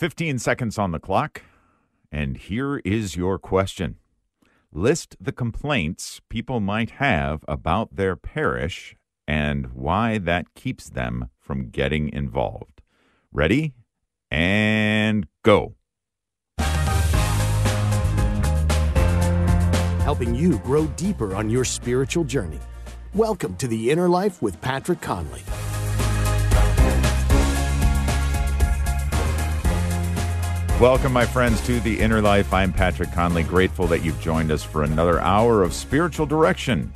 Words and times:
15 0.00 0.38
seconds 0.38 0.78
on 0.78 0.92
the 0.92 0.98
clock, 0.98 1.42
and 2.10 2.38
here 2.38 2.78
is 2.86 3.16
your 3.16 3.38
question. 3.38 3.96
List 4.72 5.14
the 5.20 5.30
complaints 5.30 6.22
people 6.30 6.58
might 6.58 6.92
have 6.92 7.44
about 7.46 7.96
their 7.96 8.16
parish 8.16 8.96
and 9.28 9.74
why 9.74 10.16
that 10.16 10.54
keeps 10.54 10.88
them 10.88 11.28
from 11.38 11.68
getting 11.68 12.10
involved. 12.14 12.80
Ready? 13.30 13.74
And 14.30 15.26
go. 15.42 15.74
Helping 20.00 20.34
you 20.34 20.60
grow 20.60 20.86
deeper 20.96 21.36
on 21.36 21.50
your 21.50 21.66
spiritual 21.66 22.24
journey. 22.24 22.60
Welcome 23.12 23.54
to 23.56 23.68
the 23.68 23.90
Inner 23.90 24.08
Life 24.08 24.40
with 24.40 24.58
Patrick 24.62 25.02
Conley. 25.02 25.42
Welcome, 30.80 31.12
my 31.12 31.26
friends, 31.26 31.60
to 31.66 31.78
the 31.80 32.00
Inner 32.00 32.22
Life. 32.22 32.54
I'm 32.54 32.72
Patrick 32.72 33.12
Conley. 33.12 33.42
Grateful 33.42 33.86
that 33.88 34.02
you've 34.02 34.18
joined 34.18 34.50
us 34.50 34.62
for 34.62 34.82
another 34.82 35.20
hour 35.20 35.62
of 35.62 35.74
spiritual 35.74 36.24
direction. 36.24 36.90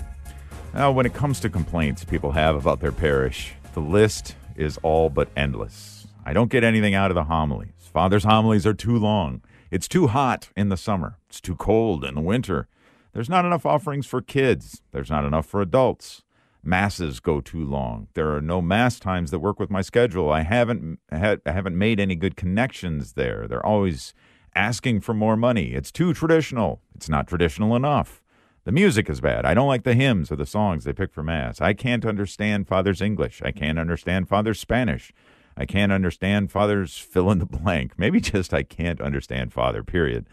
Now, 0.72 0.90
when 0.90 1.04
it 1.04 1.12
comes 1.12 1.38
to 1.40 1.50
complaints 1.50 2.02
people 2.02 2.32
have 2.32 2.56
about 2.56 2.80
their 2.80 2.92
parish, 2.92 3.52
the 3.74 3.80
list 3.80 4.36
is 4.56 4.78
all 4.78 5.10
but 5.10 5.28
endless. 5.36 6.06
I 6.24 6.32
don't 6.32 6.50
get 6.50 6.64
anything 6.64 6.94
out 6.94 7.10
of 7.10 7.14
the 7.14 7.24
homilies. 7.24 7.74
Father's 7.92 8.24
homilies 8.24 8.66
are 8.66 8.72
too 8.72 8.96
long. 8.96 9.42
It's 9.70 9.86
too 9.86 10.06
hot 10.06 10.48
in 10.56 10.70
the 10.70 10.78
summer. 10.78 11.18
It's 11.28 11.42
too 11.42 11.54
cold 11.54 12.06
in 12.06 12.14
the 12.14 12.22
winter. 12.22 12.68
There's 13.12 13.28
not 13.28 13.44
enough 13.44 13.66
offerings 13.66 14.06
for 14.06 14.22
kids. 14.22 14.80
There's 14.92 15.10
not 15.10 15.26
enough 15.26 15.44
for 15.44 15.60
adults 15.60 16.22
masses 16.66 17.20
go 17.20 17.40
too 17.40 17.64
long. 17.64 18.08
There 18.14 18.34
are 18.34 18.40
no 18.40 18.60
mass 18.60 18.98
times 18.98 19.30
that 19.30 19.38
work 19.38 19.58
with 19.58 19.70
my 19.70 19.82
schedule. 19.82 20.30
I 20.30 20.42
haven't 20.42 20.98
I 21.10 21.38
haven't 21.46 21.78
made 21.78 22.00
any 22.00 22.14
good 22.14 22.36
connections 22.36 23.14
there. 23.14 23.46
They're 23.48 23.64
always 23.64 24.14
asking 24.54 25.00
for 25.00 25.14
more 25.14 25.36
money. 25.36 25.74
It's 25.74 25.90
too 25.90 26.14
traditional. 26.14 26.80
It's 26.94 27.08
not 27.08 27.26
traditional 27.26 27.74
enough. 27.74 28.22
The 28.64 28.72
music 28.72 29.10
is 29.10 29.20
bad. 29.20 29.44
I 29.44 29.52
don't 29.52 29.68
like 29.68 29.84
the 29.84 29.94
hymns 29.94 30.32
or 30.32 30.36
the 30.36 30.46
songs 30.46 30.84
they 30.84 30.92
pick 30.94 31.12
for 31.12 31.22
mass. 31.22 31.60
I 31.60 31.74
can't 31.74 32.06
understand 32.06 32.66
Father's 32.66 33.02
English. 33.02 33.42
I 33.44 33.50
can't 33.50 33.78
understand 33.78 34.28
Father's 34.28 34.58
Spanish. 34.58 35.12
I 35.56 35.66
can't 35.66 35.92
understand 35.92 36.50
Father's 36.50 36.96
fill 36.96 37.30
in 37.30 37.38
the 37.38 37.46
blank. 37.46 37.92
Maybe 37.98 38.20
just 38.20 38.54
I 38.54 38.62
can't 38.62 39.00
understand 39.00 39.52
Father, 39.52 39.82
period. 39.82 40.26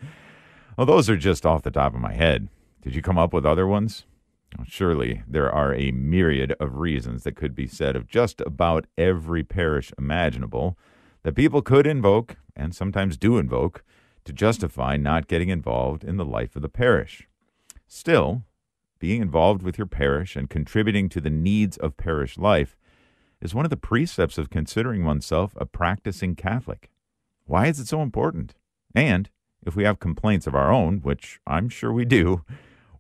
Well, 0.77 0.87
those 0.87 1.09
are 1.09 1.17
just 1.17 1.45
off 1.45 1.63
the 1.63 1.71
top 1.71 1.93
of 1.93 1.99
my 1.99 2.13
head. 2.13 2.47
Did 2.81 2.95
you 2.95 3.01
come 3.01 3.17
up 3.17 3.33
with 3.33 3.45
other 3.45 3.67
ones? 3.67 4.05
Surely 4.65 5.23
there 5.27 5.51
are 5.51 5.73
a 5.73 5.91
myriad 5.91 6.53
of 6.59 6.77
reasons 6.77 7.23
that 7.23 7.35
could 7.35 7.55
be 7.55 7.67
said 7.67 7.95
of 7.95 8.07
just 8.07 8.41
about 8.41 8.85
every 8.97 9.43
parish 9.43 9.91
imaginable 9.97 10.77
that 11.23 11.35
people 11.35 11.61
could 11.61 11.87
invoke, 11.87 12.37
and 12.55 12.75
sometimes 12.75 13.17
do 13.17 13.37
invoke, 13.37 13.83
to 14.23 14.33
justify 14.33 14.97
not 14.97 15.27
getting 15.27 15.49
involved 15.49 16.03
in 16.03 16.17
the 16.17 16.25
life 16.25 16.55
of 16.55 16.61
the 16.61 16.69
parish. 16.69 17.27
Still, 17.87 18.43
being 18.99 19.21
involved 19.21 19.63
with 19.63 19.77
your 19.77 19.87
parish 19.87 20.35
and 20.35 20.49
contributing 20.49 21.09
to 21.09 21.19
the 21.19 21.29
needs 21.29 21.75
of 21.77 21.97
parish 21.97 22.37
life 22.37 22.77
is 23.41 23.55
one 23.55 23.65
of 23.65 23.71
the 23.71 23.77
precepts 23.77 24.37
of 24.37 24.49
considering 24.49 25.03
oneself 25.03 25.53
a 25.57 25.65
practicing 25.65 26.35
Catholic. 26.35 26.91
Why 27.45 27.67
is 27.67 27.79
it 27.79 27.87
so 27.87 28.01
important? 28.01 28.53
And 28.93 29.29
if 29.65 29.75
we 29.75 29.83
have 29.83 29.99
complaints 29.99 30.45
of 30.47 30.55
our 30.55 30.71
own, 30.71 30.99
which 30.99 31.39
I'm 31.47 31.67
sure 31.67 31.91
we 31.91 32.05
do, 32.05 32.45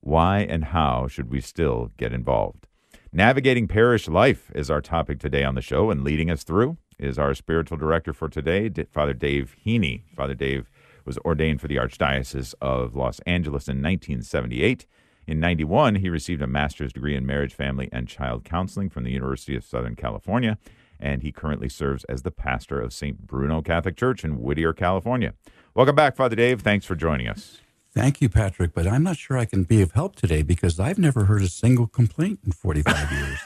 why 0.01 0.39
and 0.39 0.65
how 0.65 1.07
should 1.07 1.31
we 1.31 1.39
still 1.39 1.91
get 1.97 2.11
involved? 2.11 2.67
Navigating 3.13 3.67
parish 3.67 4.07
life 4.07 4.51
is 4.55 4.69
our 4.69 4.81
topic 4.81 5.19
today 5.19 5.43
on 5.43 5.55
the 5.55 5.61
show, 5.61 5.91
and 5.91 6.03
leading 6.03 6.31
us 6.31 6.43
through 6.43 6.77
is 6.97 7.17
our 7.17 7.33
spiritual 7.33 7.77
director 7.77 8.13
for 8.13 8.29
today, 8.29 8.69
Father 8.91 9.13
Dave 9.13 9.55
Heney. 9.65 10.03
Father 10.15 10.33
Dave 10.33 10.69
was 11.05 11.17
ordained 11.19 11.61
for 11.61 11.67
the 11.67 11.75
Archdiocese 11.75 12.53
of 12.61 12.95
Los 12.95 13.19
Angeles 13.21 13.67
in 13.67 13.77
1978. 13.77 14.85
In 15.27 15.39
91, 15.39 15.95
he 15.95 16.09
received 16.09 16.41
a 16.41 16.47
master's 16.47 16.93
degree 16.93 17.15
in 17.15 17.25
marriage, 17.25 17.53
family, 17.53 17.89
and 17.91 18.07
child 18.07 18.43
counseling 18.43 18.89
from 18.89 19.03
the 19.03 19.11
University 19.11 19.55
of 19.55 19.63
Southern 19.63 19.95
California, 19.95 20.57
and 20.99 21.21
he 21.21 21.31
currently 21.31 21.69
serves 21.69 22.03
as 22.05 22.21
the 22.21 22.31
pastor 22.31 22.79
of 22.79 22.93
St. 22.93 23.27
Bruno 23.27 23.61
Catholic 23.61 23.97
Church 23.97 24.23
in 24.23 24.39
Whittier, 24.41 24.73
California. 24.73 25.33
Welcome 25.73 25.95
back, 25.95 26.15
Father 26.15 26.35
Dave. 26.35 26.61
Thanks 26.61 26.85
for 26.85 26.95
joining 26.95 27.27
us. 27.27 27.59
Thank 27.93 28.21
you, 28.21 28.29
Patrick, 28.29 28.73
but 28.73 28.87
I'm 28.87 29.03
not 29.03 29.17
sure 29.17 29.37
I 29.37 29.43
can 29.43 29.63
be 29.63 29.81
of 29.81 29.91
help 29.91 30.15
today 30.15 30.43
because 30.43 30.79
I've 30.79 30.97
never 30.97 31.25
heard 31.25 31.41
a 31.41 31.49
single 31.49 31.87
complaint 31.87 32.39
in 32.45 32.53
45 32.53 33.11
years. 33.11 33.39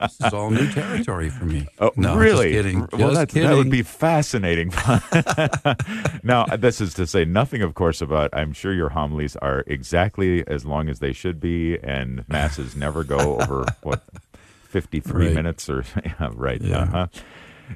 this 0.00 0.20
is 0.20 0.32
all 0.34 0.50
new 0.50 0.68
territory 0.72 1.30
for 1.30 1.44
me. 1.44 1.68
Oh, 1.78 1.92
no, 1.96 2.16
really? 2.16 2.52
Just 2.52 2.64
kidding. 2.64 2.80
Just 2.80 2.92
well, 2.94 3.26
kidding. 3.26 3.48
that 3.48 3.56
would 3.56 3.70
be 3.70 3.82
fascinating. 3.82 4.70
now, 6.24 6.46
this 6.46 6.80
is 6.80 6.94
to 6.94 7.06
say 7.06 7.24
nothing, 7.24 7.62
of 7.62 7.74
course, 7.74 8.00
about 8.02 8.30
I'm 8.32 8.52
sure 8.52 8.72
your 8.72 8.88
homilies 8.88 9.36
are 9.36 9.62
exactly 9.68 10.44
as 10.48 10.64
long 10.66 10.88
as 10.88 10.98
they 10.98 11.12
should 11.12 11.38
be, 11.38 11.78
and 11.78 12.28
masses 12.28 12.74
never 12.74 13.04
go 13.04 13.40
over, 13.40 13.66
what, 13.82 14.02
53 14.64 15.26
Right. 15.26 15.34
minutes 15.34 15.70
or, 15.70 15.84
yeah, 16.04 16.30
right. 16.34 16.60
Yeah. 16.60 16.78
Uh-huh. 16.78 17.06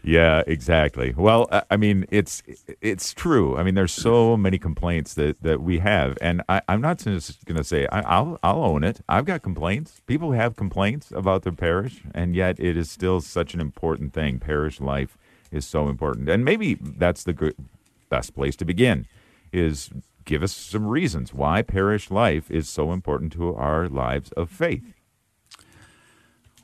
Yeah, 0.03 0.43
exactly. 0.47 1.15
Well, 1.17 1.49
I- 1.71 1.77
mean, 1.77 2.07
it's 2.11 2.43
it's 2.81 3.13
true. 3.15 3.57
I 3.57 3.63
mean, 3.63 3.75
there's 3.75 3.93
so 3.93 4.37
many 4.37 4.59
complaints 4.59 5.15
that, 5.15 5.43
that 5.43 5.61
we 5.63 5.79
have, 5.81 6.17
and 6.21 6.43
I, 6.49 6.63
I'm 6.69 6.81
not 6.81 6.99
just 6.99 7.45
going 7.45 7.57
to 7.59 7.65
say 7.65 7.87
I, 7.93 8.01
I'll 8.01 8.39
I'll 8.43 8.63
own 8.65 8.85
it. 8.85 9.01
I've 9.09 9.25
got 9.25 9.43
complaints. 9.43 10.01
People 10.07 10.33
have 10.33 10.57
complaints 10.57 11.13
about 11.13 11.43
their 11.43 11.53
parish, 11.53 12.03
and 12.15 12.35
yet 12.35 12.59
it 12.59 12.77
is 12.77 12.91
still 12.91 13.21
such 13.21 13.55
an 13.55 13.61
important 13.61 14.13
thing. 14.13 14.39
Parish 14.39 14.81
life 14.81 15.19
is 15.51 15.67
so 15.67 15.89
important, 15.89 16.29
and 16.29 16.45
maybe 16.45 16.75
that's 16.75 17.25
the 17.25 17.33
good, 17.33 17.55
best 18.09 18.35
place 18.35 18.57
to 18.57 18.65
begin. 18.65 19.07
Is 19.53 19.91
give 20.25 20.43
us 20.43 20.53
some 20.53 20.87
reasons 20.87 21.33
why 21.33 21.63
parish 21.63 22.11
life 22.11 22.51
is 22.51 22.69
so 22.69 22.93
important 22.93 23.33
to 23.35 23.55
our 23.55 23.89
lives 23.89 24.33
of 24.33 24.51
faith. 24.51 24.83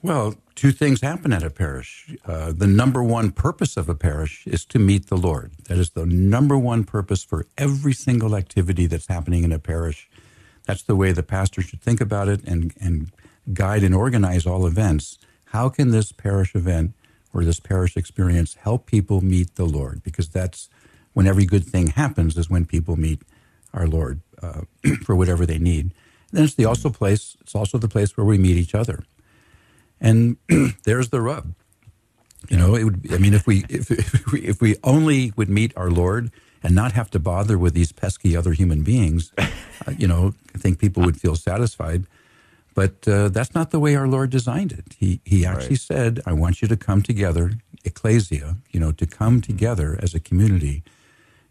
Well, 0.05 0.35
two 0.57 0.73
things 0.73 1.01
happen 1.01 1.33
at 1.33 1.45
a 1.45 1.51
parish. 1.51 2.13
Uh, 2.27 2.51
the 2.51 2.67
number 2.67 3.05
one 3.05 3.31
purpose 3.31 3.77
of 3.77 3.89
a 3.89 3.95
parish 3.95 4.45
is 4.49 4.65
to 4.67 4.81
meet 4.81 5.07
the 5.07 5.17
Lord. 5.17 5.53
That 5.69 5.79
is 5.79 5.91
the 5.91 6.05
number 6.05 6.59
one 6.59 6.83
purpose 6.83 7.23
for 7.23 7.47
every 7.57 7.93
single 7.93 8.35
activity 8.35 8.87
that's 8.87 9.07
happening 9.07 9.45
in 9.45 9.53
a 9.53 9.61
parish. 9.61 10.11
That's 10.65 10.83
the 10.83 10.97
way 10.97 11.13
the 11.13 11.23
pastor 11.23 11.63
should 11.63 11.81
think 11.81 12.01
about 12.01 12.29
it 12.29 12.43
and, 12.43 12.75
and 12.81 13.13
guide 13.53 13.85
and 13.85 13.95
organize 13.95 14.45
all 14.45 14.67
events. 14.67 15.19
How 15.47 15.69
can 15.69 15.93
this 15.93 16.11
parish 16.11 16.57
event 16.57 16.95
or 17.33 17.45
this 17.45 17.61
parish 17.61 17.97
experience 17.97 18.55
help 18.55 18.87
people 18.87 19.21
meet 19.21 19.55
the 19.55 19.67
Lord? 19.67 20.03
Because 20.03 20.29
that's 20.29 20.69
when 21.13 21.29
every 21.29 21.45
good 21.45 21.65
thing 21.65 21.89
happens, 21.89 22.37
is 22.37 22.51
when 22.51 22.65
people 22.65 22.97
meet 22.97 23.23
our 23.73 23.87
Lord 23.87 24.21
uh, 24.43 24.63
for 25.05 25.15
whatever 25.15 25.47
they 25.47 25.59
need. 25.59 25.93
And 26.31 26.39
then 26.39 26.45
it's 26.45 26.55
the 26.55 26.65
also 26.65 26.91
place. 26.91 27.37
It's 27.41 27.55
also 27.55 27.79
the 27.79 27.89
place 27.89 28.17
where 28.17 28.27
we 28.27 28.37
meet 28.37 28.57
each 28.57 28.75
other. 28.75 29.05
And 30.03 30.37
there's 30.85 31.09
the 31.11 31.21
rub. 31.23 31.55
You 32.51 32.57
know, 32.59 32.75
it 32.75 32.85
would. 32.85 33.13
I 33.15 33.19
mean, 33.19 33.35
if 33.35 33.47
we 33.47 33.65
if, 33.71 33.91
if 33.91 34.33
we 34.33 34.41
if 34.41 34.61
we 34.61 34.77
only 34.83 35.33
would 35.37 35.49
meet 35.49 35.73
our 35.77 35.91
Lord 35.91 36.31
and 36.63 36.75
not 36.75 36.93
have 36.93 37.09
to 37.13 37.19
bother 37.21 37.57
with 37.57 37.73
these 37.73 37.93
pesky 37.93 38.37
other 38.37 38.53
human 38.53 38.83
beings, 38.83 39.33
uh, 39.39 39.93
you 39.97 40.09
know, 40.09 40.35
I 40.55 40.59
think 40.59 40.79
people 40.81 41.03
would 41.05 41.21
feel 41.21 41.37
satisfied. 41.37 42.07
But 42.75 43.07
uh, 43.07 43.29
that's 43.29 43.55
not 43.55 43.71
the 43.71 43.79
way 43.79 43.95
our 43.95 44.09
Lord 44.09 44.31
designed 44.31 44.73
it. 44.73 44.97
He 44.99 45.21
he 45.25 45.47
actually 45.47 45.77
Right. 45.77 45.81
said, 45.81 46.21
"I 46.27 46.33
want 46.33 46.61
you 46.63 46.69
to 46.69 46.77
come 46.77 47.01
together, 47.03 47.53
ecclesia, 47.85 48.57
you 48.73 48.81
know, 48.81 48.93
to 48.93 49.07
come 49.07 49.41
together 49.41 49.97
as 50.03 50.15
a 50.15 50.21
community, 50.21 50.83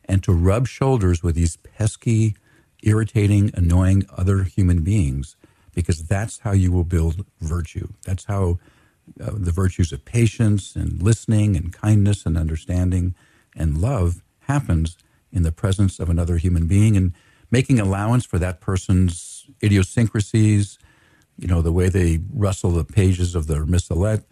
and 0.05 0.21
to 0.23 0.33
rub 0.33 0.67
shoulders 0.67 1.23
with 1.23 1.35
these 1.35 1.55
pesky, 1.57 2.35
irritating, 2.83 3.51
annoying 3.53 4.05
other 4.17 4.43
human 4.43 4.81
beings, 4.83 5.35
because 5.73 6.03
that's 6.03 6.39
how 6.39 6.51
you 6.51 6.71
will 6.71 6.83
build 6.83 7.25
virtue. 7.39 7.87
That's 8.05 8.25
how 8.25 8.59
uh, 9.19 9.31
the 9.33 9.51
virtues 9.51 9.91
of 9.91 10.05
patience 10.05 10.75
and 10.75 11.01
listening 11.01 11.55
and 11.55 11.73
kindness 11.73 12.25
and 12.25 12.37
understanding 12.37 13.15
and 13.55 13.77
love 13.77 14.21
happens 14.41 14.97
in 15.31 15.43
the 15.43 15.51
presence 15.51 15.99
of 15.99 16.09
another 16.09 16.37
human 16.37 16.67
being 16.67 16.97
and 16.97 17.13
making 17.49 17.79
allowance 17.79 18.25
for 18.25 18.39
that 18.39 18.61
person's 18.61 19.45
idiosyncrasies, 19.63 20.77
you 21.37 21.47
know, 21.47 21.61
the 21.61 21.71
way 21.71 21.89
they 21.89 22.19
rustle 22.33 22.71
the 22.71 22.83
pages 22.83 23.35
of 23.35 23.47
their 23.47 23.65
missalette, 23.65 24.23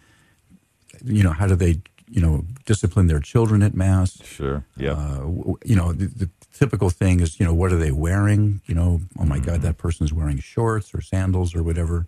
you 1.04 1.24
know, 1.24 1.32
how 1.32 1.48
do 1.48 1.56
they, 1.56 1.82
you 2.10 2.22
know, 2.22 2.46
discipline 2.66 3.08
their 3.08 3.20
children 3.20 3.62
at 3.62 3.74
mass? 3.74 4.22
Sure. 4.24 4.66
Yeah. 4.78 4.94
Uh, 4.94 5.54
you 5.64 5.76
know, 5.76 5.94
the, 5.94 6.08
the 6.08 6.30
typical 6.60 6.90
thing 6.90 7.22
is, 7.22 7.40
you 7.40 7.46
know, 7.46 7.54
what 7.54 7.72
are 7.72 7.78
they 7.78 7.92
wearing? 7.92 8.62
You 8.66 8.76
know, 8.76 9.02
oh 9.18 9.26
my 9.26 9.40
God, 9.40 9.56
mm-hmm. 9.56 9.64
that 9.64 9.78
person's 9.78 10.12
wearing 10.12 10.40
shorts 10.40 10.94
or 10.94 11.02
sandals 11.02 11.56
or 11.56 11.64
whatever. 11.64 12.06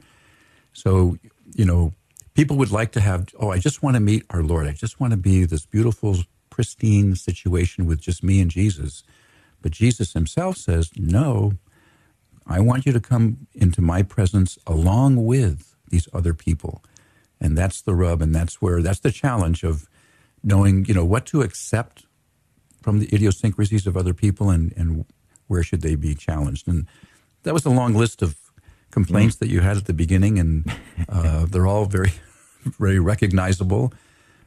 So, 0.74 1.18
you 1.56 1.66
know, 1.66 1.94
people 2.34 2.58
would 2.58 2.72
like 2.72 2.92
to 2.94 3.02
have, 3.02 3.30
oh, 3.40 3.50
I 3.50 3.60
just 3.60 3.82
want 3.82 3.96
to 3.96 4.02
meet 4.02 4.26
our 4.30 4.44
Lord. 4.44 4.68
I 4.68 4.74
just 4.74 5.00
want 5.00 5.12
to 5.12 5.18
be 5.18 5.46
this 5.46 5.66
beautiful, 5.66 6.18
pristine 6.50 7.16
situation 7.16 7.86
with 7.86 8.02
just 8.02 8.24
me 8.24 8.42
and 8.42 8.52
Jesus. 8.52 9.04
But 9.62 9.72
Jesus 9.72 10.14
himself 10.14 10.58
says, 10.58 10.92
no, 10.98 11.54
I 12.46 12.60
want 12.60 12.86
you 12.86 12.92
to 12.92 13.00
come 13.00 13.48
into 13.54 13.82
my 13.82 14.04
presence 14.04 14.58
along 14.68 15.26
with 15.26 15.76
these 15.88 16.10
other 16.14 16.34
people. 16.34 16.84
And 17.40 17.58
that's 17.58 17.82
the 17.82 17.96
rub. 17.96 18.22
And 18.22 18.36
that's 18.36 18.62
where, 18.62 18.82
that's 18.82 19.00
the 19.00 19.12
challenge 19.12 19.64
of 19.64 19.88
knowing 20.44 20.86
you 20.86 20.94
know 20.94 21.06
what 21.06 21.26
to 21.28 21.42
accept 21.42 22.06
from 22.82 23.00
the 23.00 23.14
idiosyncrasies 23.14 23.88
of 23.88 23.96
other 23.96 24.14
people 24.14 24.50
and, 24.50 24.74
and 24.76 25.06
where 25.48 25.64
should 25.64 25.82
they 25.82 25.96
be 25.96 26.16
challenged. 26.16 26.68
And 26.68 26.88
that 27.44 27.54
was 27.54 27.66
a 27.66 27.70
long 27.70 27.94
list 27.94 28.22
of 28.22 28.36
complaints 28.92 29.36
mm. 29.36 29.40
that 29.40 29.50
you 29.50 29.62
had 29.62 29.78
at 29.78 29.86
the 29.86 29.94
beginning, 29.94 30.40
and 30.40 30.72
uh, 31.10 31.46
they're 31.46 31.68
all 31.68 31.86
very, 31.86 32.14
very 32.80 33.00
recognizable. 33.00 33.94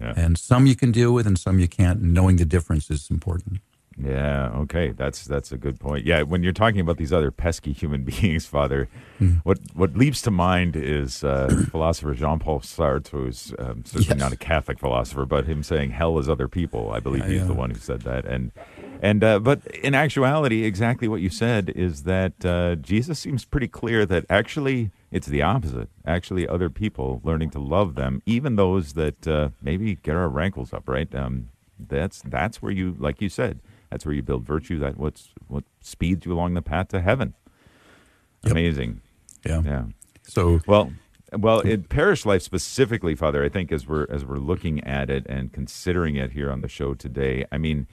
Yeah. 0.01 0.15
And 0.17 0.39
some 0.39 0.67
you 0.67 0.77
can 0.77 0.93
deal 0.93 1.13
with, 1.13 1.27
and 1.27 1.39
some 1.39 1.59
you 1.59 1.69
can't. 1.69 2.01
And 2.01 2.15
knowing 2.15 2.37
the 2.37 2.45
difference 2.45 2.91
is 2.91 3.11
important. 3.11 3.61
Yeah. 3.97 4.51
Okay. 4.57 4.91
That's 4.91 5.25
that's 5.25 5.53
a 5.53 5.57
good 5.57 5.79
point. 5.79 6.05
Yeah. 6.05 6.23
When 6.23 6.43
you're 6.43 6.53
talking 6.53 6.81
about 6.81 6.97
these 6.97 7.13
other 7.13 7.31
pesky 7.31 7.73
human 7.73 8.05
beings, 8.05 8.47
Father, 8.47 8.89
mm. 9.21 9.41
what 9.45 9.59
what 9.75 9.97
leaps 9.97 10.23
to 10.23 10.31
mind 10.31 10.77
is 10.77 11.23
uh, 11.23 11.65
philosopher 11.71 12.15
Jean-Paul 12.15 12.61
Sartre, 12.61 13.09
who's 13.09 13.53
um, 13.59 13.85
certainly 13.85 14.07
yes. 14.09 14.19
not 14.19 14.33
a 14.33 14.37
Catholic 14.37 14.79
philosopher, 14.79 15.25
but 15.25 15.47
him 15.47 15.63
saying 15.63 15.91
hell 15.91 16.19
is 16.19 16.29
other 16.29 16.49
people. 16.49 16.91
I 16.91 17.01
believe 17.01 17.23
yeah, 17.25 17.31
he's 17.31 17.41
yeah. 17.43 17.47
the 17.47 17.55
one 17.55 17.71
who 17.71 17.79
said 17.79 18.03
that. 18.03 18.25
And 18.25 18.51
and 19.01 19.23
uh, 19.23 19.39
but 19.39 19.65
in 19.67 19.95
actuality, 19.95 20.65
exactly 20.65 21.07
what 21.07 21.21
you 21.21 21.31
said 21.31 21.71
is 21.71 22.03
that 22.03 22.45
uh, 22.45 22.75
Jesus 22.77 23.21
seems 23.21 23.45
pretty 23.45 23.69
clear 23.69 24.05
that 24.07 24.25
actually 24.29 24.91
it's 25.13 25.29
the 25.29 25.43
opposite. 25.43 25.89
Actually, 26.05 26.49
other 26.49 26.69
people 26.69 27.21
learning 27.23 27.51
to 27.51 27.61
love 27.61 27.95
them, 27.95 28.23
even 28.27 28.57
those 28.57 28.95
that 28.95 29.29
uh, 29.29 29.51
maybe 29.63 29.95
get 29.97 30.17
our 30.17 30.29
rankles 30.29 30.73
up. 30.73 30.89
Right. 30.89 31.13
Um, 31.15 31.51
that's 31.79 32.23
that's 32.23 32.63
where 32.63 32.73
you, 32.73 32.97
like 32.99 33.21
you 33.21 33.29
said 33.29 33.61
that's 33.95 34.05
where 34.05 34.13
you 34.13 34.25
build 34.25 34.45
virtue. 34.45 34.81
That 34.81 34.99
what's 34.99 35.29
what 35.47 35.63
speeds 35.81 36.27
you 36.27 36.33
along 36.33 36.55
the 36.55 36.63
path 36.63 36.89
to 36.89 37.01
heaven. 37.01 37.33
Yep. 38.43 38.51
Amazing. 38.51 39.03
Yeah. 39.47 39.63
Yeah. 39.65 39.85
So 40.25 40.61
well, 40.67 40.93
well, 41.33 41.61
in 41.61 41.85
parish 41.85 42.27
life 42.27 42.43
specifically, 42.43 43.15
Father, 43.15 43.45
I 43.45 43.49
think 43.49 43.71
as 43.71 43.87
we're 43.87 44.09
as 44.11 44.25
we're 44.25 44.39
looking 44.39 44.83
at 44.83 45.11
it 45.11 45.25
and 45.29 45.53
considering 45.53 46.17
it 46.17 46.33
here 46.33 46.51
on 46.51 46.61
the 46.61 46.67
show 46.67 46.95
today, 46.95 47.45
I 47.53 47.59
mean, 47.59 47.87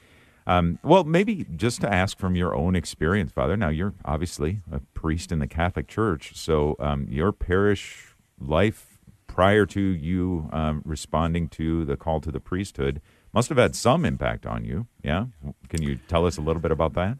um, 0.47 0.79
well, 0.81 1.03
maybe 1.03 1.45
just 1.55 1.81
to 1.81 1.93
ask 1.93 2.17
from 2.17 2.35
your 2.35 2.55
own 2.55 2.75
experience, 2.75 3.31
Father. 3.31 3.55
Now, 3.55 3.69
you're 3.69 3.93
obviously 4.03 4.61
a 4.71 4.79
priest 4.95 5.31
in 5.31 5.37
the 5.37 5.47
Catholic 5.47 5.87
Church, 5.87 6.31
so 6.33 6.75
um, 6.79 7.05
your 7.11 7.31
parish 7.31 8.15
life 8.39 8.97
prior 9.27 9.67
to 9.67 9.79
you 9.79 10.49
um, 10.51 10.81
responding 10.83 11.47
to 11.49 11.85
the 11.85 11.95
call 11.95 12.21
to 12.21 12.31
the 12.31 12.39
priesthood 12.39 13.03
must 13.33 13.49
have 13.49 13.57
had 13.57 13.75
some 13.75 14.05
impact 14.05 14.45
on 14.45 14.63
you. 14.65 14.87
Yeah, 15.03 15.25
can 15.69 15.81
you 15.81 15.99
tell 16.07 16.25
us 16.25 16.37
a 16.37 16.41
little 16.41 16.61
bit 16.61 16.71
about 16.71 16.93
that? 16.93 17.17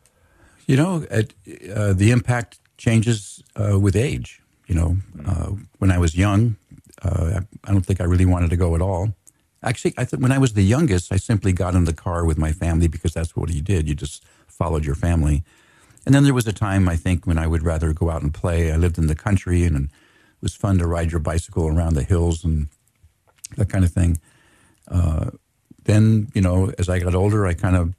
You 0.67 0.77
know, 0.77 1.05
it, 1.09 1.33
uh, 1.75 1.93
the 1.93 2.11
impact 2.11 2.59
changes 2.77 3.43
uh, 3.55 3.79
with 3.79 3.95
age. 3.95 4.41
You 4.67 4.75
know, 4.75 4.97
uh, 5.25 5.51
when 5.79 5.91
I 5.91 5.97
was 5.97 6.15
young, 6.15 6.55
uh, 7.01 7.41
I 7.63 7.71
don't 7.71 7.85
think 7.85 7.99
I 7.99 8.05
really 8.05 8.25
wanted 8.25 8.49
to 8.51 8.57
go 8.57 8.75
at 8.75 8.81
all. 8.81 9.13
Actually, 9.63 9.93
I 9.97 10.05
th- 10.05 10.21
when 10.21 10.31
I 10.31 10.37
was 10.37 10.53
the 10.53 10.63
youngest, 10.63 11.11
I 11.11 11.17
simply 11.17 11.53
got 11.53 11.75
in 11.75 11.85
the 11.85 11.93
car 11.93 12.25
with 12.25 12.37
my 12.37 12.51
family 12.51 12.87
because 12.87 13.13
that's 13.13 13.35
what 13.35 13.53
you 13.53 13.61
did. 13.61 13.87
You 13.87 13.95
just 13.95 14.23
followed 14.47 14.85
your 14.85 14.95
family. 14.95 15.43
And 16.05 16.15
then 16.15 16.23
there 16.23 16.33
was 16.33 16.47
a 16.47 16.53
time, 16.53 16.89
I 16.89 16.95
think, 16.95 17.27
when 17.27 17.37
I 17.37 17.47
would 17.47 17.63
rather 17.63 17.93
go 17.93 18.09
out 18.09 18.23
and 18.23 18.33
play. 18.33 18.71
I 18.71 18.77
lived 18.77 18.97
in 18.97 19.07
the 19.07 19.15
country, 19.15 19.63
and 19.65 19.85
it 19.85 20.41
was 20.41 20.55
fun 20.55 20.79
to 20.79 20.87
ride 20.87 21.11
your 21.11 21.19
bicycle 21.19 21.67
around 21.67 21.93
the 21.93 22.03
hills 22.03 22.43
and 22.43 22.67
that 23.57 23.69
kind 23.69 23.85
of 23.85 23.91
thing. 23.91 24.19
Uh, 24.87 25.31
then, 25.85 26.29
you 26.33 26.41
know, 26.41 26.71
as 26.77 26.89
I 26.89 26.99
got 26.99 27.15
older, 27.15 27.45
I 27.45 27.53
kind 27.53 27.75
of 27.75 27.93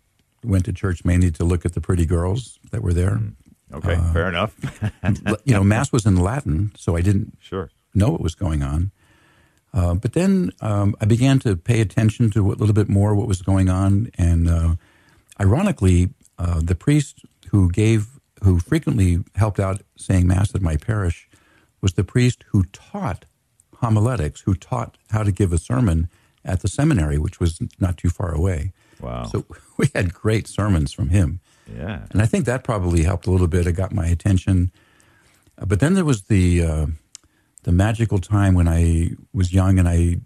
went 0.45 0.65
to 0.67 0.73
church 0.73 1.05
mainly 1.05 1.31
to 1.33 1.45
look 1.45 1.65
at 1.65 1.75
the 1.75 1.81
pretty 1.81 2.07
girls 2.07 2.59
that 2.71 2.83
were 2.83 2.93
there. 2.93 3.13
Mm. 3.13 3.35
Okay, 3.75 3.95
uh, 3.95 4.13
fair 4.13 4.29
enough. 4.29 4.57
you 5.45 5.55
know, 5.55 5.65
mass 5.65 5.93
was 5.93 6.05
in 6.05 6.17
Latin, 6.17 6.73
so 6.77 6.97
I 6.97 7.01
didn't 7.01 7.39
sure 7.41 7.71
know 7.95 8.11
what 8.11 8.21
was 8.21 8.35
going 8.35 8.63
on. 8.63 8.91
Uh, 9.75 9.95
but 9.95 10.13
then 10.13 10.51
um, 10.61 10.95
I 11.01 11.07
began 11.07 11.39
to 11.41 11.57
pay 11.57 11.81
attention 11.81 12.31
to 12.33 12.53
a 12.53 12.53
little 12.53 12.75
bit 12.75 12.89
more 12.89 13.15
what 13.15 13.27
was 13.27 13.41
going 13.41 13.71
on, 13.71 14.11
and 14.19 14.49
uh, 14.49 14.75
ironically, 15.41 16.11
uh, 16.39 16.61
the 16.63 16.75
priest 16.75 17.25
who 17.51 17.71
gave, 17.71 18.21
who 18.43 18.59
frequently 18.59 19.21
helped 19.37 19.59
out 19.59 19.81
saying 19.97 20.27
mass 20.27 20.55
at 20.55 20.61
my 20.61 20.77
parish, 20.77 21.29
was 21.81 21.95
the 21.95 22.05
priest 22.05 22.45
who 22.49 22.65
taught 22.65 23.25
homiletics, 23.77 24.43
who 24.43 24.55
taught 24.55 24.99
how 25.11 25.23
to 25.23 25.33
give 25.33 25.53
a 25.53 25.59
sermon 25.59 26.09
at 26.45 26.61
the 26.61 26.69
seminary, 26.69 27.19
which 27.19 27.41
was 27.41 27.59
not 27.79 27.97
too 27.97 28.11
far 28.11 28.35
away. 28.35 28.73
Wow. 29.01 29.25
So 29.25 29.45
we 29.77 29.89
had 29.95 30.15
great 30.15 30.47
sermons 30.47 30.93
from 30.93 31.11
him. 31.11 31.41
Yeah. 31.73 32.07
And 32.11 32.21
I 32.21 32.27
think 32.27 32.45
that 32.47 32.65
probably 32.65 33.05
helped 33.05 33.27
a 33.27 33.31
little 33.31 33.47
bit. 33.47 33.67
It 33.67 33.73
got 33.73 33.93
my 33.93 34.07
attention. 34.07 34.73
Uh, 35.59 35.67
but 35.67 35.81
then 35.81 35.95
there 35.95 36.05
was 36.05 36.23
the 36.25 36.63
uh, 36.63 36.87
the 37.63 37.73
magical 37.73 38.19
time 38.19 38.55
when 38.55 38.69
I 38.69 39.13
was 39.33 39.53
young 39.53 39.79
and 39.79 39.89
I 39.89 40.19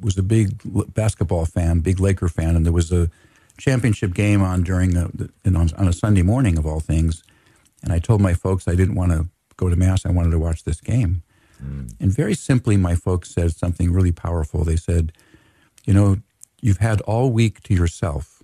was 0.00 0.16
a 0.18 0.22
big 0.22 0.60
basketball 0.94 1.46
fan, 1.46 1.80
big 1.80 1.98
Laker 1.98 2.28
fan, 2.28 2.54
and 2.54 2.64
there 2.64 2.72
was 2.72 2.92
a 2.92 3.10
championship 3.56 4.14
game 4.14 4.42
on 4.42 4.62
during 4.62 4.96
a, 4.96 5.10
on, 5.46 5.70
on 5.76 5.88
a 5.88 5.92
Sunday 5.92 6.22
morning 6.22 6.56
of 6.56 6.66
all 6.66 6.80
things. 6.80 7.24
And 7.82 7.92
I 7.92 7.98
told 7.98 8.20
my 8.20 8.34
folks 8.34 8.68
I 8.68 8.74
didn't 8.74 8.94
want 8.94 9.12
to 9.12 9.26
go 9.56 9.68
to 9.68 9.76
mass. 9.76 10.06
I 10.06 10.10
wanted 10.10 10.30
to 10.30 10.38
watch 10.38 10.64
this 10.64 10.80
game. 10.80 11.22
Mm. 11.62 11.94
And 12.00 12.12
very 12.12 12.34
simply, 12.34 12.76
my 12.76 12.94
folks 12.94 13.30
said 13.30 13.54
something 13.54 13.92
really 13.92 14.12
powerful. 14.12 14.64
They 14.64 14.76
said, 14.76 15.12
you 15.84 15.92
know, 15.92 16.18
you've 16.60 16.78
had 16.78 17.00
all 17.02 17.30
week 17.30 17.62
to 17.64 17.74
yourself. 17.74 18.42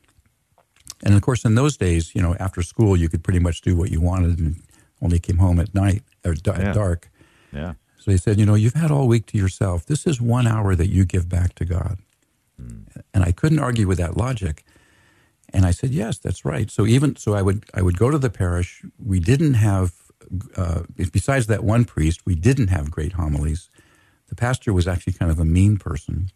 And 1.05 1.15
of 1.15 1.23
course, 1.23 1.45
in 1.45 1.55
those 1.55 1.77
days, 1.77 2.15
you 2.15 2.23
know, 2.23 2.35
after 2.41 2.63
school, 2.63 2.97
you 2.97 3.09
could 3.09 3.23
pretty 3.23 3.41
much 3.41 3.61
do 3.61 3.77
what 3.77 3.91
you 3.91 4.01
wanted 4.01 4.39
and 4.39 4.63
only 5.03 5.19
came 5.19 5.39
home 5.39 5.61
at 5.61 5.75
night 5.75 6.03
or 6.25 6.35
d- 6.35 6.51
yeah. 6.51 6.73
dark. 6.73 7.11
Yeah. 7.53 7.75
So 7.99 8.11
they 8.11 8.17
said, 8.17 8.39
you 8.39 8.47
know, 8.47 8.55
you've 8.55 8.75
had 8.75 8.91
all 8.91 9.07
week 9.07 9.27
to 9.27 9.39
yourself. 9.39 9.87
This 9.87 10.07
is 10.07 10.21
one 10.21 10.47
hour 10.47 10.75
that 10.75 10.89
you 10.89 11.05
give 11.05 11.29
back 11.29 11.55
to 11.57 11.65
God. 11.65 11.99
Mm. 12.61 12.85
And 13.13 13.25
I 13.25 13.33
couldn't 13.33 13.59
argue 13.59 13.87
with 13.87 13.99
that 13.99 14.17
logic. 14.17 14.65
And 15.53 15.65
I 15.65 15.71
said, 15.71 15.91
yes, 15.91 16.19
that's 16.19 16.45
right. 16.45 16.71
So 16.71 16.87
even 16.87 17.17
so, 17.17 17.35
I 17.35 17.43
would 17.43 17.65
I 17.75 17.83
would 17.83 17.99
go 17.99 18.11
to 18.11 18.19
the 18.19 18.31
parish. 18.31 18.83
We 18.99 19.21
didn't 19.21 19.55
have 19.55 19.93
uh, 20.57 20.83
besides 21.13 21.47
that 21.47 21.65
one 21.65 21.85
priest, 21.85 22.27
we 22.27 22.35
didn't 22.35 22.69
have 22.69 22.91
great 22.91 23.13
homilies. 23.13 23.71
The 24.29 24.35
pastor 24.35 24.73
was 24.73 24.89
actually 24.89 25.15
kind 25.15 25.31
of 25.31 25.39
a 25.39 25.45
mean 25.45 25.77
person. 25.77 26.29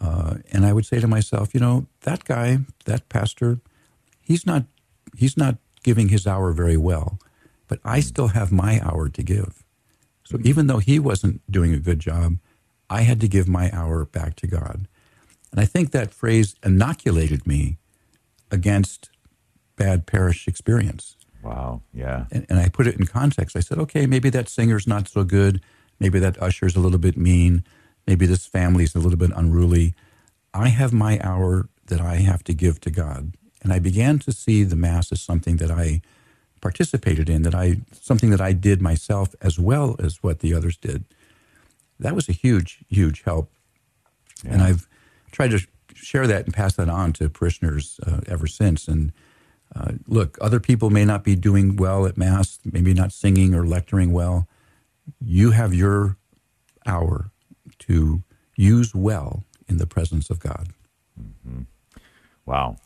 Uh, 0.00 0.36
and 0.50 0.64
I 0.64 0.72
would 0.72 0.86
say 0.86 1.00
to 1.00 1.06
myself, 1.06 1.54
you 1.54 1.60
know, 1.60 1.86
that 2.00 2.24
guy, 2.24 2.58
that 2.86 3.08
pastor, 3.08 3.60
he's 4.20 4.46
not, 4.46 4.64
he's 5.16 5.36
not 5.36 5.56
giving 5.82 6.08
his 6.08 6.26
hour 6.26 6.52
very 6.52 6.76
well, 6.76 7.18
but 7.68 7.78
I 7.84 8.00
still 8.00 8.28
have 8.28 8.50
my 8.50 8.80
hour 8.82 9.08
to 9.08 9.22
give. 9.22 9.62
So 10.24 10.38
even 10.42 10.66
though 10.66 10.78
he 10.78 10.98
wasn't 10.98 11.42
doing 11.50 11.74
a 11.74 11.78
good 11.78 11.98
job, 11.98 12.38
I 12.88 13.02
had 13.02 13.20
to 13.20 13.28
give 13.28 13.48
my 13.48 13.70
hour 13.72 14.04
back 14.04 14.36
to 14.36 14.46
God. 14.46 14.88
And 15.50 15.60
I 15.60 15.66
think 15.66 15.90
that 15.90 16.14
phrase 16.14 16.54
inoculated 16.64 17.46
me 17.46 17.76
against 18.50 19.10
bad 19.76 20.06
parish 20.06 20.48
experience. 20.48 21.16
Wow. 21.42 21.82
Yeah. 21.92 22.26
And, 22.30 22.46
and, 22.48 22.58
I 22.58 22.68
put 22.68 22.86
it 22.86 22.98
in 22.98 23.06
context. 23.06 23.56
I 23.56 23.60
said, 23.60 23.78
okay, 23.78 24.06
maybe 24.06 24.30
that 24.30 24.48
singer's 24.48 24.86
not 24.86 25.08
so 25.08 25.24
good. 25.24 25.60
Maybe 25.98 26.18
that 26.20 26.40
usher's 26.40 26.76
a 26.76 26.80
little 26.80 26.98
bit 26.98 27.16
mean. 27.16 27.64
Maybe 28.06 28.26
this 28.26 28.46
family's 28.46 28.94
a 28.94 29.00
little 29.00 29.18
bit 29.18 29.32
unruly. 29.34 29.94
I 30.54 30.68
have 30.68 30.92
my 30.92 31.18
hour 31.22 31.68
that 31.86 32.00
I 32.00 32.16
have 32.16 32.44
to 32.44 32.54
give 32.54 32.80
to 32.82 32.90
God. 32.90 33.34
And 33.62 33.72
I 33.72 33.78
began 33.78 34.18
to 34.20 34.32
see 34.32 34.64
the 34.64 34.76
Mass 34.76 35.12
as 35.12 35.20
something 35.20 35.56
that 35.56 35.70
I 35.70 36.02
participated 36.60 37.28
in, 37.28 37.42
that 37.42 37.54
I 37.54 37.78
something 38.00 38.30
that 38.30 38.40
I 38.40 38.52
did 38.52 38.80
myself 38.80 39.34
as 39.40 39.58
well 39.58 39.96
as 39.98 40.22
what 40.22 40.40
the 40.40 40.54
others 40.54 40.76
did. 40.76 41.04
That 41.98 42.14
was 42.14 42.28
a 42.28 42.32
huge, 42.32 42.78
huge 42.88 43.22
help. 43.22 43.50
Yeah. 44.44 44.52
And 44.52 44.62
I've 44.62 44.88
tried 45.30 45.50
to 45.52 45.60
share 45.94 46.26
that 46.26 46.44
and 46.44 46.54
pass 46.54 46.74
that 46.74 46.88
on 46.88 47.12
to 47.14 47.28
parishioners 47.28 48.00
uh, 48.06 48.20
ever 48.26 48.46
since. 48.46 48.88
And 48.88 49.12
uh, 49.74 49.92
look, 50.06 50.38
other 50.40 50.60
people 50.60 50.90
may 50.90 51.04
not 51.04 51.24
be 51.24 51.34
doing 51.34 51.76
well 51.76 52.06
at 52.06 52.16
Mass, 52.16 52.58
maybe 52.64 52.92
not 52.92 53.12
singing 53.12 53.54
or 53.54 53.66
lecturing 53.66 54.12
well. 54.12 54.48
You 55.20 55.50
have 55.52 55.72
your 55.72 56.16
hour 56.86 57.30
to 57.80 58.22
use 58.56 58.94
well 58.94 59.44
in 59.68 59.78
the 59.78 59.86
presence 59.86 60.30
of 60.30 60.38
God. 60.40 60.68
Mm-hmm. 61.20 61.62
Wow. 62.44 62.76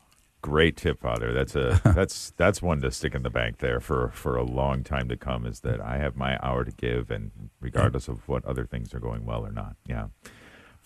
Great 0.42 0.76
tip, 0.76 1.00
Father. 1.00 1.32
That's 1.32 1.56
a 1.56 1.80
that's 1.94 2.32
that's 2.36 2.62
one 2.62 2.80
to 2.82 2.90
stick 2.92 3.14
in 3.14 3.22
the 3.22 3.30
bank 3.30 3.58
there 3.58 3.80
for 3.80 4.10
for 4.10 4.36
a 4.36 4.44
long 4.44 4.84
time 4.84 5.08
to 5.08 5.16
come. 5.16 5.44
Is 5.44 5.60
that 5.60 5.80
I 5.80 5.98
have 5.98 6.14
my 6.14 6.38
hour 6.40 6.64
to 6.64 6.70
give, 6.70 7.10
and 7.10 7.32
regardless 7.60 8.06
of 8.06 8.28
what 8.28 8.44
other 8.44 8.64
things 8.64 8.94
are 8.94 9.00
going 9.00 9.24
well 9.24 9.44
or 9.44 9.50
not. 9.50 9.76
Yeah. 9.86 10.08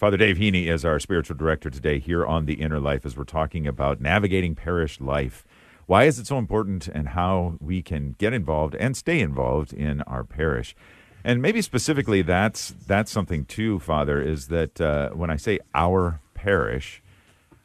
Father 0.00 0.16
Dave 0.16 0.38
Heney 0.38 0.66
is 0.69 0.83
our 0.83 0.99
spiritual 0.99 1.37
director 1.37 1.69
today 1.69 1.99
here 1.99 2.25
on 2.25 2.47
the 2.47 2.54
Inner 2.54 2.80
Life 2.80 3.04
as 3.04 3.19
we're 3.19 3.25
talking 3.25 3.66
about 3.66 4.00
navigating 4.00 4.54
parish 4.54 4.99
life. 4.99 5.45
Why 5.90 6.04
is 6.04 6.20
it 6.20 6.28
so 6.28 6.38
important 6.38 6.87
and 6.87 7.09
how 7.09 7.54
we 7.59 7.82
can 7.82 8.14
get 8.16 8.32
involved 8.32 8.76
and 8.76 8.97
stay 8.97 9.18
involved 9.18 9.73
in 9.73 10.02
our 10.02 10.23
parish? 10.23 10.76
And 11.25 11.42
maybe 11.42 11.61
specifically, 11.62 12.23
that's 12.23 12.73
that's 12.87 13.11
something 13.11 13.44
too, 13.44 13.80
Father. 13.80 14.23
Is 14.23 14.47
that 14.47 14.80
uh, 14.80 15.11
when 15.11 15.30
I 15.30 15.37
say 15.37 15.59
our 15.75 16.20
parish, 16.32 17.02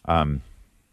um, 0.05 0.41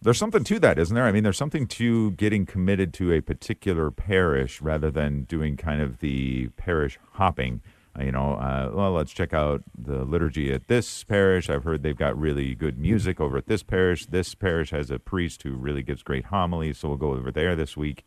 there's 0.02 0.18
something 0.18 0.44
to 0.44 0.58
that, 0.58 0.78
isn't 0.78 0.94
there? 0.94 1.06
I 1.06 1.12
mean, 1.12 1.22
there's 1.22 1.38
something 1.38 1.66
to 1.68 2.10
getting 2.10 2.44
committed 2.44 2.92
to 2.94 3.14
a 3.14 3.22
particular 3.22 3.90
parish 3.90 4.60
rather 4.60 4.90
than 4.90 5.22
doing 5.22 5.56
kind 5.56 5.80
of 5.80 6.00
the 6.00 6.48
parish 6.58 6.98
hopping. 7.12 7.62
You 8.00 8.12
know, 8.12 8.34
uh, 8.34 8.70
well, 8.72 8.92
let's 8.92 9.12
check 9.12 9.34
out 9.34 9.62
the 9.76 10.04
liturgy 10.04 10.52
at 10.52 10.68
this 10.68 11.04
parish. 11.04 11.50
I've 11.50 11.64
heard 11.64 11.82
they've 11.82 11.96
got 11.96 12.18
really 12.18 12.54
good 12.54 12.78
music 12.78 13.20
over 13.20 13.36
at 13.36 13.46
this 13.46 13.62
parish. 13.62 14.06
This 14.06 14.34
parish 14.34 14.70
has 14.70 14.90
a 14.90 14.98
priest 14.98 15.42
who 15.42 15.52
really 15.52 15.82
gives 15.82 16.02
great 16.02 16.26
homilies, 16.26 16.78
so 16.78 16.88
we'll 16.88 16.96
go 16.96 17.12
over 17.12 17.30
there 17.30 17.54
this 17.54 17.76
week. 17.76 18.04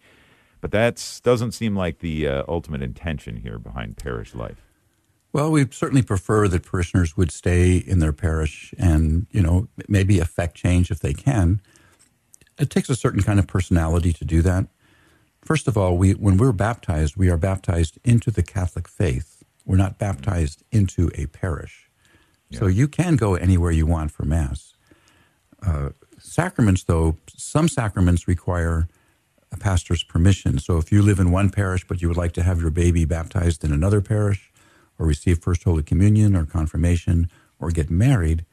But 0.61 0.71
that 0.71 1.21
doesn't 1.23 1.51
seem 1.51 1.75
like 1.75 1.99
the 1.99 2.27
uh, 2.27 2.43
ultimate 2.47 2.81
intention 2.81 3.37
here 3.37 3.59
behind 3.59 3.97
parish 3.97 4.33
life. 4.33 4.65
Well, 5.31 5.51
we 5.51 5.67
certainly 5.69 6.01
prefer 6.01 6.47
that 6.47 6.63
parishioners 6.63 7.17
would 7.17 7.29
stay 7.29 7.75
in 7.75 7.99
their 7.99 8.13
parish 8.13 8.73
and, 8.77 9.27
you 9.31 9.41
know, 9.41 9.67
maybe 9.87 10.19
affect 10.19 10.55
change 10.55 10.89
if 10.89 11.01
they 11.01 11.13
can. 11.13 11.61
It 12.57 12.69
takes 12.69 12.89
a 12.89 12.95
certain 12.95 13.21
kind 13.21 13.37
of 13.37 13.45
personality 13.45 14.13
to 14.13 14.25
do 14.25 14.41
that. 14.43 14.67
First 15.43 15.67
of 15.67 15.77
all, 15.77 15.97
we, 15.97 16.13
when 16.13 16.37
we're 16.37 16.53
baptized, 16.53 17.17
we 17.17 17.29
are 17.29 17.37
baptized 17.37 17.99
into 18.03 18.31
the 18.31 18.43
Catholic 18.43 18.87
faith. 18.87 19.34
We're 19.65 19.77
not 19.77 19.97
baptized 19.97 20.63
into 20.71 21.09
a 21.15 21.25
parish. 21.27 21.89
Yeah. 22.49 22.59
So 22.59 22.67
you 22.67 22.87
can 22.87 23.15
go 23.15 23.35
anywhere 23.35 23.71
you 23.71 23.85
want 23.85 24.11
for 24.11 24.23
Mass. 24.23 24.75
Uh, 25.65 25.89
sacraments, 26.19 26.83
though, 26.83 27.17
some 27.27 27.67
sacraments 27.67 28.27
require 28.27 28.87
a 29.51 29.57
pastor's 29.57 30.03
permission. 30.03 30.59
So 30.59 30.77
if 30.77 30.91
you 30.91 31.01
live 31.01 31.19
in 31.19 31.31
one 31.31 31.49
parish 31.49 31.87
but 31.87 32.01
you 32.01 32.07
would 32.07 32.17
like 32.17 32.33
to 32.33 32.43
have 32.43 32.61
your 32.61 32.71
baby 32.71 33.05
baptized 33.05 33.63
in 33.63 33.71
another 33.71 34.01
parish, 34.01 34.51
or 34.97 35.05
receive 35.05 35.39
First 35.39 35.63
Holy 35.63 35.83
Communion 35.83 36.35
or 36.35 36.45
confirmation, 36.45 37.29
or 37.59 37.69
get 37.71 37.89
married, 37.89 38.45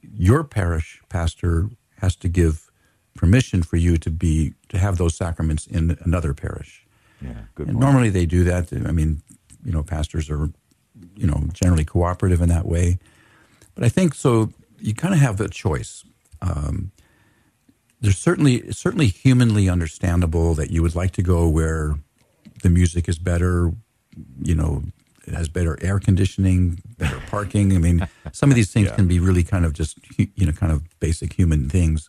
your 0.00 0.44
parish 0.44 1.00
pastor 1.08 1.70
has 1.98 2.16
to 2.16 2.28
give 2.28 2.70
permission 3.14 3.62
for 3.62 3.76
you 3.76 3.96
to 3.96 4.10
be 4.10 4.54
to 4.68 4.78
have 4.78 4.98
those 4.98 5.14
sacraments 5.14 5.66
in 5.66 5.96
another 6.02 6.34
parish. 6.34 6.84
Yeah, 7.22 7.32
good. 7.54 7.68
And 7.68 7.80
normally 7.80 8.10
they 8.10 8.26
do 8.26 8.44
that. 8.44 8.72
I 8.72 8.92
mean, 8.92 9.22
you 9.66 9.72
know, 9.72 9.82
pastors 9.82 10.30
are, 10.30 10.48
you 11.16 11.26
know, 11.26 11.48
generally 11.52 11.84
cooperative 11.84 12.40
in 12.40 12.48
that 12.48 12.66
way. 12.66 12.98
But 13.74 13.84
I 13.84 13.88
think 13.88 14.14
so. 14.14 14.52
You 14.78 14.94
kind 14.94 15.12
of 15.12 15.20
have 15.20 15.40
a 15.40 15.48
choice. 15.48 16.04
Um, 16.40 16.92
there's 18.00 18.18
certainly 18.18 18.70
certainly 18.72 19.08
humanly 19.08 19.68
understandable 19.68 20.54
that 20.54 20.70
you 20.70 20.82
would 20.82 20.94
like 20.94 21.10
to 21.12 21.22
go 21.22 21.48
where 21.48 21.96
the 22.62 22.70
music 22.70 23.08
is 23.08 23.18
better, 23.18 23.72
you 24.40 24.54
know, 24.54 24.84
it 25.26 25.34
has 25.34 25.48
better 25.48 25.76
air 25.82 25.98
conditioning, 25.98 26.78
better 26.98 27.20
parking. 27.28 27.74
I 27.74 27.78
mean, 27.78 28.06
some 28.32 28.50
of 28.50 28.54
these 28.54 28.72
things 28.72 28.88
yeah. 28.88 28.94
can 28.94 29.08
be 29.08 29.18
really 29.18 29.42
kind 29.42 29.64
of 29.64 29.72
just 29.72 29.98
you 30.16 30.46
know 30.46 30.52
kind 30.52 30.70
of 30.70 30.84
basic 31.00 31.32
human 31.32 31.68
things. 31.68 32.08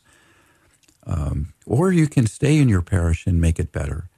Um, 1.07 1.53
or 1.65 1.91
you 1.91 2.07
can 2.07 2.27
stay 2.27 2.57
in 2.57 2.69
your 2.69 2.81
parish 2.81 3.25
and 3.25 3.41
make 3.41 3.59
it 3.59 3.71
better. 3.71 4.09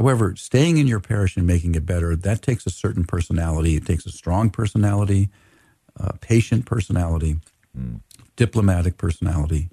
However, 0.00 0.34
staying 0.36 0.78
in 0.78 0.86
your 0.86 1.00
parish 1.00 1.36
and 1.36 1.46
making 1.46 1.74
it 1.74 1.84
better 1.84 2.16
that 2.16 2.42
takes 2.42 2.66
a 2.66 2.70
certain 2.70 3.04
personality. 3.04 3.76
It 3.76 3.86
takes 3.86 4.06
a 4.06 4.10
strong 4.10 4.50
personality, 4.50 5.28
a 5.96 6.16
patient 6.16 6.64
personality, 6.66 7.36
mm. 7.76 8.00
diplomatic 8.36 8.96
personality 8.96 9.68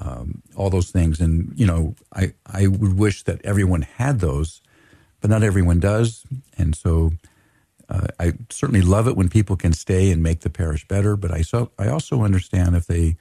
um, 0.00 0.42
all 0.54 0.70
those 0.70 0.90
things. 0.90 1.20
And 1.20 1.52
you 1.56 1.66
know, 1.66 1.94
I 2.14 2.34
I 2.46 2.66
would 2.66 2.98
wish 2.98 3.22
that 3.24 3.44
everyone 3.44 3.82
had 3.82 4.20
those, 4.20 4.60
but 5.20 5.30
not 5.30 5.42
everyone 5.42 5.80
does. 5.80 6.24
And 6.58 6.74
so, 6.74 7.12
uh, 7.88 8.08
I 8.20 8.34
certainly 8.50 8.82
love 8.82 9.08
it 9.08 9.16
when 9.16 9.28
people 9.28 9.56
can 9.56 9.72
stay 9.72 10.10
and 10.10 10.22
make 10.22 10.40
the 10.40 10.50
parish 10.50 10.86
better. 10.86 11.16
But 11.16 11.32
I 11.32 11.42
so 11.42 11.70
I 11.78 11.88
also 11.88 12.22
understand 12.22 12.76
if 12.76 12.86
they, 12.86 13.16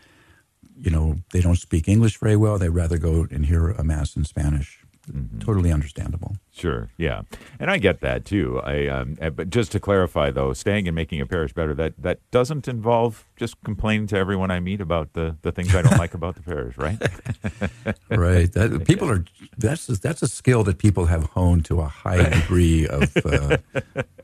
you 0.80 0.92
know, 0.92 1.18
they 1.32 1.42
don't 1.42 1.56
speak 1.56 1.88
English 1.88 2.18
very 2.18 2.36
well, 2.36 2.58
they'd 2.58 2.70
rather 2.70 2.98
go 2.98 3.28
and 3.32 3.46
hear 3.46 3.70
a 3.70 3.84
mass 3.84 4.16
in 4.16 4.26
Spanish. 4.26 4.85
Mm-hmm. 5.12 5.40
Totally 5.40 5.72
understandable. 5.72 6.36
Sure, 6.52 6.90
yeah, 6.98 7.22
and 7.60 7.70
I 7.70 7.78
get 7.78 8.00
that 8.02 8.26
too. 8.26 8.62
I 8.64 8.88
um, 8.88 9.18
eh, 9.20 9.30
but 9.30 9.50
just 9.50 9.72
to 9.74 9.80
clarify 9.80 10.32
though, 10.32 10.54
staying 10.54 10.88
and 10.88 10.96
making 10.96 11.22
a 11.22 11.26
parish 11.26 11.54
better 11.54 11.74
that 11.76 11.94
that 11.98 12.20
doesn't 12.32 12.68
involve 12.68 13.26
just 13.36 13.62
complaining 13.64 14.08
to 14.08 14.18
everyone 14.18 14.52
I 14.52 14.60
meet 14.60 14.82
about 14.82 15.14
the, 15.14 15.36
the 15.42 15.52
things 15.52 15.76
I 15.76 15.82
don't 15.82 15.98
like 15.98 16.14
about 16.14 16.36
the 16.36 16.42
parish, 16.42 16.78
right? 16.78 16.98
right. 18.10 18.52
That, 18.54 18.86
people 18.88 19.10
are 19.10 19.26
that's 19.58 19.88
that's 19.88 20.22
a 20.22 20.28
skill 20.28 20.64
that 20.64 20.78
people 20.78 21.06
have 21.06 21.24
honed 21.32 21.66
to 21.66 21.82
a 21.82 21.88
high 21.88 22.30
degree 22.42 22.88
of 22.88 23.16
uh, 23.26 23.58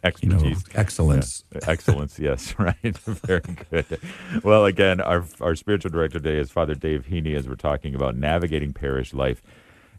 expertise, 0.04 0.42
you 0.42 0.50
know, 0.52 0.56
excellence. 0.74 1.44
Yeah. 1.54 1.60
Excellence, 1.68 2.20
yes, 2.20 2.56
right. 2.58 2.98
Very 2.98 3.42
good. 3.70 4.00
Well, 4.44 4.66
again, 4.66 5.02
our 5.02 5.26
our 5.40 5.56
spiritual 5.56 5.92
director 5.92 6.20
today 6.20 6.40
is 6.40 6.50
Father 6.52 6.76
Dave 6.76 7.08
Heney, 7.08 7.36
as 7.36 7.48
we're 7.48 7.56
talking 7.56 7.94
about 7.94 8.16
navigating 8.16 8.74
parish 8.74 9.14
life. 9.14 9.42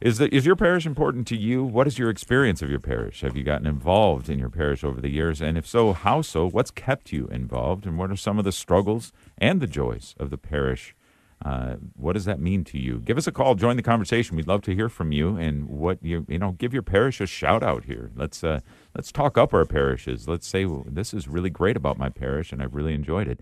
Is, 0.03 0.19
the, 0.19 0.35
is 0.35 0.45
your 0.45 0.57
parish 0.57 0.85
important 0.85 1.29
to 1.29 1.37
you? 1.37 1.63
What 1.63 1.87
is 1.87 1.97
your 1.97 2.11
experience 2.11 2.61
of 2.61 2.69
your 2.69 2.81
parish? 2.81 3.21
Have 3.21 3.37
you 3.37 3.45
gotten 3.45 3.69
involved 3.69 4.29
in 4.29 4.37
your 4.37 4.49
parish 4.49 4.83
over 4.83 5.01
the 5.01 5.09
years? 5.09 5.41
And 5.41 5.57
if 5.57 5.65
so, 5.65 5.93
how 5.93 6.23
so? 6.23 6.49
What's 6.49 6.73
kept 6.73 7.13
you 7.13 7.29
involved? 7.29 7.87
And 7.87 7.97
what 7.97 8.11
are 8.11 8.17
some 8.17 8.37
of 8.37 8.45
the 8.45 8.51
struggles 8.51 9.13
and 9.39 9.61
the 9.61 9.69
joys 9.69 10.17
of 10.19 10.31
the 10.31 10.37
parish? 10.37 10.97
Uh, 11.45 11.77
what 11.95 12.15
does 12.15 12.25
that 12.25 12.41
mean 12.41 12.65
to 12.65 12.81
you? 12.81 12.99
Give 12.99 13.17
us 13.17 13.29
a 13.29 13.33
call. 13.33 13.55
Join 13.55 13.77
the 13.77 13.83
conversation. 13.83 14.37
We'd 14.37 14.49
love 14.49 14.63
to 14.63 14.75
hear 14.75 14.89
from 14.89 15.13
you 15.13 15.37
and 15.37 15.69
what 15.69 15.99
you 16.03 16.27
you 16.29 16.39
know. 16.39 16.53
Give 16.53 16.73
your 16.73 16.83
parish 16.83 17.21
a 17.21 17.27
shout 17.27 17.65
out 17.65 17.85
here. 17.85 18.13
Let's 18.15 18.45
uh, 18.45 18.61
let's 18.95 19.11
talk 19.11 19.37
up 19.37 19.53
our 19.53 19.65
parishes. 19.65 20.29
Let's 20.29 20.47
say 20.47 20.67
well, 20.67 20.85
this 20.87 21.13
is 21.13 21.27
really 21.27 21.51
great 21.51 21.77
about 21.77 21.99
my 21.99 22.11
parish, 22.11 22.53
and 22.53 22.63
I've 22.63 22.75
really 22.75 22.95
enjoyed 22.95 23.27
it. 23.27 23.41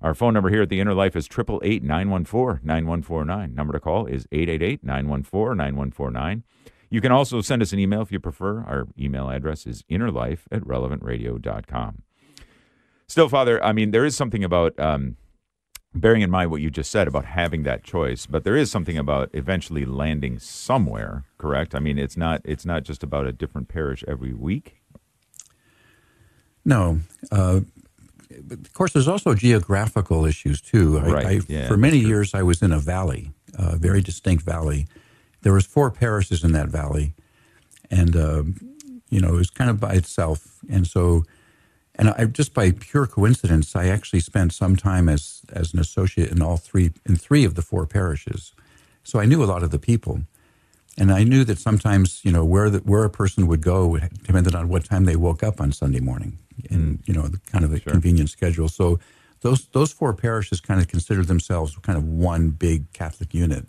Our 0.00 0.14
phone 0.14 0.34
number 0.34 0.50
here 0.50 0.62
at 0.62 0.68
the 0.68 0.80
Inner 0.80 0.94
Life 0.94 1.16
is 1.16 1.26
888 1.26 1.82
914 1.82 2.60
9149. 2.64 3.54
Number 3.54 3.72
to 3.72 3.80
call 3.80 4.06
is 4.06 4.26
888 4.30 4.84
914 4.84 5.56
9149. 5.56 6.44
You 6.90 7.00
can 7.00 7.12
also 7.12 7.40
send 7.40 7.62
us 7.62 7.72
an 7.72 7.78
email 7.78 8.02
if 8.02 8.12
you 8.12 8.20
prefer. 8.20 8.60
Our 8.60 8.86
email 8.98 9.28
address 9.28 9.66
is 9.66 9.82
innerlife 9.90 10.40
at 10.50 10.62
relevantradio.com. 10.62 12.02
Still, 13.06 13.28
Father, 13.28 13.62
I 13.62 13.72
mean, 13.72 13.90
there 13.90 14.04
is 14.04 14.16
something 14.16 14.44
about 14.44 14.78
um, 14.78 15.16
bearing 15.94 16.22
in 16.22 16.30
mind 16.30 16.50
what 16.50 16.60
you 16.60 16.70
just 16.70 16.90
said 16.90 17.08
about 17.08 17.24
having 17.24 17.62
that 17.64 17.82
choice, 17.82 18.26
but 18.26 18.44
there 18.44 18.56
is 18.56 18.70
something 18.70 18.98
about 18.98 19.30
eventually 19.32 19.84
landing 19.84 20.38
somewhere, 20.38 21.24
correct? 21.38 21.74
I 21.74 21.80
mean, 21.80 21.98
it's 21.98 22.16
not 22.16 22.40
it's 22.44 22.64
not 22.66 22.84
just 22.84 23.02
about 23.02 23.26
a 23.26 23.32
different 23.32 23.68
parish 23.68 24.04
every 24.06 24.32
week. 24.32 24.76
No, 26.64 27.00
uh, 27.32 27.60
of 28.30 28.72
course, 28.72 28.92
there's 28.92 29.08
also 29.08 29.34
geographical 29.34 30.24
issues 30.24 30.60
too. 30.60 30.98
Right. 30.98 31.26
I, 31.26 31.40
yeah, 31.48 31.68
for 31.68 31.76
many 31.76 31.98
years, 31.98 32.34
I 32.34 32.42
was 32.42 32.62
in 32.62 32.72
a 32.72 32.78
valley, 32.78 33.32
a 33.54 33.76
very 33.76 34.00
distinct 34.00 34.44
valley. 34.44 34.86
There 35.42 35.52
was 35.52 35.66
four 35.66 35.90
parishes 35.90 36.44
in 36.44 36.52
that 36.52 36.68
valley, 36.68 37.14
and 37.90 38.16
uh, 38.16 38.42
you 39.10 39.20
know 39.20 39.34
it 39.34 39.38
was 39.38 39.50
kind 39.50 39.70
of 39.70 39.80
by 39.80 39.94
itself. 39.94 40.58
And 40.68 40.86
so, 40.86 41.24
and 41.94 42.10
I 42.10 42.26
just 42.26 42.54
by 42.54 42.72
pure 42.72 43.06
coincidence, 43.06 43.74
I 43.74 43.86
actually 43.86 44.20
spent 44.20 44.52
some 44.52 44.76
time 44.76 45.08
as 45.08 45.42
as 45.52 45.72
an 45.72 45.80
associate 45.80 46.30
in 46.30 46.42
all 46.42 46.56
three 46.56 46.92
in 47.06 47.16
three 47.16 47.44
of 47.44 47.54
the 47.54 47.62
four 47.62 47.86
parishes. 47.86 48.52
So 49.04 49.18
I 49.18 49.26
knew 49.26 49.42
a 49.42 49.46
lot 49.46 49.62
of 49.62 49.70
the 49.70 49.78
people. 49.78 50.22
And 50.98 51.12
I 51.12 51.22
knew 51.22 51.44
that 51.44 51.58
sometimes, 51.58 52.20
you 52.24 52.32
know, 52.32 52.44
where 52.44 52.68
the, 52.68 52.78
where 52.78 53.04
a 53.04 53.10
person 53.10 53.46
would 53.46 53.62
go 53.62 53.98
depended 54.24 54.54
on 54.54 54.68
what 54.68 54.84
time 54.84 55.04
they 55.04 55.16
woke 55.16 55.44
up 55.44 55.60
on 55.60 55.70
Sunday 55.70 56.00
morning 56.00 56.38
in 56.70 57.00
you 57.06 57.14
know 57.14 57.28
the 57.28 57.38
kind 57.52 57.64
of 57.64 57.72
a 57.72 57.80
sure. 57.80 57.92
convenient 57.92 58.30
schedule. 58.30 58.68
So 58.68 58.98
those 59.40 59.66
those 59.68 59.92
four 59.92 60.12
parishes 60.12 60.60
kind 60.60 60.80
of 60.80 60.88
consider 60.88 61.24
themselves 61.24 61.76
kind 61.82 61.96
of 61.96 62.04
one 62.04 62.50
big 62.50 62.92
Catholic 62.92 63.32
unit. 63.32 63.66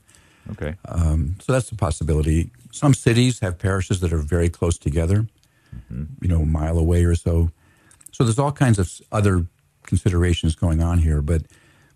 Okay. 0.51 0.75
Um, 0.87 1.35
so 1.39 1.53
that's 1.53 1.71
a 1.71 1.75
possibility. 1.75 2.49
Some 2.71 2.95
cities 2.95 3.39
have 3.39 3.59
parishes 3.59 3.99
that 3.99 4.11
are 4.11 4.17
very 4.17 4.49
close 4.49 4.79
together, 4.79 5.27
mm-hmm. 5.75 6.05
you 6.21 6.27
know, 6.27 6.41
a 6.41 6.45
mile 6.45 6.79
away 6.79 7.03
or 7.03 7.13
so. 7.13 7.51
So 8.11 8.23
there's 8.23 8.39
all 8.39 8.51
kinds 8.51 8.79
of 8.79 8.91
other 9.11 9.45
considerations 9.83 10.55
going 10.55 10.81
on 10.81 10.97
here, 10.97 11.21
but 11.21 11.43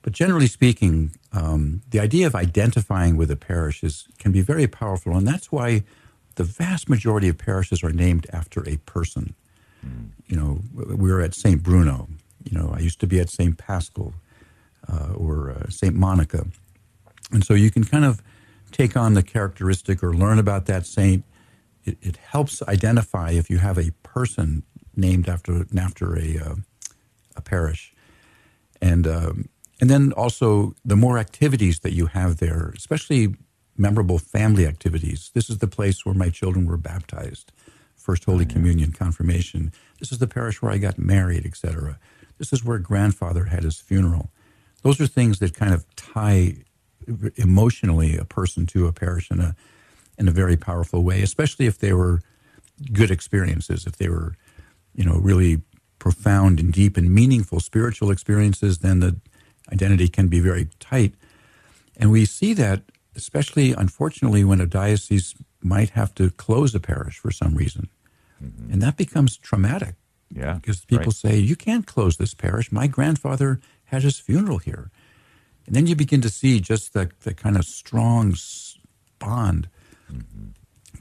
but 0.04 0.14
generally 0.14 0.48
speaking, 0.48 1.16
um, 1.32 1.82
the 1.90 2.00
idea 2.00 2.28
of 2.28 2.36
identifying 2.36 3.18
with 3.18 3.32
a 3.32 3.36
parish 3.36 3.84
is 3.84 4.08
can 4.20 4.32
be 4.32 4.42
very 4.42 4.68
powerful, 4.68 5.18
and 5.18 5.28
that's 5.28 5.52
why 5.52 5.84
the 6.36 6.44
vast 6.44 6.90
majority 6.90 7.28
of 7.30 7.38
parishes 7.38 7.84
are 7.84 7.92
named 7.92 8.28
after 8.32 8.68
a 8.68 8.78
person. 8.78 9.34
You 10.28 10.38
know, 10.38 10.60
we 10.74 11.12
were 11.12 11.22
at 11.22 11.34
St. 11.34 11.62
Bruno. 11.62 12.08
You 12.44 12.58
know, 12.58 12.74
I 12.76 12.80
used 12.80 13.00
to 13.02 13.08
be 13.08 13.20
at 13.20 13.30
St. 13.30 13.58
Paschal 13.58 14.14
uh, 14.92 15.14
or 15.16 15.52
uh, 15.52 15.70
St. 15.70 15.96
Monica. 15.96 16.46
And 17.32 17.44
so 17.44 17.54
you 17.54 17.70
can 17.70 17.84
kind 17.84 18.06
of 18.06 18.22
take 18.72 18.96
on 18.96 19.14
the 19.14 19.24
characteristic 19.24 20.04
or 20.04 20.14
learn 20.14 20.40
about 20.40 20.66
that 20.66 20.86
saint. 20.86 21.24
It, 21.86 21.98
it 22.02 22.18
helps 22.18 22.62
identify 22.64 23.32
if 23.32 23.50
you 23.50 23.58
have 23.58 23.78
a 23.78 23.92
person 24.04 24.64
named 24.96 25.28
after 25.28 25.66
after 25.78 26.18
a 26.18 26.38
uh, 26.38 26.56
a 27.36 27.42
parish, 27.42 27.94
and 28.82 29.08
um, 29.08 29.50
and 29.84 29.90
then 29.90 30.14
also 30.14 30.74
the 30.86 30.96
more 30.96 31.18
activities 31.18 31.82
that 31.82 31.92
you 31.92 32.06
have 32.06 32.38
there, 32.38 32.72
especially 32.74 33.36
memorable 33.76 34.18
family 34.18 34.66
activities. 34.66 35.30
This 35.34 35.50
is 35.50 35.58
the 35.58 35.68
place 35.68 36.06
where 36.06 36.16
my 36.16 36.30
children 36.30 36.66
were 36.66 36.78
baptized. 36.78 37.52
First 37.98 38.24
Holy 38.24 38.46
oh, 38.50 38.54
Communion, 38.54 38.94
confirmation. 38.94 39.74
This 40.00 40.14
is 40.14 40.20
the 40.20 40.28
parish 40.28 40.62
where 40.62 40.72
I 40.72 40.78
got 40.78 40.98
married, 40.98 41.46
etc. 41.46 42.00
This 42.38 42.54
is 42.54 42.64
where 42.64 42.80
grandfather 42.80 43.44
had 43.44 43.64
his 43.64 43.82
funeral. 43.82 44.32
Those 44.84 45.02
are 45.02 45.06
things 45.06 45.40
that 45.40 45.54
kind 45.54 45.74
of 45.74 45.86
tie 45.98 46.64
emotionally 47.36 48.16
a 48.16 48.24
person 48.24 48.66
to 48.68 48.88
a 48.88 48.94
parish 48.94 49.30
in 49.32 49.42
a 49.42 49.54
in 50.18 50.30
a 50.30 50.32
very 50.32 50.56
powerful 50.56 51.04
way, 51.04 51.22
especially 51.22 51.66
if 51.66 51.80
they 51.80 51.92
were 51.92 52.22
good 52.94 53.12
experiences, 53.12 53.86
if 53.86 53.98
they 53.98 54.08
were, 54.08 54.38
you 54.96 55.04
know, 55.04 55.18
really 55.18 55.62
profound 56.00 56.62
and 56.62 56.72
deep 56.72 56.96
and 56.96 57.14
meaningful 57.14 57.60
spiritual 57.60 58.12
experiences, 58.12 58.78
then 58.78 59.02
the 59.02 59.20
identity 59.74 60.08
can 60.08 60.28
be 60.28 60.40
very 60.40 60.68
tight. 60.80 61.14
And 61.98 62.12
we 62.12 62.26
see 62.26 62.54
that, 62.54 62.84
especially 63.16 63.74
unfortunately, 63.74 64.44
when 64.44 64.62
a 64.62 64.66
diocese 64.66 65.36
might 65.62 65.92
have 65.92 66.14
to 66.16 66.30
close 66.30 66.76
a 66.76 66.80
parish 66.80 67.18
for 67.18 67.32
some 67.32 67.56
reason. 67.56 67.90
Mm-hmm. 68.44 68.74
And 68.74 68.82
that 68.82 68.98
becomes 68.98 69.38
traumatic. 69.38 69.96
Yeah. 70.34 70.54
Because 70.54 70.86
people 70.86 71.06
right. 71.06 71.14
say, 71.14 71.38
you 71.38 71.56
can't 71.56 71.86
close 71.86 72.18
this 72.18 72.34
parish. 72.34 72.72
My 72.72 72.88
grandfather 72.88 73.60
had 73.86 74.04
his 74.04 74.20
funeral 74.20 74.58
here. 74.58 74.92
And 75.66 75.76
then 75.76 75.88
you 75.88 75.96
begin 75.96 76.22
to 76.22 76.30
see 76.30 76.60
just 76.60 76.94
the, 76.94 77.10
the 77.22 77.34
kind 77.34 77.56
of 77.56 77.66
strong 77.66 78.36
bond 79.20 79.70
mm-hmm. 80.12 80.50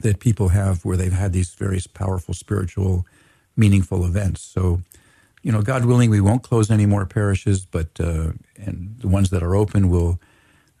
that 0.01 0.19
people 0.19 0.49
have 0.49 0.85
where 0.85 0.97
they've 0.97 1.11
had 1.11 1.33
these 1.33 1.53
very 1.55 1.81
powerful 1.93 2.33
spiritual, 2.33 3.05
meaningful 3.57 4.05
events. 4.05 4.41
So, 4.41 4.81
you 5.43 5.51
know, 5.51 5.61
God 5.61 5.85
willing, 5.85 6.09
we 6.09 6.21
won't 6.21 6.41
close 6.41 6.71
any 6.71 6.85
more 6.85 7.05
parishes, 7.05 7.65
but 7.65 7.89
uh, 7.99 8.31
and 8.55 8.95
the 8.99 9.09
ones 9.09 9.29
that 9.29 9.43
are 9.43 9.55
open 9.55 9.89
will, 9.89 10.19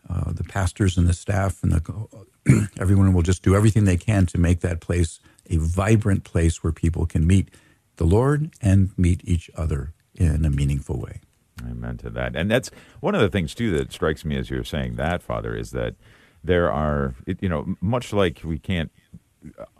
uh, 0.09 0.31
the 0.31 0.45
pastors 0.45 0.97
and 0.97 1.07
the 1.07 1.13
staff 1.13 1.61
and 1.61 1.71
the 1.73 2.07
everyone 2.79 3.13
will 3.13 3.21
just 3.21 3.43
do 3.43 3.55
everything 3.55 3.83
they 3.85 3.97
can 3.97 4.25
to 4.25 4.37
make 4.37 4.61
that 4.61 4.79
place 4.79 5.19
a 5.49 5.57
vibrant 5.57 6.23
place 6.23 6.63
where 6.63 6.73
people 6.73 7.05
can 7.05 7.27
meet 7.27 7.49
the 7.97 8.05
Lord 8.05 8.51
and 8.61 8.97
meet 8.97 9.21
each 9.23 9.51
other 9.55 9.93
in 10.15 10.45
a 10.45 10.49
meaningful 10.49 10.99
way. 10.99 11.19
Amen 11.61 11.97
to 11.97 12.09
that. 12.11 12.35
And 12.35 12.49
that's 12.49 12.71
one 12.99 13.15
of 13.15 13.21
the 13.21 13.29
things 13.29 13.53
too 13.53 13.71
that 13.77 13.91
strikes 13.91 14.25
me 14.25 14.37
as 14.37 14.49
you're 14.49 14.63
saying 14.63 14.95
that, 14.95 15.21
Father, 15.21 15.55
is 15.55 15.71
that 15.71 15.95
there 16.43 16.71
are, 16.71 17.15
you 17.39 17.47
know, 17.47 17.75
much 17.79 18.11
like 18.11 18.41
we 18.43 18.59
can't 18.59 18.91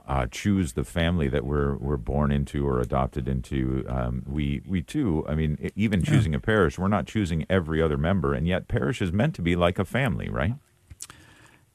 uh, 0.08 0.28
choose 0.30 0.74
the 0.74 0.84
family 0.84 1.28
that 1.28 1.46
we're 1.46 1.76
we're 1.76 1.98
born 1.98 2.32
into 2.32 2.68
or 2.68 2.80
adopted 2.80 3.28
into. 3.28 3.86
Um, 3.88 4.24
we 4.28 4.62
we 4.68 4.82
too. 4.82 5.26
I 5.28 5.36
mean, 5.36 5.72
even 5.76 6.04
choosing 6.04 6.34
yeah. 6.34 6.38
a 6.38 6.42
parish, 6.42 6.78
we're 6.78 6.88
not 6.88 7.08
choosing 7.08 7.46
every 7.50 7.82
other 7.82 7.98
member, 7.98 8.34
and 8.34 8.48
yet 8.48 8.68
parish 8.68 9.02
is 9.02 9.12
meant 9.12 9.36
to 9.36 9.42
be 9.42 9.56
like 9.56 9.80
a 9.80 9.86
family, 9.86 10.30
right? 10.30 10.54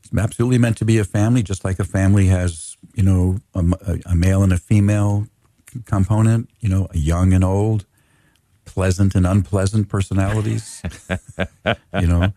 It's 0.03 0.17
absolutely 0.17 0.59
meant 0.59 0.77
to 0.79 0.85
be 0.85 0.99
a 0.99 1.05
family, 1.05 1.43
just 1.43 1.65
like 1.65 1.79
a 1.79 1.85
family 1.85 2.27
has, 2.27 2.77
you 2.95 3.03
know, 3.03 3.39
a, 3.55 3.99
a 4.07 4.15
male 4.15 4.43
and 4.43 4.53
a 4.53 4.59
female 4.59 5.27
component. 5.87 6.51
You 6.61 6.69
know, 6.69 6.89
a 6.93 6.99
young 6.99 7.33
and 7.33 7.45
old, 7.45 7.87
pleasant 8.65 9.15
and 9.15 9.27
unpleasant 9.27 9.89
personalities. 9.89 10.83
you 12.01 12.07
know, 12.07 12.33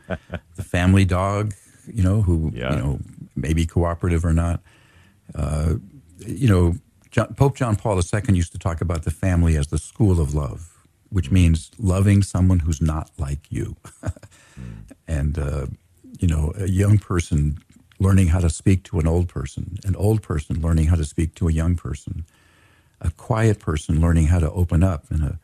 the 0.55 0.63
family 0.63 1.05
dog. 1.05 1.53
You 1.87 2.03
know, 2.03 2.21
who 2.21 2.51
yeah. 2.53 2.73
you 2.73 2.79
know 2.79 2.99
maybe 3.35 3.65
cooperative 3.65 4.23
or 4.23 4.33
not 4.33 4.61
uh, 5.35 5.75
you 6.19 6.47
know, 6.47 6.75
John, 7.09 7.33
Pope 7.33 7.55
John 7.55 7.75
Paul 7.75 7.97
II 7.97 8.35
used 8.35 8.51
to 8.53 8.59
talk 8.59 8.81
about 8.81 9.03
the 9.03 9.11
family 9.11 9.57
as 9.57 9.67
the 9.67 9.77
school 9.77 10.21
of 10.21 10.33
love, 10.33 10.85
which 11.09 11.31
means 11.31 11.71
loving 11.77 12.23
someone 12.23 12.59
who's 12.59 12.81
not 12.81 13.11
like 13.17 13.51
you. 13.51 13.75
And, 15.07 15.37
uh, 15.37 15.65
you 16.19 16.27
know, 16.27 16.53
a 16.55 16.69
young 16.69 16.97
person 16.97 17.59
learning 17.99 18.27
how 18.27 18.39
to 18.39 18.49
speak 18.49 18.83
to 18.83 18.99
an 18.99 19.07
old 19.07 19.27
person, 19.27 19.77
an 19.83 19.95
old 19.95 20.21
person 20.21 20.61
learning 20.61 20.87
how 20.87 20.95
to 20.95 21.03
speak 21.03 21.35
to 21.35 21.49
a 21.49 21.51
young 21.51 21.75
person, 21.75 22.25
a 23.01 23.11
quiet 23.11 23.59
person 23.59 23.99
learning 23.99 24.27
how 24.27 24.39
to 24.39 24.49
open 24.51 24.83
up, 24.83 25.11
and 25.11 25.23
a 25.23 25.39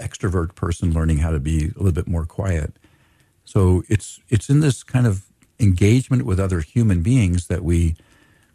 extrovert 0.00 0.54
person 0.54 0.92
learning 0.92 1.18
how 1.18 1.32
to 1.32 1.40
be 1.40 1.64
a 1.64 1.78
little 1.78 1.92
bit 1.92 2.06
more 2.06 2.24
quiet. 2.24 2.74
So 3.44 3.82
it's 3.88 4.20
it's 4.28 4.48
in 4.48 4.60
this 4.60 4.82
kind 4.82 5.06
of 5.06 5.26
engagement 5.58 6.24
with 6.24 6.38
other 6.38 6.60
human 6.60 7.02
beings 7.02 7.48
that 7.48 7.64
we 7.64 7.96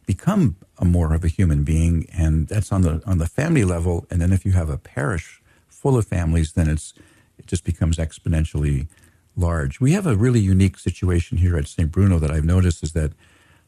become 0.05 0.57
a 0.77 0.85
more 0.85 1.13
of 1.13 1.23
a 1.23 1.27
human 1.27 1.63
being, 1.63 2.07
and 2.13 2.47
that's 2.47 2.71
on 2.71 2.81
the 2.81 3.01
on 3.05 3.17
the 3.17 3.27
family 3.27 3.63
level. 3.63 4.05
And 4.09 4.21
then 4.21 4.31
if 4.31 4.45
you 4.45 4.51
have 4.53 4.69
a 4.69 4.77
parish 4.77 5.41
full 5.67 5.97
of 5.97 6.07
families, 6.07 6.53
then 6.53 6.69
it's 6.69 6.93
it 7.37 7.47
just 7.47 7.63
becomes 7.63 7.97
exponentially 7.97 8.87
large. 9.35 9.79
We 9.79 9.93
have 9.93 10.05
a 10.05 10.15
really 10.15 10.39
unique 10.39 10.77
situation 10.77 11.37
here 11.37 11.57
at 11.57 11.67
St. 11.67 11.91
Bruno 11.91 12.19
that 12.19 12.31
I've 12.31 12.45
noticed 12.45 12.83
is 12.83 12.93
that 12.93 13.13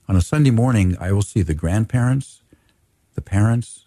on 0.08 0.16
a 0.16 0.22
Sunday 0.22 0.52
morning, 0.52 0.96
I 1.00 1.12
will 1.12 1.24
see 1.24 1.42
the 1.42 1.56
grandparents, 1.56 2.42
the 3.16 3.22
parents, 3.22 3.86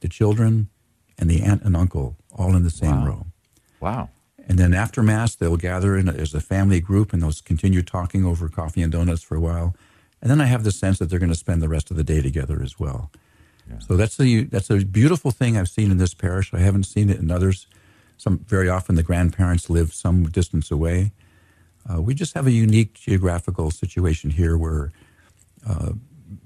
the 0.00 0.08
children, 0.08 0.68
and 1.16 1.30
the 1.30 1.42
aunt 1.42 1.62
and 1.62 1.76
uncle 1.76 2.16
all 2.36 2.56
in 2.56 2.64
the 2.64 2.70
same 2.70 3.02
wow. 3.02 3.06
row. 3.06 3.26
Wow. 3.78 4.08
And 4.48 4.58
then 4.58 4.74
after 4.74 5.02
Mass, 5.02 5.36
they'll 5.36 5.56
gather 5.56 5.96
in 5.96 6.08
as 6.08 6.34
a 6.34 6.40
family 6.40 6.80
group 6.80 7.12
and 7.12 7.22
they'll 7.22 7.32
continue 7.44 7.82
talking 7.82 8.24
over 8.24 8.48
coffee 8.48 8.82
and 8.82 8.90
donuts 8.90 9.22
for 9.22 9.36
a 9.36 9.40
while. 9.40 9.76
And 10.22 10.30
then 10.30 10.40
I 10.40 10.46
have 10.46 10.64
the 10.64 10.72
sense 10.72 10.98
that 10.98 11.06
they're 11.06 11.18
going 11.18 11.32
to 11.32 11.38
spend 11.38 11.62
the 11.62 11.68
rest 11.68 11.90
of 11.90 11.96
the 11.96 12.04
day 12.04 12.20
together 12.20 12.62
as 12.62 12.78
well. 12.78 13.10
Yeah. 13.68 13.78
So 13.78 13.96
that's 13.96 14.18
a 14.20 14.44
that's 14.44 14.70
a 14.70 14.84
beautiful 14.84 15.30
thing 15.30 15.56
I've 15.56 15.68
seen 15.68 15.90
in 15.90 15.98
this 15.98 16.14
parish. 16.14 16.52
I 16.52 16.58
haven't 16.58 16.84
seen 16.84 17.08
it 17.08 17.18
in 17.18 17.30
others. 17.30 17.66
Some 18.16 18.38
very 18.38 18.68
often 18.68 18.96
the 18.96 19.02
grandparents 19.02 19.70
live 19.70 19.94
some 19.94 20.24
distance 20.24 20.70
away. 20.70 21.12
Uh, 21.88 22.02
we 22.02 22.14
just 22.14 22.34
have 22.34 22.46
a 22.46 22.50
unique 22.50 22.94
geographical 22.94 23.70
situation 23.70 24.30
here 24.30 24.58
where, 24.58 24.92
uh, 25.66 25.92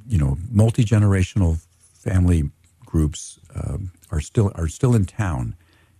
you 0.07 0.19
know, 0.19 0.39
multi 0.51 0.85
generational 0.85 1.59
family 1.95 2.51
groups 2.85 3.41
uh, 3.57 3.79
are 4.13 4.21
still 4.21 4.53
are 4.55 4.69
still 4.69 4.95
in 4.95 5.05
town, 5.05 5.57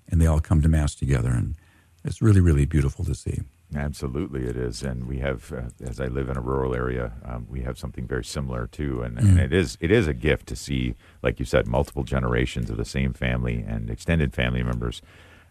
and 0.09 0.21
they 0.21 0.27
all 0.27 0.41
come 0.41 0.63
to 0.63 0.69
mass 0.69 0.95
together, 0.95 1.31
and 1.31 1.57
it's 2.05 2.23
really 2.23 2.41
really 2.41 2.67
beautiful 2.67 3.05
to 3.05 3.15
see. 3.15 3.41
Absolutely, 3.77 4.47
it 4.47 4.57
is, 4.57 4.83
and 4.83 5.07
we 5.07 5.19
have. 5.19 5.53
Uh, 5.53 5.63
as 5.85 6.01
I 6.01 6.07
live 6.07 6.29
in 6.29 6.37
a 6.37 6.41
rural 6.41 6.75
area, 6.75 7.13
um, 7.25 7.47
we 7.51 7.63
have 7.63 7.77
something 7.79 8.07
very 8.07 8.25
similar 8.25 8.69
too, 8.69 9.03
and, 9.03 9.17
mm 9.17 9.25
and, 9.25 9.41
it 9.41 9.53
is 9.53 9.77
it 9.81 9.91
is 9.91 10.07
a 10.07 10.15
gift 10.15 10.47
to 10.49 10.57
see, 10.57 10.95
like 11.23 11.41
you 11.41 11.45
said, 11.45 11.67
multiple 11.67 12.05
generations 12.05 12.71
of 12.71 12.77
the 12.77 12.85
same 12.85 13.13
family 13.13 13.65
and 13.67 13.91
extended 13.91 14.33
family 14.33 14.63
members 14.63 15.03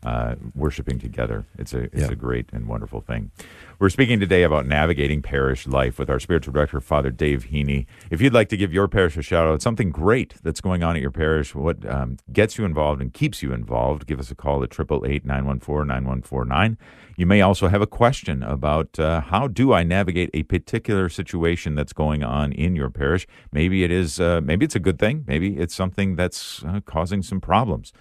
uh, 0.03 0.35
worshiping 0.55 0.99
together. 0.99 1.45
It's 1.57 1.73
a 1.73 1.83
it's 1.83 2.01
yeah. 2.01 2.11
a 2.11 2.15
great 2.15 2.51
and 2.51 2.67
wonderful 2.67 3.01
thing. 3.01 3.31
We're 3.79 3.89
speaking 3.89 4.19
today 4.19 4.43
about 4.43 4.65
navigating 4.65 5.21
parish 5.21 5.67
life 5.67 5.99
with 5.99 6.09
our 6.09 6.19
spiritual 6.19 6.53
director, 6.53 6.79
Father 6.79 7.09
Dave 7.09 7.47
Heney. 7.51 7.85
If 8.09 8.21
you'd 8.21 8.33
like 8.33 8.49
to 8.49 8.57
give 8.57 8.71
your 8.71 8.87
parish 8.87 9.17
a 9.17 9.21
shout 9.21 9.47
out, 9.47 9.61
something 9.61 9.91
great 9.91 10.35
that's 10.43 10.61
going 10.61 10.83
on 10.83 10.95
at 10.95 11.01
your 11.01 11.11
parish, 11.11 11.55
what 11.55 11.85
um, 11.89 12.17
gets 12.31 12.57
you 12.57 12.65
involved 12.65 13.01
and 13.01 13.13
keeps 13.13 13.41
you 13.41 13.53
involved, 13.53 14.05
give 14.05 14.19
us 14.19 14.31
a 14.31 14.35
call 14.35 14.63
at 14.63 14.71
888 14.71 15.25
914 15.25 15.87
9149. 15.87 16.77
You 17.15 17.25
may 17.27 17.41
also 17.41 17.67
have 17.67 17.81
a 17.81 17.87
question 17.87 18.41
about 18.41 18.97
uh, 18.97 19.21
how 19.21 19.47
do 19.47 19.71
I 19.71 19.83
navigate 19.83 20.31
a 20.33 20.43
particular 20.43 21.09
situation 21.09 21.75
that's 21.75 21.93
going 21.93 22.23
on 22.23 22.51
in 22.53 22.75
your 22.75 22.89
parish. 22.89 23.27
Maybe 23.51 23.83
it 23.83 23.91
is, 23.91 24.19
uh, 24.19 24.41
maybe 24.41 24.65
it's 24.65 24.75
a 24.75 24.79
good 24.79 24.97
thing. 24.97 25.23
Maybe 25.27 25.57
it's 25.57 25.75
something 25.75 26.15
that's 26.15 26.63
uh, 26.63 26.81
causing 26.85 27.21
some 27.21 27.39
problems. 27.39 27.93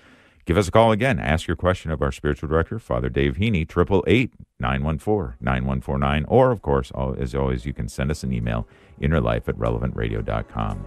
Give 0.45 0.57
us 0.57 0.69
a 0.69 0.73
call 0.73 0.91
again. 0.91 1.21
Ask 1.21 1.47
your 1.47 1.57
question 1.57 1.91
of 1.91 2.03
our 2.03 2.11
spiritual 2.11 2.49
director, 2.49 2.79
Father 2.79 3.09
Dave 3.09 3.37
Heney, 3.37 3.63
888 3.63 4.33
914 4.59 5.37
9149. 5.41 6.25
Or, 6.27 6.51
of 6.51 6.63
course, 6.63 6.91
as 7.19 7.35
always, 7.35 7.65
you 7.65 7.73
can 7.73 7.89
send 7.89 8.11
us 8.11 8.25
an 8.25 8.33
email, 8.33 8.67
innerlife 9.01 9.49
at 9.49 9.57
relevantradio.com. 9.57 10.85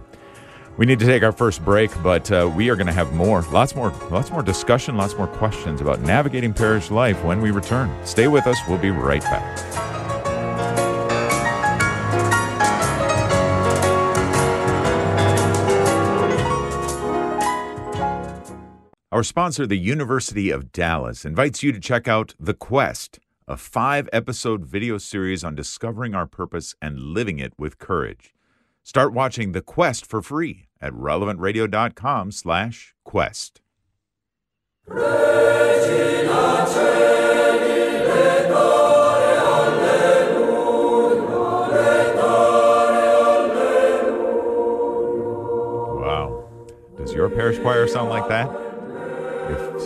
We 0.76 0.84
need 0.84 0.98
to 0.98 1.06
take 1.06 1.22
our 1.22 1.32
first 1.32 1.64
break, 1.64 1.90
but 2.02 2.30
uh, 2.30 2.52
we 2.54 2.68
are 2.68 2.76
going 2.76 2.86
to 2.86 2.92
have 2.92 3.14
more, 3.14 3.40
lots 3.50 3.74
more, 3.74 3.90
lots 4.10 4.30
more 4.30 4.42
discussion, 4.42 4.98
lots 4.98 5.16
more 5.16 5.26
questions 5.26 5.80
about 5.80 6.00
navigating 6.02 6.52
parish 6.52 6.90
life 6.90 7.22
when 7.24 7.40
we 7.40 7.50
return. 7.50 7.90
Stay 8.04 8.28
with 8.28 8.46
us. 8.46 8.58
We'll 8.68 8.76
be 8.76 8.90
right 8.90 9.22
back. 9.22 10.15
Our 19.12 19.22
sponsor, 19.22 19.68
the 19.68 19.78
University 19.78 20.50
of 20.50 20.72
Dallas, 20.72 21.24
invites 21.24 21.62
you 21.62 21.70
to 21.70 21.78
check 21.78 22.08
out 22.08 22.34
The 22.40 22.54
Quest, 22.54 23.20
a 23.46 23.56
five 23.56 24.08
episode 24.12 24.66
video 24.66 24.98
series 24.98 25.44
on 25.44 25.54
discovering 25.54 26.12
our 26.12 26.26
purpose 26.26 26.74
and 26.82 26.98
living 26.98 27.38
it 27.38 27.52
with 27.56 27.78
courage. 27.78 28.34
Start 28.82 29.12
watching 29.12 29.52
The 29.52 29.62
Quest 29.62 30.04
for 30.06 30.22
free 30.22 30.66
at 30.80 30.92
relevantradio.com 30.92 32.32
slash 32.32 32.96
quest. 33.04 33.60
Wow. 46.00 46.48
Does 46.98 47.12
your 47.12 47.30
parish 47.30 47.60
choir 47.60 47.86
sound 47.86 48.10
like 48.10 48.28
that? 48.28 48.65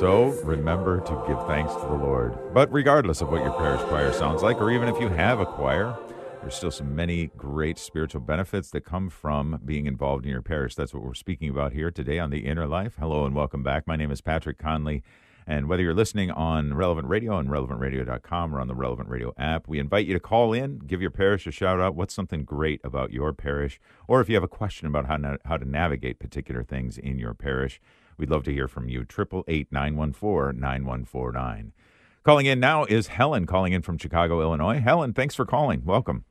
So, 0.00 0.28
remember 0.44 1.00
to 1.00 1.24
give 1.28 1.46
thanks 1.46 1.74
to 1.74 1.80
the 1.82 1.92
Lord. 1.92 2.54
But 2.54 2.72
regardless 2.72 3.20
of 3.20 3.28
what 3.28 3.42
your 3.42 3.52
parish 3.52 3.82
choir 3.82 4.14
sounds 4.14 4.42
like, 4.42 4.58
or 4.58 4.70
even 4.70 4.88
if 4.88 4.98
you 4.98 5.10
have 5.10 5.40
a 5.40 5.44
choir, 5.44 5.94
there's 6.40 6.54
still 6.54 6.70
so 6.70 6.84
many 6.84 7.26
great 7.36 7.78
spiritual 7.78 8.22
benefits 8.22 8.70
that 8.70 8.86
come 8.86 9.10
from 9.10 9.60
being 9.62 9.84
involved 9.84 10.24
in 10.24 10.30
your 10.30 10.40
parish. 10.40 10.74
That's 10.74 10.94
what 10.94 11.02
we're 11.02 11.12
speaking 11.12 11.50
about 11.50 11.74
here 11.74 11.90
today 11.90 12.18
on 12.18 12.30
The 12.30 12.46
Inner 12.46 12.66
Life. 12.66 12.94
Hello 12.98 13.26
and 13.26 13.34
welcome 13.34 13.62
back. 13.62 13.86
My 13.86 13.94
name 13.94 14.10
is 14.10 14.22
Patrick 14.22 14.56
Conley. 14.56 15.02
And 15.46 15.68
whether 15.68 15.82
you're 15.82 15.92
listening 15.92 16.30
on 16.30 16.72
Relevant 16.72 17.06
Radio 17.06 17.36
and 17.36 17.50
relevantradio.com 17.50 18.54
or 18.54 18.60
on 18.60 18.68
the 18.68 18.74
Relevant 18.74 19.10
Radio 19.10 19.34
app, 19.36 19.68
we 19.68 19.78
invite 19.78 20.06
you 20.06 20.14
to 20.14 20.20
call 20.20 20.54
in, 20.54 20.78
give 20.78 21.02
your 21.02 21.10
parish 21.10 21.46
a 21.46 21.50
shout 21.50 21.78
out. 21.78 21.94
What's 21.94 22.14
something 22.14 22.44
great 22.44 22.80
about 22.84 23.12
your 23.12 23.34
parish? 23.34 23.78
Or 24.08 24.22
if 24.22 24.30
you 24.30 24.34
have 24.36 24.44
a 24.44 24.48
question 24.48 24.86
about 24.86 25.08
how, 25.08 25.18
na- 25.18 25.36
how 25.44 25.58
to 25.58 25.68
navigate 25.68 26.18
particular 26.18 26.64
things 26.64 26.96
in 26.96 27.18
your 27.18 27.34
parish, 27.34 27.82
We'd 28.20 28.30
love 28.30 28.44
to 28.44 28.52
hear 28.52 28.68
from 28.68 28.90
you. 28.90 29.00
888 29.00 29.72
914 29.72 30.60
9149. 30.60 31.72
Calling 32.22 32.44
in 32.44 32.60
now 32.60 32.84
is 32.84 33.06
Helen, 33.06 33.46
calling 33.46 33.72
in 33.72 33.80
from 33.80 33.96
Chicago, 33.96 34.42
Illinois. 34.42 34.78
Helen, 34.78 35.14
thanks 35.14 35.34
for 35.34 35.46
calling. 35.46 35.82
Welcome. 35.86 36.26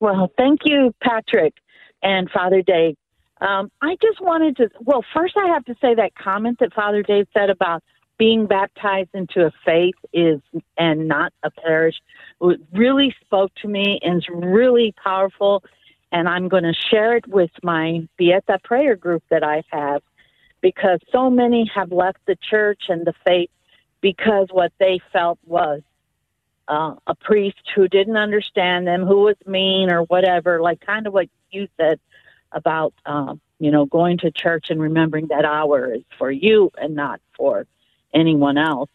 Well, 0.00 0.32
thank 0.36 0.62
you, 0.64 0.92
Patrick 1.00 1.54
and 2.02 2.28
Father 2.28 2.60
Dave. 2.60 2.96
Um, 3.40 3.70
I 3.80 3.94
just 4.02 4.20
wanted 4.20 4.56
to, 4.56 4.68
well, 4.80 5.04
first 5.14 5.34
I 5.36 5.46
have 5.46 5.64
to 5.66 5.74
say 5.80 5.94
that 5.94 6.16
comment 6.16 6.58
that 6.58 6.74
Father 6.74 7.04
Dave 7.04 7.28
said 7.32 7.50
about 7.50 7.84
being 8.18 8.46
baptized 8.46 9.10
into 9.14 9.46
a 9.46 9.52
faith 9.64 9.94
is 10.12 10.40
and 10.76 11.06
not 11.06 11.32
a 11.44 11.52
parish 11.52 11.94
really 12.72 13.14
spoke 13.24 13.52
to 13.62 13.68
me 13.68 14.00
and 14.02 14.18
is 14.18 14.26
really 14.28 14.92
powerful. 15.02 15.62
And 16.10 16.28
I'm 16.28 16.48
going 16.48 16.64
to 16.64 16.74
share 16.90 17.16
it 17.16 17.28
with 17.28 17.50
my 17.62 18.08
Beata 18.18 18.58
prayer 18.64 18.96
group 18.96 19.22
that 19.30 19.44
I 19.44 19.62
have 19.70 20.02
because 20.60 21.00
so 21.12 21.30
many 21.30 21.70
have 21.74 21.92
left 21.92 22.18
the 22.26 22.36
church 22.50 22.84
and 22.88 23.06
the 23.06 23.14
faith 23.26 23.50
because 24.00 24.48
what 24.50 24.72
they 24.78 25.00
felt 25.12 25.38
was 25.46 25.82
uh, 26.68 26.94
a 27.06 27.14
priest 27.14 27.60
who 27.74 27.88
didn't 27.88 28.16
understand 28.16 28.86
them, 28.86 29.04
who 29.04 29.22
was 29.22 29.36
mean 29.46 29.90
or 29.90 30.02
whatever, 30.02 30.60
like 30.60 30.80
kind 30.80 31.06
of 31.06 31.12
what 31.12 31.28
you 31.50 31.68
said 31.76 31.98
about, 32.52 32.94
um, 33.06 33.40
you 33.58 33.70
know, 33.70 33.86
going 33.86 34.18
to 34.18 34.30
church 34.30 34.66
and 34.70 34.80
remembering 34.80 35.28
that 35.28 35.44
hour 35.44 35.94
is 35.94 36.02
for 36.18 36.30
you 36.30 36.70
and 36.76 36.94
not 36.94 37.20
for 37.36 37.66
anyone 38.14 38.56
else. 38.56 38.88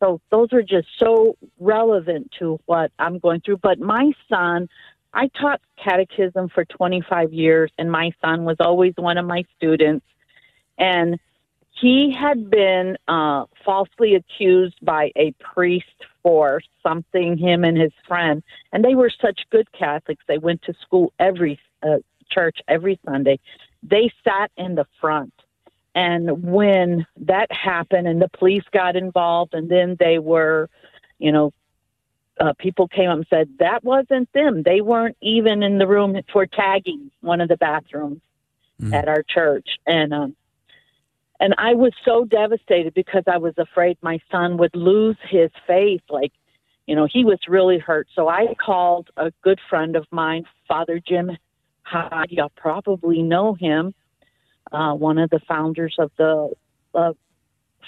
So 0.00 0.20
those 0.30 0.52
are 0.52 0.62
just 0.62 0.88
so 0.98 1.36
relevant 1.58 2.30
to 2.38 2.60
what 2.66 2.92
I'm 2.98 3.18
going 3.18 3.40
through. 3.40 3.58
But 3.58 3.78
my 3.78 4.12
son, 4.28 4.68
I 5.14 5.28
taught 5.28 5.60
catechism 5.82 6.50
for 6.50 6.64
25 6.64 7.32
years, 7.32 7.70
and 7.78 7.90
my 7.90 8.10
son 8.20 8.44
was 8.44 8.56
always 8.60 8.92
one 8.96 9.16
of 9.16 9.24
my 9.24 9.44
students. 9.56 10.04
And 10.78 11.18
he 11.80 12.14
had 12.18 12.50
been 12.50 12.96
uh, 13.08 13.44
falsely 13.64 14.14
accused 14.14 14.76
by 14.82 15.10
a 15.16 15.32
priest 15.32 15.86
for 16.22 16.62
something, 16.82 17.36
him 17.36 17.64
and 17.64 17.76
his 17.76 17.92
friend. 18.06 18.42
And 18.72 18.84
they 18.84 18.94
were 18.94 19.10
such 19.10 19.40
good 19.50 19.70
Catholics. 19.72 20.24
They 20.26 20.38
went 20.38 20.62
to 20.62 20.74
school 20.82 21.12
every 21.18 21.58
uh, 21.82 21.98
church 22.30 22.58
every 22.68 22.98
Sunday. 23.04 23.38
They 23.82 24.10
sat 24.22 24.50
in 24.56 24.76
the 24.76 24.86
front. 25.00 25.32
And 25.94 26.42
when 26.42 27.06
that 27.18 27.52
happened 27.52 28.08
and 28.08 28.20
the 28.20 28.28
police 28.28 28.64
got 28.72 28.96
involved, 28.96 29.54
and 29.54 29.68
then 29.68 29.96
they 29.98 30.18
were, 30.18 30.68
you 31.18 31.30
know, 31.30 31.52
uh, 32.40 32.52
people 32.58 32.88
came 32.88 33.10
up 33.10 33.16
and 33.16 33.26
said 33.30 33.48
that 33.60 33.84
wasn't 33.84 34.32
them. 34.32 34.62
They 34.64 34.80
weren't 34.80 35.16
even 35.20 35.62
in 35.62 35.78
the 35.78 35.86
room 35.86 36.20
for 36.32 36.46
tagging 36.46 37.12
one 37.20 37.40
of 37.40 37.48
the 37.48 37.56
bathrooms 37.56 38.20
mm-hmm. 38.80 38.92
at 38.92 39.08
our 39.08 39.22
church. 39.22 39.78
And 39.86 40.12
um, 40.12 40.36
and 41.40 41.54
I 41.58 41.74
was 41.74 41.92
so 42.04 42.24
devastated 42.24 42.94
because 42.94 43.24
I 43.26 43.38
was 43.38 43.54
afraid 43.58 43.98
my 44.00 44.18
son 44.30 44.56
would 44.58 44.74
lose 44.74 45.16
his 45.28 45.50
faith. 45.66 46.02
Like, 46.08 46.32
you 46.86 46.94
know, 46.94 47.08
he 47.10 47.24
was 47.24 47.38
really 47.48 47.78
hurt. 47.78 48.08
So 48.14 48.28
I 48.28 48.54
called 48.64 49.08
a 49.16 49.32
good 49.42 49.58
friend 49.68 49.96
of 49.96 50.06
mine, 50.10 50.44
Father 50.68 51.00
Jim 51.06 51.32
Hyde. 51.82 52.30
Y'all 52.30 52.52
probably 52.56 53.22
know 53.22 53.54
him, 53.54 53.94
uh, 54.70 54.94
one 54.94 55.18
of 55.18 55.30
the 55.30 55.40
founders 55.48 55.96
of 55.98 56.12
the 56.16 56.52
uh, 56.94 57.12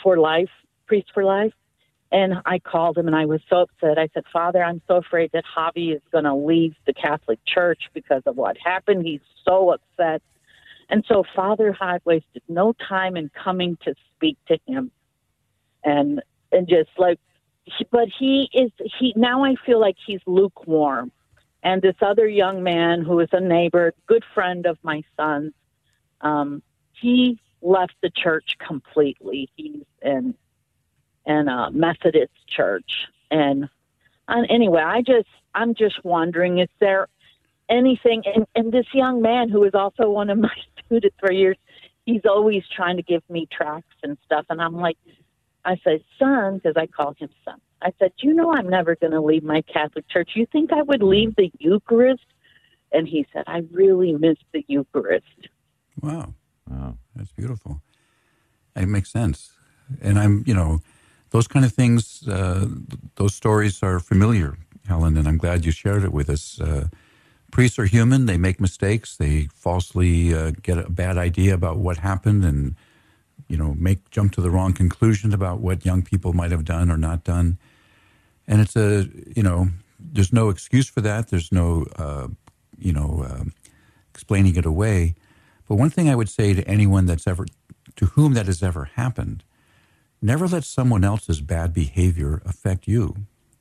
For 0.03 0.19
Life, 0.19 0.51
Priest 0.87 1.09
for 1.15 1.25
Life. 1.25 1.53
And 2.13 2.35
I 2.47 2.61
called 2.61 2.97
him 2.97 3.09
and 3.09 3.17
I 3.17 3.27
was 3.27 3.41
so 3.51 3.63
upset. 3.63 3.99
I 3.99 4.09
said, 4.15 4.25
Father, 4.33 4.63
I'm 4.63 4.81
so 4.87 4.97
afraid 4.97 5.31
that 5.33 5.45
Javi 5.57 5.95
is 5.95 6.03
going 6.13 6.25
to 6.25 6.35
leave 6.35 6.75
the 6.87 6.95
Catholic 6.95 7.41
Church 7.47 7.83
because 7.95 8.23
of 8.27 8.37
what 8.37 8.57
happened. 8.59 9.05
He's 9.05 9.21
so 9.45 9.73
upset. 9.73 10.23
And 10.89 11.05
so 11.09 11.25
Father 11.35 11.73
Hyde 11.73 12.03
wasted 12.05 12.43
no 12.49 12.73
time 12.89 13.17
in 13.17 13.31
coming 13.31 13.77
to 13.85 13.95
speak 14.15 14.39
to 14.49 14.59
him, 14.67 14.91
and 15.83 16.23
and 16.53 16.69
just 16.69 16.91
like, 16.97 17.19
but 17.91 18.09
he 18.19 18.49
is 18.53 18.71
he 18.99 19.13
now 19.17 19.45
I 19.45 19.57
feel 19.65 19.81
like 19.81 19.97
he's 20.07 20.21
lukewarm, 20.27 21.11
and 21.63 21.83
this 21.83 21.97
other 22.01 22.29
young 22.29 22.63
man 22.63 23.03
who 23.03 23.19
is 23.21 23.29
a 23.33 23.41
neighbor, 23.41 23.95
good 24.07 24.25
friend 24.33 24.67
of 24.67 24.79
my 24.83 25.03
son's, 25.17 25.53
um, 26.21 26.63
he 26.93 27.41
left 27.63 27.95
the 28.03 28.11
church 28.11 28.57
completely. 28.65 29.51
He's 29.57 29.85
in 30.03 30.35
in 31.27 31.49
a 31.49 31.71
Methodist 31.73 32.33
church, 32.49 33.09
and 33.31 33.69
and 34.29 34.47
anyway, 34.51 34.83
I 34.83 35.03
just 35.03 35.29
I'm 35.55 35.75
just 35.75 36.05
wondering, 36.05 36.59
is 36.59 36.69
there 36.79 37.09
anything? 37.69 38.23
And, 38.35 38.47
and 38.55 38.73
this 38.73 38.87
young 38.93 39.23
man 39.23 39.49
who 39.49 39.65
is 39.65 39.75
also 39.75 40.09
one 40.09 40.31
of 40.31 40.39
my 40.51 40.55
students 40.85 41.17
for 41.19 41.33
years, 41.33 41.57
he's 42.05 42.23
always 42.25 42.63
trying 42.75 42.97
to 42.97 43.03
give 43.03 43.23
me 43.29 43.49
tracks 43.51 43.95
and 44.03 44.17
stuff. 44.25 44.47
And 44.51 44.61
I'm 44.61 44.77
like, 44.77 44.97
I 45.65 45.77
said, 45.83 46.03
son, 46.19 46.57
because 46.59 46.77
I 46.77 46.87
call 46.87 47.15
him 47.19 47.29
son. 47.45 47.61
I 47.83 47.93
said, 47.99 48.13
you 48.21 48.33
know, 48.33 48.53
I'm 48.53 48.69
never 48.69 48.97
going 48.97 49.13
to 49.13 49.21
leave 49.21 49.43
my 49.43 49.63
Catholic 49.63 50.09
church. 50.09 50.31
You 50.35 50.47
think 50.47 50.73
I 50.73 50.83
would 50.83 51.03
leave 51.03 51.35
the 51.37 51.51
Eucharist? 51.59 52.25
And 52.93 53.07
he 53.07 53.27
said, 53.33 53.45
I 53.47 53.63
really 53.71 54.13
miss 54.13 54.39
the 54.53 54.65
Eucharist. 54.69 55.49
Wow. 56.01 56.35
Wow. 56.71 56.97
That's 57.15 57.33
beautiful. 57.33 57.83
It 58.75 58.87
makes 58.87 59.11
sense. 59.11 59.53
And 60.01 60.19
I'm, 60.19 60.45
you 60.47 60.55
know, 60.55 60.81
those 61.31 61.49
kind 61.49 61.65
of 61.65 61.73
things, 61.73 62.27
uh, 62.29 62.67
those 63.17 63.35
stories 63.35 63.83
are 63.83 63.99
familiar, 63.99 64.57
Helen, 64.87 65.17
and 65.17 65.27
I'm 65.27 65.39
glad 65.39 65.65
you 65.65 65.73
shared 65.73 66.05
it 66.05 66.13
with 66.13 66.31
us. 66.31 66.61
Uh, 66.61 66.89
priests 67.57 67.79
are 67.79 67.87
human. 67.87 68.27
They 68.27 68.37
make 68.37 68.61
mistakes. 68.61 69.17
They 69.17 69.49
falsely 69.55 70.35
uh, 70.35 70.51
get 70.61 70.77
a 70.77 70.91
bad 70.91 71.17
idea 71.17 71.55
about 71.55 71.79
what 71.79 71.97
happened 71.97 72.45
and, 72.45 72.77
you 73.49 73.57
know, 73.57 73.75
make 73.79 74.11
jump 74.11 74.33
to 74.33 74.43
the 74.43 74.51
wrong 74.51 74.75
conclusion 74.75 75.33
about 75.33 75.61
what 75.61 75.87
young 75.87 76.03
people 76.03 76.35
might 76.35 76.51
have 76.51 76.67
done 76.67 76.91
or 76.91 76.99
not 76.99 77.25
done. 77.25 77.57
And 78.47 78.61
it's 78.61 78.77
a, 78.77 79.09
you 79.35 79.43
know, 79.43 79.69
there's 79.99 80.35
no 80.35 80.51
excuse 80.51 80.87
for 80.87 81.01
that. 81.01 81.29
There's 81.29 81.51
no, 81.51 81.87
uh, 81.97 82.29
you 82.79 82.93
know, 82.93 83.25
uh, 83.27 83.45
explaining 84.13 84.57
it 84.57 84.67
away. 84.67 85.15
But 85.67 85.77
one 85.77 85.89
thing 85.89 86.11
I 86.11 86.15
would 86.15 86.29
say 86.29 86.53
to 86.53 86.69
anyone 86.69 87.07
that's 87.07 87.27
ever, 87.27 87.47
to 87.97 88.05
whom 88.05 88.35
that 88.35 88.45
has 88.45 88.63
ever 88.63 88.91
happened, 88.97 89.45
never 90.21 90.47
let 90.47 90.65
someone 90.65 91.05
else's 91.05 91.41
bad 91.41 91.73
behavior 91.73 92.43
affect 92.45 92.87
you. 92.87 93.17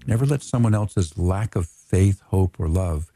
Never 0.05 0.25
let 0.25 0.43
someone 0.43 0.75
else's 0.75 1.17
lack 1.17 1.55
of 1.55 1.65
faith, 1.65 2.19
hope, 2.25 2.59
or 2.59 2.67
love 2.67 3.09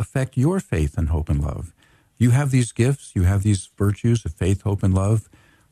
affect 0.00 0.36
your 0.36 0.58
faith 0.58 0.96
and 0.98 1.10
hope 1.10 1.28
and 1.28 1.40
love. 1.42 1.72
You 2.16 2.30
have 2.30 2.50
these 2.50 2.72
gifts, 2.72 3.12
you 3.14 3.22
have 3.22 3.42
these 3.42 3.70
virtues 3.76 4.24
of 4.24 4.32
faith, 4.32 4.62
hope, 4.62 4.82
and 4.82 4.94
love. 4.94 5.28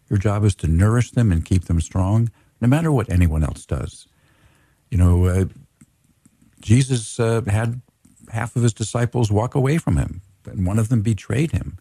Your 0.08 0.18
job 0.18 0.44
is 0.44 0.54
to 0.56 0.66
nourish 0.68 1.10
them 1.10 1.32
and 1.32 1.44
keep 1.44 1.64
them 1.64 1.80
strong, 1.80 2.30
no 2.60 2.68
matter 2.68 2.92
what 2.92 3.10
anyone 3.10 3.42
else 3.42 3.66
does. 3.66 4.06
You 4.90 4.98
know, 4.98 5.26
uh, 5.26 5.44
Jesus 6.60 7.20
uh, 7.20 7.42
had 7.46 7.80
half 8.30 8.56
of 8.56 8.62
his 8.62 8.72
disciples 8.72 9.30
walk 9.30 9.54
away 9.54 9.78
from 9.78 9.96
him, 9.96 10.22
and 10.46 10.66
one 10.66 10.78
of 10.78 10.88
them 10.88 11.02
betrayed 11.02 11.52
him. 11.52 11.78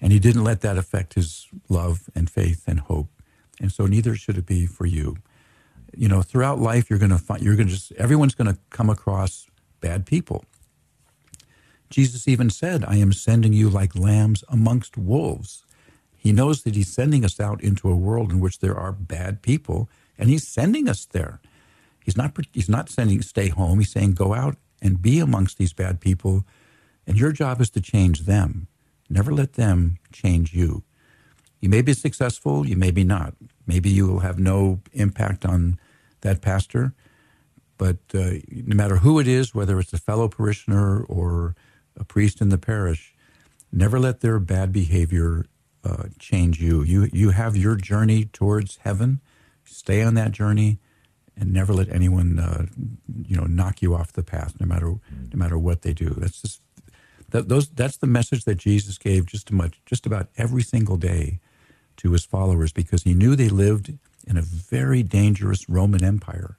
And 0.00 0.12
he 0.12 0.18
didn't 0.18 0.44
let 0.44 0.60
that 0.60 0.76
affect 0.76 1.14
his 1.14 1.48
love 1.68 2.10
and 2.14 2.28
faith 2.28 2.64
and 2.66 2.80
hope. 2.80 3.08
And 3.60 3.72
so 3.72 3.86
neither 3.86 4.14
should 4.14 4.36
it 4.36 4.44
be 4.46 4.66
for 4.66 4.86
you. 4.86 5.16
You 5.96 6.08
know, 6.08 6.20
throughout 6.20 6.58
life, 6.58 6.90
you're 6.90 6.98
going 6.98 7.10
to 7.10 7.18
find, 7.18 7.42
you're 7.42 7.56
going 7.56 7.68
to 7.68 7.72
just, 7.72 7.92
everyone's 7.92 8.34
going 8.34 8.52
to 8.52 8.58
come 8.68 8.90
across 8.90 9.46
bad 9.80 10.04
people. 10.04 10.44
Jesus 11.90 12.26
even 12.26 12.50
said, 12.50 12.84
I 12.84 12.96
am 12.96 13.12
sending 13.12 13.52
you 13.52 13.68
like 13.68 13.94
lambs 13.94 14.44
amongst 14.48 14.96
wolves. 14.96 15.64
He 16.16 16.32
knows 16.32 16.62
that 16.62 16.74
he's 16.74 16.92
sending 16.92 17.24
us 17.24 17.38
out 17.38 17.62
into 17.62 17.88
a 17.88 17.96
world 17.96 18.32
in 18.32 18.40
which 18.40 18.58
there 18.58 18.76
are 18.76 18.92
bad 18.92 19.42
people, 19.42 19.88
and 20.18 20.28
he's 20.28 20.46
sending 20.46 20.88
us 20.88 21.04
there. 21.04 21.40
He's 22.04 22.16
not, 22.16 22.36
he's 22.52 22.68
not 22.68 22.88
sending 22.88 23.22
stay 23.22 23.48
home. 23.48 23.78
He's 23.78 23.90
saying 23.90 24.14
go 24.14 24.34
out 24.34 24.56
and 24.82 25.00
be 25.02 25.20
amongst 25.20 25.58
these 25.58 25.72
bad 25.72 26.00
people, 26.00 26.44
and 27.06 27.16
your 27.16 27.32
job 27.32 27.60
is 27.60 27.70
to 27.70 27.80
change 27.80 28.20
them. 28.20 28.66
Never 29.08 29.32
let 29.32 29.54
them 29.54 29.98
change 30.12 30.52
you. 30.52 30.82
You 31.60 31.68
may 31.68 31.82
be 31.82 31.94
successful, 31.94 32.66
you 32.66 32.76
may 32.76 32.90
be 32.90 33.04
not. 33.04 33.34
Maybe 33.66 33.90
you 33.90 34.06
will 34.06 34.20
have 34.20 34.38
no 34.38 34.80
impact 34.92 35.44
on 35.44 35.78
that 36.20 36.40
pastor, 36.40 36.92
but 37.78 37.98
uh, 38.14 38.32
no 38.50 38.74
matter 38.74 38.96
who 38.96 39.18
it 39.18 39.28
is, 39.28 39.54
whether 39.54 39.78
it's 39.78 39.92
a 39.92 39.98
fellow 39.98 40.28
parishioner 40.28 41.02
or 41.02 41.54
a 41.96 42.04
priest 42.04 42.40
in 42.40 42.48
the 42.48 42.58
parish, 42.58 43.14
never 43.72 43.98
let 43.98 44.20
their 44.20 44.38
bad 44.38 44.72
behavior 44.72 45.46
uh, 45.84 46.04
change 46.18 46.60
you. 46.60 46.82
You 46.82 47.08
you 47.12 47.30
have 47.30 47.56
your 47.56 47.76
journey 47.76 48.24
towards 48.24 48.78
heaven. 48.78 49.20
Stay 49.64 50.02
on 50.02 50.14
that 50.14 50.32
journey, 50.32 50.78
and 51.36 51.52
never 51.52 51.72
let 51.72 51.88
anyone 51.88 52.38
uh, 52.38 52.66
you 53.24 53.36
know 53.36 53.44
knock 53.44 53.82
you 53.82 53.94
off 53.94 54.12
the 54.12 54.22
path, 54.22 54.54
no 54.60 54.66
matter 54.66 54.88
no 54.88 55.36
matter 55.36 55.58
what 55.58 55.82
they 55.82 55.92
do. 55.92 56.10
That's 56.10 56.42
just 56.42 56.60
that 57.30 57.48
those 57.48 57.68
that's 57.68 57.98
the 57.98 58.06
message 58.06 58.44
that 58.44 58.56
Jesus 58.56 58.98
gave 58.98 59.26
just 59.26 59.52
much 59.52 59.80
just 59.86 60.06
about 60.06 60.28
every 60.36 60.62
single 60.62 60.96
day 60.96 61.40
to 61.98 62.12
his 62.12 62.24
followers 62.24 62.72
because 62.72 63.02
he 63.02 63.14
knew 63.14 63.36
they 63.36 63.48
lived 63.48 63.92
in 64.26 64.36
a 64.36 64.42
very 64.42 65.02
dangerous 65.02 65.68
Roman 65.68 66.04
Empire. 66.04 66.58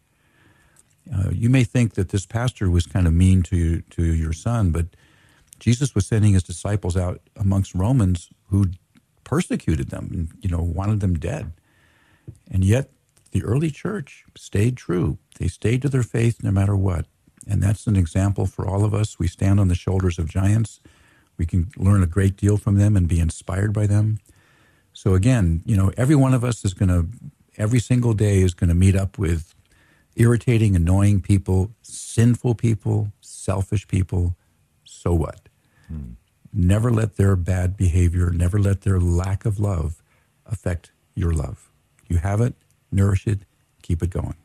Uh, 1.13 1.29
you 1.31 1.49
may 1.49 1.63
think 1.63 1.93
that 1.93 2.09
this 2.09 2.25
pastor 2.25 2.69
was 2.69 2.85
kind 2.85 3.07
of 3.07 3.13
mean 3.13 3.43
to 3.43 3.81
to 3.81 4.03
your 4.03 4.33
son, 4.33 4.71
but 4.71 4.87
Jesus 5.59 5.95
was 5.95 6.05
sending 6.05 6.33
his 6.33 6.43
disciples 6.43 6.95
out 6.95 7.21
amongst 7.35 7.75
Romans 7.75 8.29
who 8.49 8.67
persecuted 9.23 9.89
them, 9.89 10.09
and, 10.13 10.29
you 10.41 10.49
know, 10.49 10.61
wanted 10.61 10.99
them 10.99 11.15
dead. 11.15 11.51
And 12.49 12.63
yet, 12.63 12.91
the 13.31 13.43
early 13.43 13.71
church 13.71 14.23
stayed 14.35 14.77
true. 14.77 15.17
They 15.39 15.47
stayed 15.47 15.81
to 15.81 15.89
their 15.89 16.03
faith 16.03 16.41
no 16.41 16.51
matter 16.51 16.75
what. 16.75 17.05
And 17.45 17.61
that's 17.61 17.87
an 17.87 17.95
example 17.95 18.45
for 18.45 18.65
all 18.65 18.83
of 18.85 18.93
us. 18.93 19.19
We 19.19 19.27
stand 19.27 19.59
on 19.59 19.67
the 19.67 19.75
shoulders 19.75 20.17
of 20.17 20.29
giants. 20.29 20.79
We 21.37 21.45
can 21.45 21.69
learn 21.77 22.03
a 22.03 22.07
great 22.07 22.37
deal 22.37 22.57
from 22.57 22.77
them 22.77 22.95
and 22.95 23.07
be 23.07 23.19
inspired 23.19 23.73
by 23.73 23.87
them. 23.87 24.19
So, 24.93 25.13
again, 25.13 25.61
you 25.65 25.77
know, 25.77 25.91
every 25.97 26.15
one 26.15 26.33
of 26.33 26.43
us 26.43 26.65
is 26.65 26.73
going 26.73 26.89
to, 26.89 27.07
every 27.57 27.79
single 27.79 28.13
day 28.13 28.41
is 28.41 28.53
going 28.53 28.69
to 28.69 28.75
meet 28.75 28.95
up 28.95 29.17
with 29.17 29.53
irritating, 30.15 30.75
annoying 30.75 31.21
people, 31.21 31.71
sinful 31.81 32.55
people, 32.55 33.11
selfish 33.21 33.87
people. 33.87 34.35
So 34.83 35.13
what? 35.13 35.46
Hmm. 35.87 36.11
Never 36.53 36.91
let 36.91 37.17
their 37.17 37.35
bad 37.35 37.77
behavior, 37.77 38.29
never 38.31 38.59
let 38.59 38.81
their 38.81 38.99
lack 38.99 39.45
of 39.45 39.59
love 39.59 40.01
affect 40.45 40.91
your 41.13 41.31
love. 41.31 41.69
You 42.07 42.17
have 42.17 42.41
it, 42.41 42.55
nourish 42.91 43.27
it, 43.27 43.41
keep 43.81 44.01
it 44.01 44.09
going. 44.09 44.35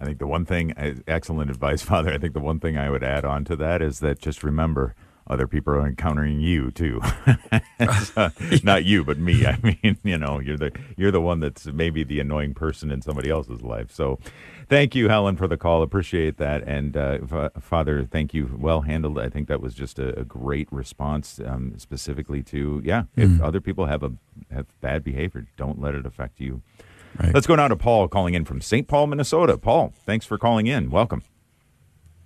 I 0.00 0.04
think 0.04 0.18
the 0.18 0.26
one 0.26 0.44
thing, 0.44 0.74
excellent 1.06 1.50
advice, 1.50 1.82
Father. 1.90 2.12
I 2.12 2.18
think 2.18 2.34
the 2.34 2.40
one 2.40 2.60
thing 2.60 2.76
I 2.76 2.90
would 2.90 3.04
add 3.04 3.24
on 3.24 3.44
to 3.46 3.56
that 3.56 3.80
is 3.82 4.00
that 4.00 4.18
just 4.18 4.42
remember 4.42 4.94
other 5.28 5.46
people 5.46 5.72
are 5.74 5.86
encountering 5.86 6.40
you 6.40 6.70
too. 6.70 7.00
not 8.62 8.84
you, 8.84 9.04
but 9.04 9.18
me. 9.18 9.46
I 9.46 9.58
mean, 9.62 9.98
you 10.02 10.18
know, 10.18 10.40
you're 10.40 10.56
the 10.56 10.72
you're 10.96 11.10
the 11.10 11.20
one 11.20 11.40
that's 11.40 11.66
maybe 11.66 12.04
the 12.04 12.20
annoying 12.20 12.54
person 12.54 12.90
in 12.90 13.02
somebody 13.02 13.30
else's 13.30 13.62
life. 13.62 13.90
So, 13.92 14.18
thank 14.68 14.94
you, 14.94 15.08
Helen, 15.08 15.36
for 15.36 15.48
the 15.48 15.56
call. 15.56 15.82
Appreciate 15.82 16.36
that. 16.38 16.62
And 16.62 16.96
uh, 16.96 17.18
F- 17.30 17.62
Father, 17.62 18.04
thank 18.04 18.34
you. 18.34 18.56
Well 18.58 18.82
handled. 18.82 19.18
I 19.18 19.28
think 19.28 19.48
that 19.48 19.60
was 19.60 19.74
just 19.74 19.98
a, 19.98 20.18
a 20.20 20.24
great 20.24 20.68
response, 20.72 21.40
um, 21.44 21.74
specifically 21.78 22.42
to 22.44 22.80
yeah. 22.84 23.04
If 23.16 23.28
mm. 23.30 23.42
other 23.42 23.60
people 23.60 23.86
have 23.86 24.02
a 24.02 24.12
have 24.50 24.66
bad 24.80 25.02
behavior, 25.02 25.46
don't 25.56 25.80
let 25.80 25.94
it 25.94 26.06
affect 26.06 26.40
you. 26.40 26.62
Right. 27.18 27.34
Let's 27.34 27.46
go 27.46 27.54
now 27.54 27.68
to 27.68 27.76
Paul 27.76 28.08
calling 28.08 28.34
in 28.34 28.44
from 28.44 28.60
St. 28.60 28.86
Paul, 28.86 29.06
Minnesota. 29.06 29.56
Paul, 29.56 29.94
thanks 30.04 30.26
for 30.26 30.36
calling 30.36 30.66
in. 30.66 30.90
Welcome. 30.90 31.22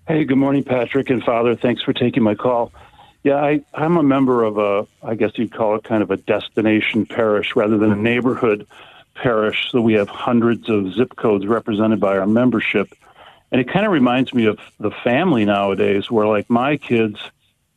Hey, 0.09 0.25
good 0.25 0.39
morning, 0.39 0.65
Patrick 0.65 1.09
and 1.11 1.23
Father. 1.23 1.55
Thanks 1.55 1.83
for 1.83 1.93
taking 1.93 2.25
my 2.25 2.35
call. 2.35 2.73
Yeah, 3.23 3.37
I, 3.37 3.61
I'm 3.75 3.99
a 3.99 4.03
member 4.03 4.45
of 4.45 4.57
a, 4.57 4.87
I 5.03 5.15
guess 5.15 5.33
you'd 5.37 5.53
call 5.53 5.77
it 5.77 5.85
kind 5.85 6.03
of 6.03 6.11
a 6.11 6.17
destination 6.17 7.05
parish 7.05 7.55
rather 7.55 7.77
than 7.77 7.93
a 7.93 7.97
neighborhood 7.97 8.67
parish. 9.15 9.71
So 9.71 9.81
we 9.83 9.93
have 9.95 10.09
hundreds 10.09 10.71
of 10.71 10.95
zip 10.95 11.17
codes 11.17 11.47
represented 11.47 12.01
by 12.01 12.17
our 12.17 12.27
membership. 12.27 12.89
And 13.53 13.61
it 13.61 13.69
kind 13.69 13.85
of 13.85 13.93
reminds 13.93 14.33
me 14.33 14.47
of 14.47 14.59
the 14.79 14.91
family 14.91 15.45
nowadays 15.45 16.11
where, 16.11 16.27
like, 16.27 16.49
my 16.49 16.79
kids 16.79 17.21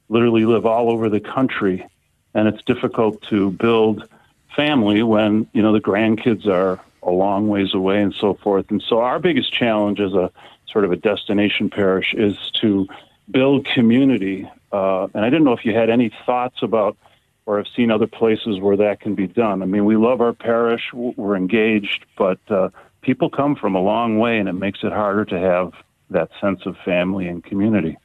literally 0.07 0.45
live 0.45 0.65
all 0.65 0.89
over 0.89 1.09
the 1.09 1.19
country. 1.19 1.85
And 2.33 2.47
it's 2.47 2.63
difficult 2.63 3.21
to 3.23 3.51
build 3.51 4.07
family 4.55 5.03
when, 5.03 5.47
you 5.51 5.61
know, 5.61 5.73
the 5.73 5.81
grandkids 5.81 6.47
are 6.47 6.79
a 7.01 7.11
long 7.11 7.49
ways 7.49 7.73
away 7.73 8.01
and 8.01 8.13
so 8.13 8.35
forth. 8.35 8.71
And 8.71 8.81
so 8.81 8.99
our 8.99 9.19
biggest 9.19 9.51
challenge 9.51 9.99
as 9.99 10.13
a 10.13 10.31
sort 10.67 10.85
of 10.85 10.91
a 10.91 10.95
destination 10.95 11.69
parish 11.69 12.13
is 12.13 12.37
to 12.61 12.87
build 13.29 13.65
community 13.65 14.49
uh, 14.73 15.07
and 15.13 15.23
I 15.23 15.29
didn't 15.29 15.45
know 15.45 15.53
if 15.53 15.63
you 15.63 15.73
had 15.73 15.89
any 15.89 16.11
thoughts 16.25 16.57
about 16.61 16.97
or 17.45 17.57
have 17.57 17.67
seen 17.75 17.91
other 17.91 18.07
places 18.07 18.59
where 18.59 18.77
that 18.77 18.99
can 19.01 19.15
be 19.15 19.27
done. 19.27 19.61
I 19.61 19.65
mean, 19.65 19.85
we 19.85 19.97
love 19.97 20.21
our 20.21 20.33
parish, 20.33 20.81
we're 20.93 21.35
engaged, 21.35 22.05
but 22.17 22.39
uh, 22.49 22.69
people 23.01 23.29
come 23.29 23.55
from 23.55 23.75
a 23.75 23.81
long 23.81 24.17
way, 24.17 24.37
and 24.39 24.49
it 24.49 24.53
makes 24.53 24.79
it 24.83 24.91
harder 24.91 25.25
to 25.25 25.39
have 25.39 25.73
that 26.09 26.29
sense 26.41 26.61
of 26.65 26.75
family 26.85 27.27
and 27.27 27.43
community. 27.43 27.97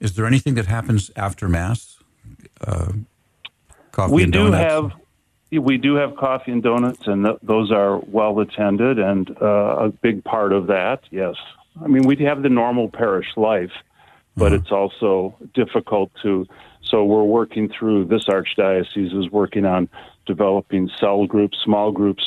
Is 0.00 0.14
there 0.14 0.26
anything 0.26 0.54
that 0.54 0.66
happens 0.66 1.10
after 1.16 1.48
Mass? 1.48 1.98
Uh, 2.60 2.92
coffee 3.92 4.12
we 4.12 4.22
and 4.24 4.32
do 4.32 4.50
donuts? 4.50 4.72
have. 4.72 4.92
We 5.52 5.78
do 5.78 5.94
have 5.94 6.16
coffee 6.16 6.50
and 6.50 6.62
donuts, 6.62 7.06
and 7.06 7.24
th- 7.24 7.38
those 7.42 7.70
are 7.70 7.98
well 7.98 8.40
attended 8.40 8.98
and 8.98 9.30
uh, 9.40 9.86
a 9.86 9.88
big 9.88 10.24
part 10.24 10.52
of 10.52 10.66
that. 10.66 11.02
Yes, 11.10 11.36
I 11.82 11.86
mean 11.86 12.02
we 12.02 12.16
have 12.24 12.42
the 12.42 12.48
normal 12.48 12.88
parish 12.90 13.28
life, 13.36 13.70
but 14.36 14.52
mm-hmm. 14.52 14.62
it's 14.62 14.72
also 14.72 15.36
difficult 15.54 16.10
to. 16.22 16.46
So 16.82 17.04
we're 17.04 17.24
working 17.24 17.68
through 17.68 18.06
this 18.06 18.26
archdiocese 18.26 19.18
is 19.18 19.30
working 19.30 19.64
on 19.64 19.88
developing 20.24 20.88
cell 21.00 21.26
groups, 21.26 21.58
small 21.64 21.90
groups 21.90 22.22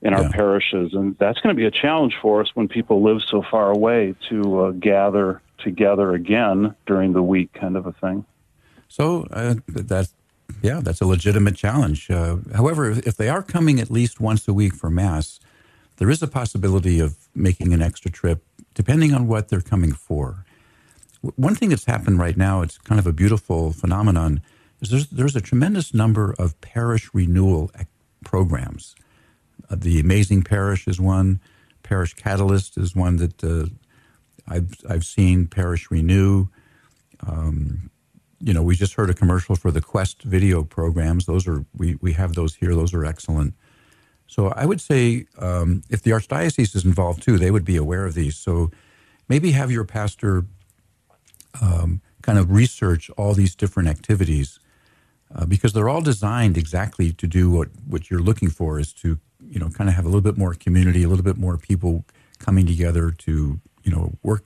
in 0.00 0.12
our 0.12 0.22
yeah. 0.22 0.30
parishes, 0.32 0.92
and 0.94 1.16
that's 1.18 1.38
going 1.40 1.54
to 1.54 1.60
be 1.60 1.66
a 1.66 1.70
challenge 1.70 2.14
for 2.20 2.40
us 2.40 2.50
when 2.54 2.66
people 2.66 3.02
live 3.02 3.22
so 3.30 3.44
far 3.48 3.70
away 3.70 4.14
to 4.28 4.60
uh, 4.60 4.70
gather 4.72 5.40
together 5.58 6.14
again 6.14 6.74
during 6.86 7.12
the 7.12 7.22
week, 7.22 7.52
kind 7.52 7.76
of 7.76 7.86
a 7.86 7.92
thing. 7.92 8.24
So 8.88 9.28
uh, 9.30 9.54
that's 9.68 10.12
yeah, 10.60 10.80
that's 10.82 11.00
a 11.00 11.06
legitimate 11.06 11.56
challenge. 11.56 12.10
Uh, 12.10 12.36
however, 12.54 12.90
if 12.90 13.16
they 13.16 13.28
are 13.28 13.42
coming 13.42 13.80
at 13.80 13.90
least 13.90 14.20
once 14.20 14.46
a 14.46 14.52
week 14.52 14.74
for 14.74 14.90
mass, 14.90 15.40
there 15.96 16.10
is 16.10 16.22
a 16.22 16.28
possibility 16.28 17.00
of 17.00 17.16
making 17.34 17.72
an 17.72 17.80
extra 17.80 18.10
trip, 18.10 18.44
depending 18.74 19.14
on 19.14 19.26
what 19.26 19.48
they're 19.48 19.60
coming 19.60 19.92
for. 19.92 20.44
One 21.22 21.54
thing 21.54 21.70
that's 21.70 21.84
happened 21.84 22.18
right 22.18 22.36
now, 22.36 22.62
it's 22.62 22.78
kind 22.78 22.98
of 22.98 23.06
a 23.06 23.12
beautiful 23.12 23.72
phenomenon, 23.72 24.42
is 24.80 24.90
there's, 24.90 25.08
there's 25.08 25.36
a 25.36 25.40
tremendous 25.40 25.94
number 25.94 26.34
of 26.38 26.60
parish 26.60 27.10
renewal 27.14 27.70
programs. 28.24 28.94
Uh, 29.70 29.76
the 29.78 30.00
Amazing 30.00 30.42
Parish 30.42 30.88
is 30.88 31.00
one. 31.00 31.40
Parish 31.82 32.14
Catalyst 32.14 32.76
is 32.76 32.94
one 32.96 33.16
that 33.16 33.44
uh, 33.44 33.66
I've, 34.48 34.74
I've 34.88 35.04
seen. 35.04 35.46
Parish 35.46 35.90
Renew. 35.90 36.48
Um, 37.26 37.90
you 38.40 38.52
know, 38.52 38.62
we 38.62 38.74
just 38.74 38.94
heard 38.94 39.08
a 39.08 39.14
commercial 39.14 39.54
for 39.54 39.70
the 39.70 39.80
Quest 39.80 40.22
video 40.22 40.64
programs. 40.64 41.26
Those 41.26 41.46
are 41.46 41.64
we 41.76 41.96
we 42.00 42.12
have 42.14 42.34
those 42.34 42.56
here. 42.56 42.74
Those 42.74 42.92
are 42.92 43.04
excellent. 43.04 43.54
So 44.26 44.48
I 44.48 44.66
would 44.66 44.80
say 44.80 45.26
um, 45.38 45.82
if 45.90 46.02
the 46.02 46.10
archdiocese 46.10 46.74
is 46.74 46.84
involved 46.84 47.22
too, 47.22 47.38
they 47.38 47.50
would 47.50 47.64
be 47.64 47.76
aware 47.76 48.04
of 48.04 48.14
these. 48.14 48.36
So 48.36 48.70
maybe 49.28 49.52
have 49.52 49.70
your 49.70 49.84
pastor 49.84 50.44
um, 51.60 52.00
kind 52.22 52.38
of 52.38 52.50
research 52.50 53.10
all 53.16 53.34
these 53.34 53.54
different 53.54 53.88
activities 53.88 54.58
uh, 55.34 55.44
because 55.46 55.72
they're 55.72 55.88
all 55.88 56.00
designed 56.00 56.56
exactly 56.56 57.12
to 57.12 57.26
do 57.26 57.50
what, 57.50 57.68
what 57.86 58.10
you're 58.10 58.20
looking 58.20 58.50
for 58.50 58.78
is 58.78 58.92
to 58.92 59.18
you 59.50 59.58
know 59.58 59.68
kind 59.68 59.90
of 59.90 59.96
have 59.96 60.04
a 60.04 60.08
little 60.08 60.20
bit 60.20 60.38
more 60.38 60.54
community 60.54 61.02
a 61.02 61.08
little 61.08 61.24
bit 61.24 61.36
more 61.36 61.56
people 61.58 62.04
coming 62.38 62.66
together 62.66 63.10
to 63.10 63.60
you 63.82 63.90
know 63.90 64.12
work 64.22 64.44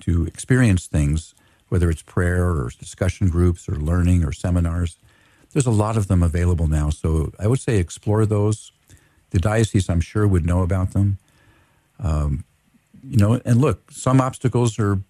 to 0.00 0.24
experience 0.26 0.86
things 0.86 1.34
whether 1.68 1.88
it's 1.88 2.02
prayer 2.02 2.50
or 2.50 2.70
discussion 2.78 3.28
groups 3.28 3.68
or 3.68 3.76
learning 3.76 4.24
or 4.24 4.32
seminars. 4.32 4.98
There's 5.52 5.66
a 5.66 5.70
lot 5.70 5.96
of 5.96 6.08
them 6.08 6.22
available 6.22 6.66
now 6.68 6.90
so 6.90 7.32
i 7.38 7.46
would 7.46 7.60
say 7.60 7.78
explore 7.78 8.26
those. 8.26 8.72
The 9.30 9.38
diocese 9.38 9.88
i'm 9.88 10.00
sure 10.00 10.26
would 10.26 10.44
know 10.44 10.62
about 10.62 10.92
them. 10.92 11.18
Um, 11.98 12.44
you 13.02 13.16
know 13.16 13.40
and 13.44 13.60
look 13.60 13.90
some 13.90 14.20
obstacles 14.20 14.78
are 14.78 15.00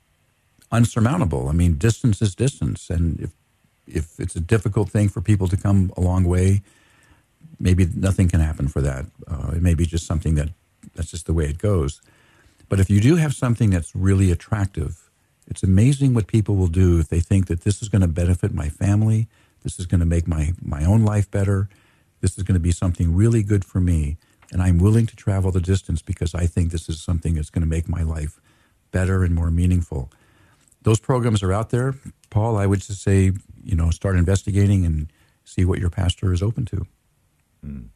unsurmountable. 0.73 1.49
I 1.49 1.53
mean, 1.53 1.77
distance 1.77 2.23
is 2.23 2.35
distance, 2.35 2.91
and 2.91 3.21
if 3.21 3.31
if 3.87 4.21
it's 4.21 4.37
a 4.37 4.41
difficult 4.41 4.91
thing 4.91 5.09
for 5.09 5.21
people 5.21 5.49
to 5.49 5.57
come 5.57 5.93
a 5.97 6.01
long 6.01 6.25
way, 6.25 6.63
maybe 7.59 7.87
nothing 7.95 8.29
can 8.29 8.41
happen 8.41 8.69
for 8.69 8.81
that. 8.81 9.07
Uh, 9.27 9.53
it 9.57 9.63
may 9.63 9.75
be 9.75 9.87
just 9.87 10.07
something 10.07 10.35
that 10.37 10.51
that's 10.95 11.11
just 11.11 11.27
the 11.27 11.35
way 11.35 11.47
it 11.47 11.59
goes. 11.59 12.01
But 12.69 12.81
if 12.81 12.89
you 12.89 13.01
do 13.01 13.17
have 13.17 13.35
something 13.35 13.71
that's 13.71 13.95
really 13.97 14.31
attractive, 14.31 15.11
it's 15.49 15.63
amazing 15.63 16.15
what 16.15 16.29
people 16.29 16.55
will 16.55 16.69
do 16.69 17.01
if 17.01 17.09
they 17.09 17.21
think 17.21 17.49
that 17.49 17.63
this 17.63 17.83
is 17.83 17.89
going 17.89 18.03
to 18.03 18.09
benefit 18.09 18.55
my 18.55 18.69
family, 18.69 19.27
this 19.63 19.79
is 19.79 19.87
going 19.87 20.01
to 20.01 20.07
make 20.07 20.29
my 20.29 20.53
my 20.63 20.85
own 20.85 21.03
life 21.05 21.31
better, 21.31 21.69
this 22.21 22.39
is 22.39 22.45
going 22.45 22.55
to 22.55 22.61
be 22.61 22.73
something 22.73 23.15
really 23.15 23.43
good 23.43 23.65
for 23.65 23.81
me, 23.81 24.19
and 24.53 24.63
I'm 24.63 24.79
willing 24.79 25.07
to 25.07 25.17
travel 25.17 25.51
the 25.51 25.61
distance 25.61 26.01
because 26.01 26.35
I 26.35 26.47
think 26.47 26.71
this 26.71 26.89
is 26.89 27.03
something 27.03 27.35
that's 27.35 27.51
going 27.51 27.63
to 27.63 27.69
make 27.69 27.89
my 27.89 28.03
life 28.03 28.41
better 28.93 29.25
and 29.25 29.35
more 29.35 29.51
meaningful 29.51 30.11
those 30.83 31.01
programs 31.01 31.43
are 31.43 31.53
out 31.53 31.71
there. 31.71 31.95
Paul, 32.31 32.57
I 32.57 32.67
would 32.67 32.81
just 32.81 33.03
say, 33.03 33.33
you 33.63 33.77
know, 33.77 33.91
start 33.91 34.17
investigating 34.17 34.85
and 34.85 35.13
see 35.45 35.65
what 35.65 35.79
your 35.79 35.91
pastor 35.91 36.33
is 36.33 36.43
open 36.43 36.65
to. 36.67 36.87
Mm. 37.65 37.89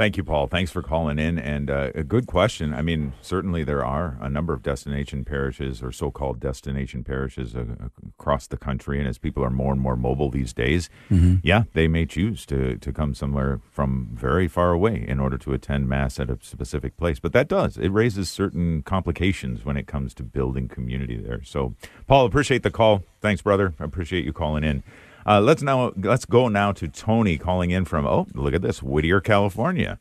Thank 0.00 0.16
you, 0.16 0.24
Paul. 0.24 0.46
Thanks 0.46 0.70
for 0.70 0.80
calling 0.80 1.18
in. 1.18 1.38
And 1.38 1.68
uh, 1.68 1.90
a 1.94 2.02
good 2.02 2.26
question. 2.26 2.72
I 2.72 2.80
mean, 2.80 3.12
certainly 3.20 3.64
there 3.64 3.84
are 3.84 4.16
a 4.22 4.30
number 4.30 4.54
of 4.54 4.62
destination 4.62 5.26
parishes 5.26 5.82
or 5.82 5.92
so 5.92 6.10
called 6.10 6.40
destination 6.40 7.04
parishes 7.04 7.54
uh, 7.54 7.66
across 8.08 8.46
the 8.46 8.56
country. 8.56 8.98
And 8.98 9.06
as 9.06 9.18
people 9.18 9.44
are 9.44 9.50
more 9.50 9.74
and 9.74 9.82
more 9.82 9.96
mobile 9.96 10.30
these 10.30 10.54
days, 10.54 10.88
mm-hmm. 11.10 11.34
yeah, 11.42 11.64
they 11.74 11.86
may 11.86 12.06
choose 12.06 12.46
to, 12.46 12.78
to 12.78 12.92
come 12.94 13.14
somewhere 13.14 13.60
from 13.70 14.08
very 14.14 14.48
far 14.48 14.70
away 14.70 15.04
in 15.06 15.20
order 15.20 15.36
to 15.36 15.52
attend 15.52 15.86
Mass 15.86 16.18
at 16.18 16.30
a 16.30 16.38
specific 16.40 16.96
place. 16.96 17.20
But 17.20 17.34
that 17.34 17.46
does, 17.46 17.76
it 17.76 17.90
raises 17.90 18.30
certain 18.30 18.80
complications 18.80 19.66
when 19.66 19.76
it 19.76 19.86
comes 19.86 20.14
to 20.14 20.22
building 20.22 20.66
community 20.66 21.18
there. 21.18 21.42
So, 21.44 21.74
Paul, 22.06 22.24
appreciate 22.24 22.62
the 22.62 22.70
call. 22.70 23.02
Thanks, 23.20 23.42
brother. 23.42 23.74
I 23.78 23.84
appreciate 23.84 24.24
you 24.24 24.32
calling 24.32 24.64
in. 24.64 24.82
Uh, 25.26 25.40
let's 25.40 25.62
now 25.62 25.92
let's 25.96 26.24
go 26.24 26.48
now 26.48 26.72
to 26.72 26.88
Tony 26.88 27.36
calling 27.36 27.70
in 27.70 27.84
from 27.84 28.06
oh 28.06 28.26
look 28.34 28.54
at 28.54 28.62
this 28.62 28.82
Whittier, 28.82 29.20
California. 29.20 29.98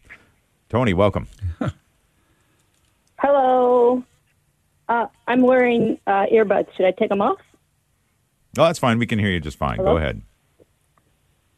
Tony, 0.70 0.94
welcome. 0.94 1.28
Hello. 3.18 4.04
Uh, 4.88 5.08
I'm 5.28 5.42
wearing 5.42 6.00
uh, 6.08 6.26
earbuds. 6.32 6.68
Should 6.76 6.86
I 6.86 6.92
take 6.92 7.10
them 7.10 7.22
off? 7.22 7.40
Oh, 8.58 8.64
that's 8.66 8.80
fine. 8.80 8.98
We 8.98 9.06
can 9.06 9.20
hear 9.20 9.30
you 9.30 9.40
just 9.40 9.58
fine. 9.58 9.78
Hello? 9.78 9.94
Go 9.94 9.98
ahead. 9.98 10.22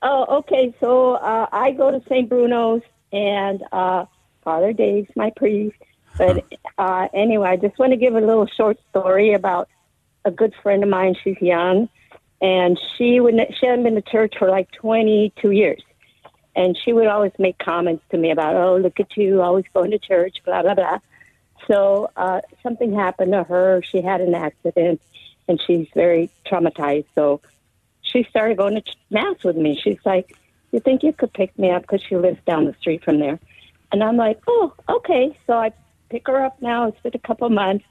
Oh, 0.01 0.39
okay. 0.39 0.73
So 0.79 1.13
uh, 1.13 1.47
I 1.51 1.71
go 1.71 1.91
to 1.91 2.01
St. 2.09 2.27
Bruno's, 2.27 2.81
and 3.13 3.63
uh, 3.71 4.05
Father 4.43 4.73
Dave's 4.73 5.09
my 5.15 5.31
priest. 5.35 5.77
But 6.17 6.43
uh, 6.77 7.07
anyway, 7.13 7.49
I 7.49 7.55
just 7.57 7.77
want 7.79 7.91
to 7.91 7.97
give 7.97 8.15
a 8.15 8.21
little 8.21 8.47
short 8.47 8.77
story 8.89 9.33
about 9.33 9.69
a 10.25 10.31
good 10.31 10.53
friend 10.61 10.83
of 10.83 10.89
mine. 10.89 11.15
She's 11.23 11.37
young, 11.41 11.89
and 12.41 12.79
she 12.97 13.19
would 13.19 13.35
she 13.59 13.67
hadn't 13.67 13.83
been 13.83 13.95
to 13.95 14.01
church 14.01 14.33
for 14.37 14.49
like 14.49 14.71
22 14.71 15.51
years, 15.51 15.81
and 16.55 16.77
she 16.77 16.91
would 16.91 17.07
always 17.07 17.31
make 17.37 17.57
comments 17.59 18.03
to 18.09 18.17
me 18.17 18.31
about, 18.31 18.55
"Oh, 18.55 18.77
look 18.77 18.99
at 18.99 19.15
you, 19.15 19.41
always 19.41 19.65
going 19.73 19.91
to 19.91 19.99
church," 19.99 20.37
blah 20.43 20.63
blah 20.63 20.73
blah. 20.73 20.99
So 21.67 22.09
uh, 22.17 22.41
something 22.63 22.93
happened 22.93 23.33
to 23.33 23.43
her. 23.43 23.81
She 23.83 24.01
had 24.01 24.21
an 24.21 24.33
accident, 24.33 25.01
and 25.47 25.61
she's 25.61 25.87
very 25.93 26.29
traumatized. 26.45 27.05
So 27.13 27.41
she 28.01 28.23
started 28.23 28.57
going 28.57 28.75
to 28.75 28.83
mass 29.11 29.43
with 29.43 29.55
me. 29.55 29.79
She's 29.81 29.99
like, 30.03 30.35
"You 30.71 30.79
think 30.79 31.03
you 31.03 31.13
could 31.13 31.33
pick 31.33 31.57
me 31.59 31.69
up?" 31.69 31.83
Because 31.83 32.01
she 32.01 32.17
lives 32.17 32.39
down 32.47 32.65
the 32.65 32.73
street 32.79 33.03
from 33.03 33.19
there. 33.19 33.39
And 33.91 34.03
I'm 34.03 34.17
like, 34.17 34.41
"Oh, 34.47 34.73
okay." 34.89 35.37
So 35.45 35.53
I 35.53 35.71
pick 36.09 36.27
her 36.27 36.43
up 36.43 36.59
now. 36.61 36.87
It's 36.87 36.99
been 37.01 37.11
a 37.13 37.27
couple 37.27 37.47
months. 37.49 37.85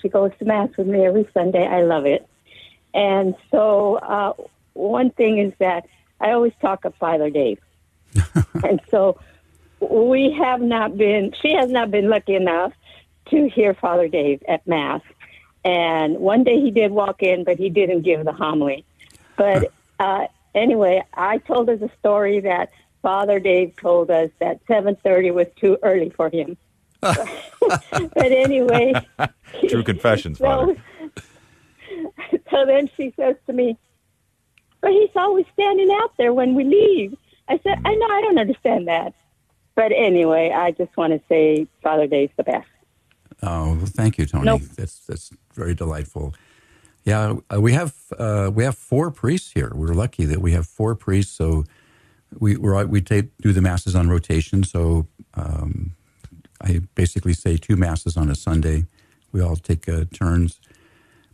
She 0.00 0.08
goes 0.08 0.30
to 0.38 0.44
mass 0.44 0.68
with 0.78 0.86
me 0.86 1.04
every 1.04 1.28
Sunday. 1.34 1.66
I 1.66 1.82
love 1.82 2.06
it. 2.06 2.28
And 2.94 3.34
so 3.50 3.96
uh, 3.96 4.32
one 4.74 5.10
thing 5.10 5.38
is 5.38 5.52
that 5.58 5.86
I 6.20 6.32
always 6.32 6.52
talk 6.60 6.84
of 6.84 6.94
Father 6.96 7.30
Dave, 7.30 7.60
and 8.64 8.80
so 8.90 9.20
we 9.80 10.32
have 10.32 10.60
not 10.60 10.96
been. 10.96 11.32
She 11.40 11.52
has 11.52 11.70
not 11.70 11.90
been 11.90 12.08
lucky 12.08 12.34
enough 12.34 12.72
to 13.30 13.48
hear 13.48 13.74
Father 13.74 14.08
Dave 14.08 14.42
at 14.48 14.66
mass. 14.66 15.02
And 15.64 16.18
one 16.18 16.44
day 16.44 16.60
he 16.60 16.70
did 16.70 16.90
walk 16.90 17.22
in, 17.22 17.44
but 17.44 17.58
he 17.58 17.68
didn't 17.68 18.02
give 18.02 18.24
the 18.24 18.32
homily. 18.32 18.84
But 19.36 19.72
uh, 20.00 20.26
anyway, 20.54 21.04
I 21.14 21.38
told 21.38 21.68
her 21.68 21.76
the 21.76 21.90
story 21.98 22.40
that 22.40 22.70
Father 23.02 23.38
Dave 23.38 23.76
told 23.76 24.10
us 24.10 24.30
that 24.40 24.64
7:30 24.66 25.32
was 25.32 25.46
too 25.56 25.78
early 25.82 26.10
for 26.10 26.30
him. 26.30 26.56
but 27.00 27.22
anyway, 28.16 28.92
True 29.68 29.84
confessions, 29.84 30.38
Father. 30.38 30.74
so 30.74 31.22
then 32.66 32.90
she 32.96 33.12
says 33.16 33.36
to 33.46 33.52
me, 33.52 33.76
"But 34.80 34.92
he's 34.92 35.10
always 35.16 35.46
standing 35.52 35.90
out 35.90 36.12
there 36.16 36.32
when 36.32 36.54
we 36.54 36.64
leave." 36.64 37.16
I 37.48 37.58
said, 37.62 37.78
"I 37.84 37.94
know, 37.94 38.06
I 38.06 38.20
don't 38.22 38.38
understand 38.38 38.88
that." 38.88 39.14
But 39.74 39.92
anyway, 39.92 40.50
I 40.50 40.72
just 40.72 40.96
want 40.96 41.12
to 41.12 41.20
say 41.28 41.66
Father 41.82 42.06
Dave's 42.06 42.32
the 42.36 42.44
best. 42.44 42.68
Oh, 43.42 43.74
well, 43.74 43.86
thank 43.86 44.18
you, 44.18 44.26
Tony. 44.26 44.44
Nope. 44.46 44.62
That's 44.76 44.98
that's 45.06 45.30
very 45.54 45.74
delightful. 45.74 46.34
Yeah, 47.04 47.36
uh, 47.52 47.60
we 47.60 47.72
have 47.72 47.94
uh, 48.18 48.50
we 48.52 48.64
have 48.64 48.76
four 48.76 49.10
priests 49.10 49.52
here. 49.52 49.72
We're 49.74 49.94
lucky 49.94 50.24
that 50.24 50.40
we 50.40 50.52
have 50.52 50.66
four 50.66 50.94
priests. 50.94 51.34
So 51.34 51.64
we 52.38 52.56
we're, 52.56 52.84
we 52.86 53.00
take, 53.00 53.36
do 53.38 53.52
the 53.52 53.62
masses 53.62 53.94
on 53.94 54.08
rotation. 54.08 54.64
So 54.64 55.06
um, 55.34 55.92
I 56.60 56.80
basically 56.94 57.32
say 57.32 57.56
two 57.56 57.76
masses 57.76 58.16
on 58.16 58.28
a 58.28 58.34
Sunday. 58.34 58.84
We 59.32 59.40
all 59.40 59.56
take 59.56 59.88
uh, 59.88 60.04
turns. 60.12 60.60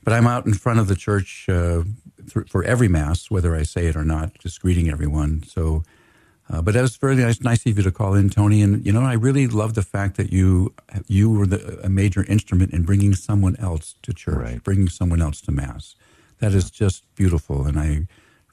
But 0.05 0.13
I'm 0.13 0.27
out 0.27 0.47
in 0.47 0.55
front 0.55 0.79
of 0.81 0.87
the 0.89 0.95
church 0.97 1.47
uh, 1.49 1.85
th- 2.33 2.49
for 2.49 2.63
every 2.65 2.89
mass, 2.89 3.31
whether 3.31 3.57
I 3.57 3.63
say 3.63 3.87
it 3.87 3.97
or 3.97 4.05
not, 4.05 4.39
just 4.39 4.61
greeting 4.61 4.91
everyone. 4.91 5.43
So, 5.45 5.83
uh, 6.51 6.61
but 6.61 6.75
that 6.75 6.83
was 6.83 6.97
very 6.97 7.17
nice, 7.17 7.41
nice 7.41 7.65
of 7.67 7.77
you 7.79 7.83
to 7.85 7.91
call 7.91 8.15
in, 8.15 8.29
Tony. 8.29 8.61
And 8.63 8.85
you 8.85 8.93
know, 8.93 9.01
I 9.03 9.15
really 9.15 9.47
love 9.47 9.73
the 9.75 9.83
fact 9.83 10.17
that 10.19 10.31
you 10.33 10.75
you 11.09 11.31
were 11.31 11.47
the, 11.47 11.81
a 11.83 11.89
major 11.89 12.25
instrument 12.25 12.73
in 12.75 12.83
bringing 12.85 13.15
someone 13.15 13.57
else 13.57 13.95
to 14.03 14.13
church, 14.13 14.37
Right. 14.37 14.63
bringing 14.63 14.89
someone 14.91 15.23
else 15.23 15.41
to 15.43 15.53
mass. 15.53 15.95
That 16.41 16.53
is 16.53 16.71
just 16.71 17.05
beautiful, 17.15 17.67
and 17.67 17.79
I 17.79 18.07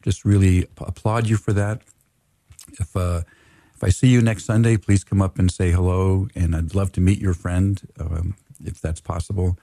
just 0.03 0.23
really 0.23 0.67
applaud 0.77 1.27
you 1.27 1.35
for 1.37 1.53
that. 1.53 1.81
If 2.79 2.95
uh, 2.95 3.21
if 3.75 3.83
I 3.83 3.89
see 3.89 4.07
you 4.07 4.21
next 4.21 4.45
Sunday, 4.45 4.77
please 4.77 5.03
come 5.03 5.21
up 5.21 5.37
and 5.39 5.51
say 5.51 5.71
hello, 5.71 6.27
and 6.35 6.55
I'd 6.55 6.73
love 6.75 6.91
to 6.93 7.01
meet 7.01 7.19
your 7.19 7.33
friend 7.33 7.81
um, 7.99 8.35
if 8.63 8.79
that's 8.79 9.01
possible. 9.01 9.57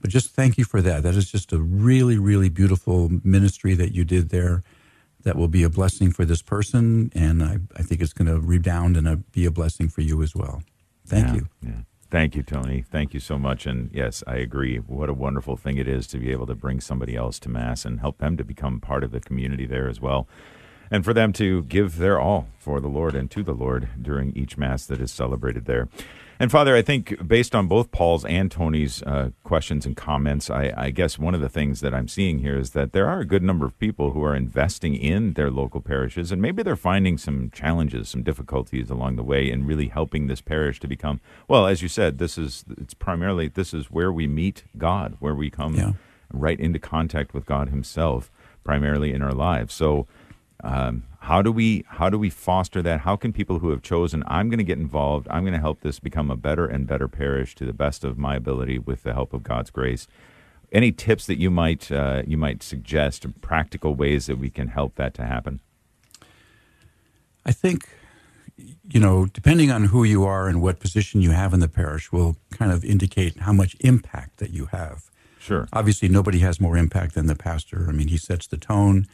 But 0.00 0.10
just 0.10 0.30
thank 0.30 0.56
you 0.58 0.64
for 0.64 0.80
that. 0.82 1.02
That 1.02 1.14
is 1.14 1.30
just 1.30 1.52
a 1.52 1.58
really, 1.58 2.18
really 2.18 2.48
beautiful 2.48 3.10
ministry 3.22 3.74
that 3.74 3.94
you 3.94 4.04
did 4.04 4.30
there. 4.30 4.62
That 5.22 5.36
will 5.36 5.48
be 5.48 5.62
a 5.62 5.68
blessing 5.68 6.12
for 6.12 6.24
this 6.24 6.40
person, 6.40 7.12
and 7.14 7.42
I, 7.42 7.58
I 7.76 7.82
think 7.82 8.00
it's 8.00 8.14
going 8.14 8.28
to 8.28 8.40
redound 8.40 8.96
and 8.96 9.06
uh 9.06 9.16
be 9.32 9.44
a 9.44 9.50
blessing 9.50 9.90
for 9.90 10.00
you 10.00 10.22
as 10.22 10.34
well. 10.34 10.62
Thank 11.06 11.26
Yeah, 11.28 11.34
you. 11.34 11.48
Yeah. 11.62 11.72
Thank 12.10 12.34
you, 12.34 12.42
Tony. 12.42 12.82
Thank 12.90 13.12
you 13.14 13.20
so 13.20 13.38
much. 13.38 13.66
And 13.66 13.90
yes, 13.92 14.24
I 14.26 14.36
agree. 14.36 14.78
What 14.78 15.08
a 15.08 15.14
wonderful 15.14 15.56
thing 15.56 15.76
it 15.76 15.86
is 15.86 16.06
to 16.08 16.18
be 16.18 16.30
able 16.32 16.46
to 16.46 16.54
bring 16.54 16.80
somebody 16.80 17.14
else 17.16 17.38
to 17.40 17.48
Mass 17.50 17.84
and 17.84 18.00
help 18.00 18.18
them 18.18 18.36
to 18.38 18.44
become 18.44 18.80
part 18.80 19.04
of 19.04 19.12
the 19.12 19.20
community 19.20 19.66
there 19.66 19.88
as 19.88 20.00
well. 20.00 20.26
And 20.90 21.04
for 21.04 21.14
them 21.14 21.32
to 21.34 21.62
give 21.64 21.98
their 21.98 22.18
all 22.18 22.48
for 22.58 22.80
the 22.80 22.88
Lord 22.88 23.14
and 23.14 23.30
to 23.30 23.44
the 23.44 23.52
Lord 23.52 23.88
during 24.00 24.36
each 24.36 24.56
Mass 24.56 24.86
that 24.86 25.00
is 25.00 25.12
celebrated 25.12 25.66
there. 25.66 25.88
And 26.40 26.50
Father, 26.50 26.74
I 26.74 26.80
think 26.80 27.28
based 27.28 27.54
on 27.54 27.68
both 27.68 27.90
Paul's 27.92 28.24
and 28.24 28.50
Tony's 28.50 29.02
uh, 29.02 29.28
questions 29.44 29.84
and 29.84 29.94
comments, 29.94 30.48
I, 30.48 30.72
I 30.74 30.88
guess 30.90 31.18
one 31.18 31.34
of 31.34 31.42
the 31.42 31.50
things 31.50 31.80
that 31.82 31.92
I'm 31.92 32.08
seeing 32.08 32.38
here 32.38 32.56
is 32.56 32.70
that 32.70 32.92
there 32.92 33.06
are 33.06 33.20
a 33.20 33.26
good 33.26 33.42
number 33.42 33.66
of 33.66 33.78
people 33.78 34.12
who 34.12 34.24
are 34.24 34.34
investing 34.34 34.94
in 34.96 35.34
their 35.34 35.50
local 35.50 35.82
parishes, 35.82 36.32
and 36.32 36.40
maybe 36.40 36.62
they're 36.62 36.76
finding 36.76 37.18
some 37.18 37.50
challenges, 37.50 38.08
some 38.08 38.22
difficulties 38.22 38.88
along 38.88 39.16
the 39.16 39.22
way, 39.22 39.50
in 39.50 39.66
really 39.66 39.88
helping 39.88 40.28
this 40.28 40.40
parish 40.40 40.80
to 40.80 40.88
become 40.88 41.20
well. 41.46 41.66
As 41.66 41.82
you 41.82 41.88
said, 41.88 42.16
this 42.16 42.38
is 42.38 42.64
it's 42.78 42.94
primarily 42.94 43.48
this 43.48 43.74
is 43.74 43.90
where 43.90 44.10
we 44.10 44.26
meet 44.26 44.64
God, 44.78 45.18
where 45.20 45.34
we 45.34 45.50
come 45.50 45.74
Yeah. 45.74 45.92
right 46.32 46.58
into 46.58 46.78
contact 46.78 47.34
with 47.34 47.44
God 47.44 47.68
Himself, 47.68 48.30
primarily 48.64 49.12
in 49.12 49.20
our 49.20 49.32
lives. 49.34 49.74
So 49.74 50.06
um, 50.62 51.04
how 51.20 51.42
do 51.42 51.52
we 51.52 51.84
how 51.88 52.08
do 52.10 52.18
we 52.18 52.30
foster 52.30 52.82
that? 52.82 53.00
How 53.00 53.16
can 53.16 53.32
people 53.32 53.58
who 53.58 53.70
have 53.70 53.82
chosen 53.82 54.22
I'm 54.26 54.48
going 54.48 54.58
to 54.58 54.64
get 54.64 54.78
involved, 54.78 55.26
I'm 55.30 55.42
going 55.42 55.54
to 55.54 55.60
help 55.60 55.80
this 55.80 56.00
become 56.00 56.30
a 56.30 56.36
better 56.36 56.66
and 56.66 56.86
better 56.86 57.08
parish 57.08 57.54
to 57.56 57.64
the 57.64 57.72
best 57.72 58.04
of 58.04 58.18
my 58.18 58.36
ability 58.36 58.78
with 58.78 59.02
the 59.02 59.12
help 59.12 59.32
of 59.32 59.42
God's 59.42 59.70
grace? 59.70 60.06
Any 60.72 60.92
tips 60.92 61.26
that 61.26 61.38
you 61.38 61.50
might 61.50 61.90
uh, 61.90 62.22
you 62.26 62.36
might 62.36 62.62
suggest, 62.62 63.26
practical 63.40 63.94
ways 63.94 64.26
that 64.26 64.38
we 64.38 64.50
can 64.50 64.68
help 64.68 64.94
that 64.96 65.14
to 65.14 65.24
happen? 65.24 65.60
I 67.44 67.52
think, 67.52 67.88
you 68.56 69.00
know, 69.00 69.26
depending 69.26 69.70
on 69.70 69.86
who 69.86 70.04
you 70.04 70.24
are 70.24 70.46
and 70.46 70.60
what 70.62 70.78
position 70.78 71.22
you 71.22 71.30
have 71.30 71.54
in 71.54 71.60
the 71.60 71.68
parish, 71.68 72.12
will 72.12 72.36
kind 72.50 72.70
of 72.70 72.84
indicate 72.84 73.40
how 73.40 73.52
much 73.52 73.76
impact 73.80 74.38
that 74.38 74.50
you 74.50 74.66
have. 74.66 75.10
Sure. 75.38 75.66
Obviously, 75.72 76.08
nobody 76.08 76.40
has 76.40 76.60
more 76.60 76.76
impact 76.76 77.14
than 77.14 77.26
the 77.26 77.34
pastor. 77.34 77.86
I 77.88 77.92
mean, 77.92 78.08
he 78.08 78.18
sets 78.18 78.46
the 78.46 78.58
tone, 78.58 79.06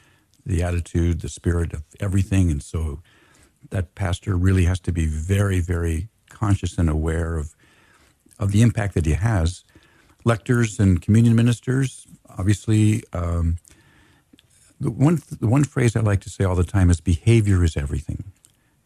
the 0.47 0.63
attitude, 0.63 1.21
the 1.21 1.29
spirit 1.29 1.73
of 1.73 1.83
everything. 2.01 2.51
And 2.51 2.63
so 2.63 3.01
that 3.71 3.95
pastor 3.95 4.37
really 4.37 4.65
has 4.65 4.79
to 4.81 4.93
be 4.93 5.07
very, 5.07 5.61
very 5.61 6.09
conscious 6.31 6.79
and 6.79 6.89
aware 6.89 7.37
of, 7.37 7.55
of 8.39 8.53
the 8.53 8.63
impact 8.63 8.95
that 8.95 9.07
he 9.07 9.15
has. 9.15 9.65
Lectors 10.25 10.79
and 10.79 11.03
communion 11.03 11.35
ministers, 11.37 12.07
obviously, 12.39 13.03
um, 13.13 13.59
the 14.81 14.91
one, 14.91 15.21
the 15.41 15.47
one 15.47 15.65
phrase 15.65 15.97
I 15.97 16.01
like 16.01 16.21
to 16.23 16.31
say 16.31 16.45
all 16.45 16.55
the 16.55 16.65
time 16.65 16.91
is 16.91 17.01
behavior 17.01 17.65
is 17.65 17.77
everything. 17.77 18.25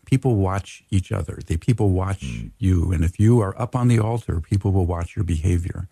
People 0.06 0.36
watch 0.36 0.82
each 0.90 1.12
other. 1.12 1.38
They 1.46 1.56
people 1.56 1.90
watch 1.90 2.24
you, 2.58 2.92
and 2.92 3.04
if 3.04 3.18
you 3.20 3.40
are 3.40 3.60
up 3.60 3.76
on 3.76 3.88
the 3.88 3.98
altar, 3.98 4.40
people 4.40 4.72
will 4.72 4.86
watch 4.86 5.14
your 5.14 5.24
behavior. 5.24 5.88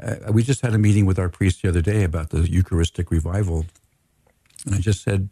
Uh, 0.00 0.32
we 0.32 0.42
just 0.42 0.60
had 0.60 0.74
a 0.74 0.78
meeting 0.78 1.04
with 1.04 1.18
our 1.18 1.28
priest 1.28 1.62
the 1.62 1.68
other 1.68 1.80
day 1.80 2.04
about 2.04 2.30
the 2.30 2.48
Eucharistic 2.48 3.10
revival, 3.10 3.66
and 4.64 4.74
I 4.74 4.78
just 4.78 5.02
said 5.02 5.30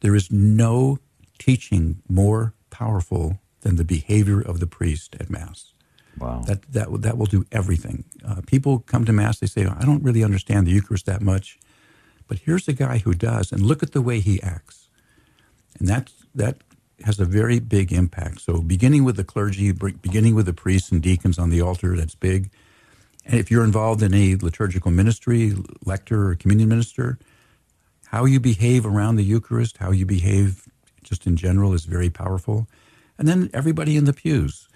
there 0.00 0.14
is 0.14 0.30
no 0.30 0.98
teaching 1.38 2.02
more 2.08 2.54
powerful 2.70 3.38
than 3.60 3.76
the 3.76 3.84
behavior 3.84 4.40
of 4.40 4.60
the 4.60 4.66
priest 4.66 5.16
at 5.18 5.30
Mass. 5.30 5.72
Wow. 6.18 6.42
That 6.46 6.62
that 6.72 6.90
will- 6.90 6.98
that 6.98 7.18
will 7.18 7.26
do 7.26 7.44
everything. 7.52 8.04
Uh, 8.24 8.40
people 8.46 8.78
come 8.80 9.04
to 9.04 9.12
mass. 9.12 9.38
They 9.38 9.46
say, 9.46 9.66
"I 9.66 9.84
don't 9.84 10.02
really 10.02 10.24
understand 10.24 10.66
the 10.66 10.70
Eucharist 10.70 11.04
that 11.06 11.20
much," 11.20 11.58
but 12.26 12.38
here's 12.38 12.68
a 12.68 12.72
guy 12.72 12.98
who 12.98 13.12
does, 13.12 13.52
and 13.52 13.60
look 13.60 13.82
at 13.82 13.92
the 13.92 14.00
way 14.00 14.20
he 14.20 14.42
acts, 14.42 14.88
and 15.78 15.88
that 15.88 16.10
that 16.34 16.62
has 17.04 17.20
a 17.20 17.26
very 17.26 17.58
big 17.58 17.92
impact. 17.92 18.40
So, 18.40 18.62
beginning 18.62 19.04
with 19.04 19.16
the 19.16 19.24
clergy, 19.24 19.72
beginning 19.72 20.34
with 20.34 20.46
the 20.46 20.54
priests 20.54 20.90
and 20.90 21.02
deacons 21.02 21.38
on 21.38 21.50
the 21.50 21.60
altar, 21.60 21.94
that's 21.96 22.14
big. 22.14 22.50
And 23.26 23.38
if 23.38 23.50
you're 23.50 23.64
involved 23.64 24.02
in 24.02 24.14
a 24.14 24.36
liturgical 24.36 24.90
ministry, 24.90 25.54
lector 25.84 26.28
or 26.30 26.34
communion 26.36 26.70
minister, 26.70 27.18
how 28.16 28.24
you 28.24 28.40
behave 28.40 28.86
around 28.86 29.16
the 29.16 29.22
Eucharist, 29.22 29.76
how 29.76 29.90
you 29.90 30.06
behave 30.06 30.66
just 31.02 31.26
in 31.26 31.36
general 31.36 31.74
is 31.74 31.84
very 31.84 32.08
powerful. 32.08 32.66
And 33.18 33.28
then 33.28 33.50
everybody 33.52 33.94
in 33.98 34.06
the 34.06 34.14
pews. 34.14 34.70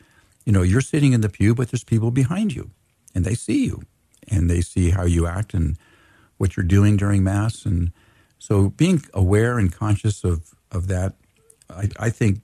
You 0.44 0.52
know, 0.52 0.60
you're 0.60 0.82
sitting 0.82 1.14
in 1.14 1.22
the 1.22 1.30
pew, 1.30 1.54
but 1.54 1.70
there's 1.70 1.82
people 1.82 2.10
behind 2.10 2.52
you, 2.54 2.70
and 3.14 3.24
they 3.24 3.34
see 3.34 3.64
you, 3.64 3.80
and 4.28 4.50
they 4.50 4.60
see 4.60 4.90
how 4.90 5.04
you 5.04 5.26
act 5.26 5.54
and 5.54 5.78
what 6.36 6.54
you're 6.54 6.66
doing 6.66 6.98
during 6.98 7.24
Mass. 7.24 7.64
And 7.64 7.92
so 8.38 8.68
being 8.68 9.02
aware 9.14 9.58
and 9.58 9.72
conscious 9.72 10.22
of, 10.22 10.54
of 10.70 10.88
that, 10.88 11.14
I, 11.70 11.88
I 11.98 12.10
think, 12.10 12.42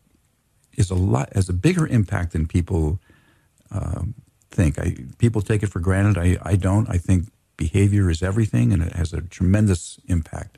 is 0.79 0.91
a 0.91 0.95
lot, 0.95 1.31
has 1.35 1.51
a 1.51 1.55
bigger 1.67 1.87
impact 1.87 2.33
than 2.33 2.47
people 2.47 3.01
um, 3.71 4.15
think. 4.51 4.79
I, 4.79 4.97
people 5.19 5.43
take 5.43 5.63
it 5.63 5.69
for 5.69 5.81
granted. 5.81 6.17
I, 6.17 6.39
I 6.43 6.57
don't. 6.57 6.89
I 6.89 6.97
think 6.97 7.29
behavior 7.59 8.09
is 8.09 8.23
everything, 8.23 8.73
and 8.73 8.83
it 8.83 8.95
has 8.95 9.13
a 9.13 9.21
tremendous 9.21 9.99
impact. 10.07 10.57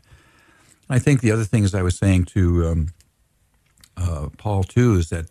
I 0.91 0.99
think 0.99 1.20
the 1.20 1.30
other 1.30 1.45
things 1.45 1.74
I 1.74 1.82
was 1.82 1.97
saying 1.97 2.24
to 2.26 2.66
um, 2.66 2.89
uh, 3.97 4.28
Paul 4.39 4.64
too 4.64 4.95
is 4.95 5.11
that 5.11 5.26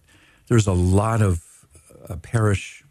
there's 0.47 0.68
a 0.68 0.74
lot 0.74 1.22
of 1.22 1.66
uh, 2.08 2.16
parish 2.18 2.84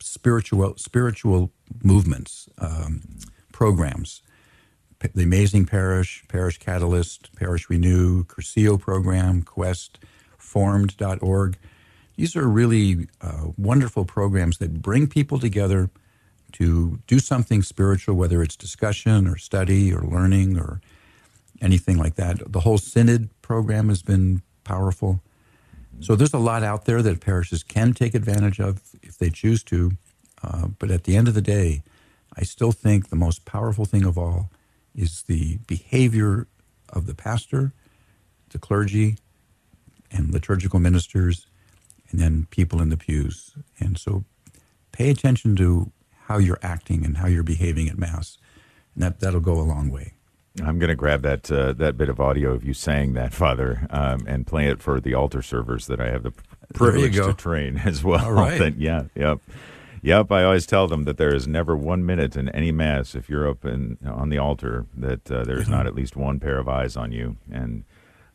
spiritual 0.00 0.74
spiritual 0.76 1.50
movements, 1.82 2.48
um, 2.58 3.02
programs. 3.52 4.22
The 5.14 5.22
Amazing 5.22 5.66
Parish, 5.66 6.24
Parish 6.26 6.58
Catalyst, 6.58 7.30
Parish 7.36 7.70
Renew, 7.70 8.24
Cursillo 8.24 8.80
program, 8.80 9.42
Quest, 9.42 10.00
Formed.org. 10.36 11.56
These 12.16 12.34
are 12.34 12.48
really 12.48 13.06
uh, 13.20 13.48
wonderful 13.56 14.04
programs 14.04 14.58
that 14.58 14.82
bring 14.82 15.06
people 15.06 15.38
together 15.38 15.90
to 16.52 16.98
do 17.06 17.18
something 17.20 17.62
spiritual, 17.62 18.16
whether 18.16 18.42
it's 18.42 18.56
discussion 18.56 19.28
or 19.28 19.36
study 19.36 19.92
or 19.94 20.00
learning 20.00 20.58
or 20.58 20.80
anything 21.60 21.96
like 21.96 22.16
that. 22.16 22.52
The 22.52 22.60
whole 22.60 22.78
Synod 22.78 23.30
program 23.42 23.88
has 23.88 24.02
been 24.02 24.42
powerful. 24.64 25.20
So 26.00 26.14
there's 26.14 26.34
a 26.34 26.38
lot 26.38 26.62
out 26.62 26.84
there 26.84 27.02
that 27.02 27.20
parishes 27.20 27.62
can 27.62 27.92
take 27.94 28.14
advantage 28.14 28.60
of 28.60 28.82
if 29.02 29.16
they 29.18 29.30
choose 29.30 29.62
to. 29.64 29.92
Uh, 30.42 30.68
but 30.78 30.90
at 30.90 31.04
the 31.04 31.16
end 31.16 31.28
of 31.28 31.34
the 31.34 31.42
day, 31.42 31.82
I 32.36 32.42
still 32.42 32.72
think 32.72 33.08
the 33.08 33.16
most 33.16 33.44
powerful 33.44 33.84
thing 33.86 34.04
of 34.04 34.18
all 34.18 34.50
is 34.94 35.22
the 35.22 35.58
behavior 35.66 36.46
of 36.90 37.06
the 37.06 37.14
pastor, 37.14 37.72
the 38.50 38.58
clergy, 38.58 39.16
and 40.10 40.32
liturgical 40.32 40.78
ministers, 40.78 41.46
and 42.10 42.20
then 42.20 42.46
people 42.50 42.80
in 42.80 42.90
the 42.90 42.96
pews. 42.96 43.54
And 43.80 43.98
so 43.98 44.24
pay 44.92 45.10
attention 45.10 45.56
to 45.56 45.90
how 46.26 46.38
you're 46.38 46.58
acting 46.62 47.04
and 47.04 47.16
how 47.18 47.26
you're 47.26 47.42
behaving 47.42 47.88
at 47.88 47.98
Mass. 47.98 48.38
And 48.94 49.02
that, 49.02 49.20
that'll 49.20 49.40
go 49.40 49.54
a 49.54 49.62
long 49.62 49.90
way. 49.90 50.15
I'm 50.64 50.78
going 50.78 50.88
to 50.88 50.96
grab 50.96 51.22
that 51.22 51.50
uh, 51.50 51.72
that 51.74 51.96
bit 51.96 52.08
of 52.08 52.20
audio 52.20 52.52
of 52.52 52.64
you 52.64 52.72
saying 52.74 53.12
that, 53.14 53.34
Father, 53.34 53.86
um, 53.90 54.24
and 54.26 54.46
play 54.46 54.68
it 54.68 54.82
for 54.82 55.00
the 55.00 55.14
altar 55.14 55.42
servers 55.42 55.86
that 55.86 56.00
I 56.00 56.10
have 56.10 56.22
the 56.22 56.32
privilege 56.74 57.14
to 57.16 57.34
train 57.34 57.76
as 57.84 58.02
well. 58.02 58.24
All 58.24 58.32
right. 58.32 58.58
That- 58.58 58.78
yeah, 58.78 59.04
yep, 59.14 59.40
yep. 60.02 60.32
I 60.32 60.44
always 60.44 60.66
tell 60.66 60.86
them 60.88 61.04
that 61.04 61.18
there 61.18 61.34
is 61.34 61.46
never 61.46 61.76
one 61.76 62.06
minute 62.06 62.36
in 62.36 62.48
any 62.50 62.72
mass 62.72 63.14
if 63.14 63.28
you're 63.28 63.48
up 63.48 63.64
in, 63.64 63.98
on 64.06 64.30
the 64.30 64.38
altar 64.38 64.86
that 64.96 65.30
uh, 65.30 65.44
there's 65.44 65.68
not 65.68 65.86
at 65.86 65.94
least 65.94 66.16
one 66.16 66.40
pair 66.40 66.58
of 66.58 66.68
eyes 66.68 66.96
on 66.96 67.12
you, 67.12 67.36
and 67.52 67.84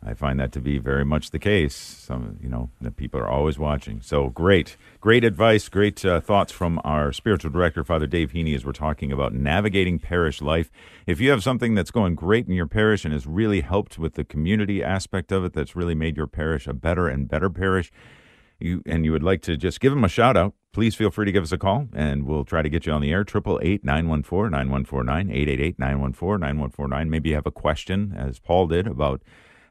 I 0.04 0.16
find 0.16 0.40
that 0.40 0.52
to 0.54 0.62
be 0.62 0.80
very 0.80 1.06
much 1.06 1.30
the 1.30 1.38
case. 1.38 1.76
Some, 1.76 2.40
you 2.42 2.50
know, 2.50 2.72
that 2.82 2.96
people 2.96 3.20
are 3.20 3.30
always 3.30 3.60
watching. 3.60 4.02
So 4.02 4.30
great, 4.30 4.76
great 5.00 5.24
advice, 5.24 5.70
great 5.70 6.04
uh, 6.04 6.20
thoughts 6.20 6.52
from 6.52 6.82
our 6.84 7.14
spiritual 7.14 7.52
director, 7.52 7.84
Father 7.84 8.08
Dave 8.08 8.32
Heney, 8.32 8.56
as 8.56 8.66
we're 8.66 8.72
talking 8.72 9.12
about 9.12 9.34
navigating 9.34 10.00
parish 10.00 10.42
life. 10.42 10.72
If 11.06 11.22
you 11.22 11.30
have 11.30 11.44
something 11.44 11.76
that's 11.76 11.92
going 11.92 12.16
great 12.16 12.48
in 12.48 12.54
your 12.54 12.66
parish 12.66 13.06
and 13.06 13.14
has 13.14 13.28
really 13.28 13.62
helped 13.62 14.00
with 14.00 14.16
the 14.16 14.24
community 14.24 14.84
aspect 14.84 15.32
of 15.32 15.46
it, 15.46 15.54
that's 15.54 15.76
really 15.76 15.96
made 15.96 16.18
your 16.18 16.28
parish 16.28 16.66
a 16.66 16.74
better 16.74 17.08
and 17.08 17.28
better 17.28 17.50
parish, 17.50 17.92
you 18.60 18.82
and 18.86 19.06
you 19.06 19.12
would 19.12 19.24
like 19.24 19.42
to 19.44 19.58
just 19.58 19.80
give 19.80 19.92
them 19.92 20.04
a 20.04 20.10
shout 20.10 20.38
out, 20.38 20.54
please 20.74 20.96
feel 20.96 21.12
free 21.12 21.26
to 21.26 21.32
give 21.32 21.44
us 21.44 21.52
a 21.52 21.58
call 21.58 21.88
and 21.94 22.26
we'll 22.26 22.46
try 22.46 22.62
to 22.62 22.70
get 22.70 22.86
you 22.86 22.94
on 22.94 23.02
the 23.02 23.12
air. 23.12 23.22
888 23.22 23.84
914 23.84 24.52
9149, 24.52 25.30
888 25.30 25.80
914 25.80 26.40
9149. 26.40 27.10
Maybe 27.10 27.30
you 27.30 27.36
have 27.36 27.46
a 27.46 27.52
question, 27.52 28.14
as 28.18 28.40
Paul 28.40 28.68
did, 28.68 28.88
about 28.88 29.22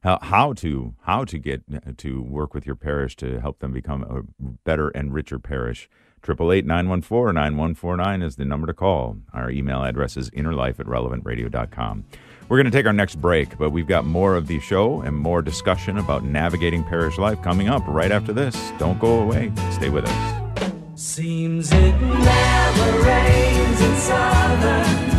how, 0.03 0.53
to 0.55 0.95
how 1.03 1.25
to 1.25 1.39
get 1.39 1.63
uh, 1.75 1.93
to 1.99 2.23
work 2.23 2.55
with 2.55 2.67
your 2.67 2.77
parish 2.77 3.17
to 3.17 3.41
help 3.41 3.59
them 3.59 3.73
become 3.73 4.03
a 4.03 4.23
better 4.65 4.89
and 4.89 5.13
richer 5.13 5.39
parish. 5.39 5.89
888 6.23 6.67
914 6.67 7.35
9149 7.35 8.23
is 8.23 8.37
the 8.37 8.45
number 8.45 8.67
to 8.67 8.75
call. 8.75 9.17
Our 9.33 9.51
email 9.51 9.83
address 9.83 10.17
is 10.17 10.31
innerlife 10.31 10.79
at 10.79 10.87
relevantradio.com. 10.87 12.05
We're 12.49 12.57
going 12.57 12.71
to 12.71 12.77
take 12.77 12.87
our 12.87 12.93
next 12.93 13.21
break, 13.21 13.57
but 13.59 13.71
we've 13.71 13.87
got 13.87 14.05
more 14.05 14.35
of 14.35 14.49
the 14.49 14.59
show 14.61 15.03
and 15.03 15.17
more 15.17 15.41
discussion 15.41 15.99
about 15.99 16.25
navigating 16.25 16.83
parish 16.83 17.17
life 17.17 17.41
coming 17.43 17.69
up 17.69 17.83
right 17.87 18.11
after 18.11 18.33
this. 18.33 18.73
Don't 18.79 18.99
go 18.99 19.21
away. 19.21 19.53
Stay 19.71 19.89
with 19.89 20.05
us. 20.07 20.73
Seems 21.01 21.71
it 21.73 22.01
never 22.01 23.03
rains 23.03 23.81
in 23.81 23.97
Southern 23.97 25.10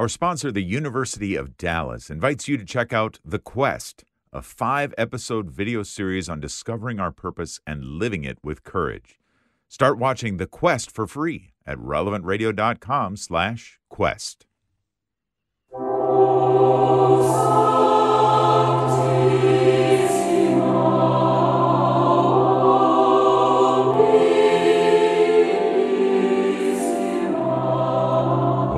Our 0.00 0.08
sponsor, 0.08 0.50
the 0.50 0.62
University 0.62 1.36
of 1.36 1.58
Dallas, 1.58 2.08
invites 2.08 2.48
you 2.48 2.56
to 2.56 2.64
check 2.64 2.90
out 2.90 3.20
The 3.22 3.38
Quest, 3.38 4.02
a 4.32 4.40
five 4.40 4.94
episode 4.96 5.50
video 5.50 5.82
series 5.82 6.26
on 6.26 6.40
discovering 6.40 6.98
our 6.98 7.10
purpose 7.10 7.60
and 7.66 7.84
living 7.84 8.24
it 8.24 8.38
with 8.42 8.64
courage. 8.64 9.20
Start 9.68 9.98
watching 9.98 10.38
The 10.38 10.46
Quest 10.46 10.90
for 10.90 11.06
free 11.06 11.52
at 11.66 11.76
relevantradio.com 11.76 13.18
slash 13.18 13.78
quest. 13.90 14.46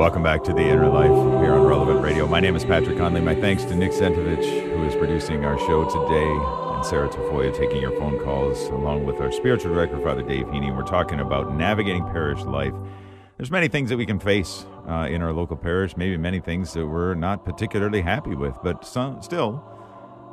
Welcome 0.02 0.24
back 0.24 0.42
to 0.42 0.52
the 0.52 0.62
Inner 0.68 0.88
Life 0.88 1.12
here 1.44 1.52
on 1.52 1.62
Relevant 1.64 2.02
Radio. 2.02 2.26
My 2.26 2.40
name 2.40 2.56
is 2.56 2.64
Patrick 2.64 2.98
Conley. 2.98 3.20
My 3.20 3.36
thanks 3.36 3.62
to 3.66 3.76
Nick 3.76 3.92
Sentovich, 3.92 4.72
who 4.72 4.82
is 4.82 4.96
producing 4.96 5.44
our 5.44 5.56
show 5.60 5.84
today, 5.84 6.28
and 6.74 6.84
Sarah 6.84 7.08
Tafoya 7.08 7.56
taking 7.56 7.80
your 7.80 7.92
phone 7.92 8.18
calls, 8.18 8.64
along 8.70 9.04
with 9.04 9.20
our 9.20 9.30
spiritual 9.30 9.72
director, 9.72 10.00
Father 10.00 10.22
Dave 10.22 10.46
Heney. 10.46 10.76
We're 10.76 10.82
talking 10.82 11.20
about 11.20 11.54
navigating 11.54 12.02
parish 12.06 12.40
life. 12.40 12.74
There's 13.36 13.52
many 13.52 13.68
things 13.68 13.90
that 13.90 13.96
we 13.96 14.04
can 14.04 14.18
face 14.18 14.66
uh, 14.88 15.06
in 15.08 15.22
our 15.22 15.32
local 15.32 15.56
parish, 15.56 15.96
maybe 15.96 16.16
many 16.16 16.40
things 16.40 16.72
that 16.72 16.84
we're 16.84 17.14
not 17.14 17.44
particularly 17.44 18.00
happy 18.00 18.34
with, 18.34 18.58
but 18.64 18.84
some, 18.84 19.22
still, 19.22 19.62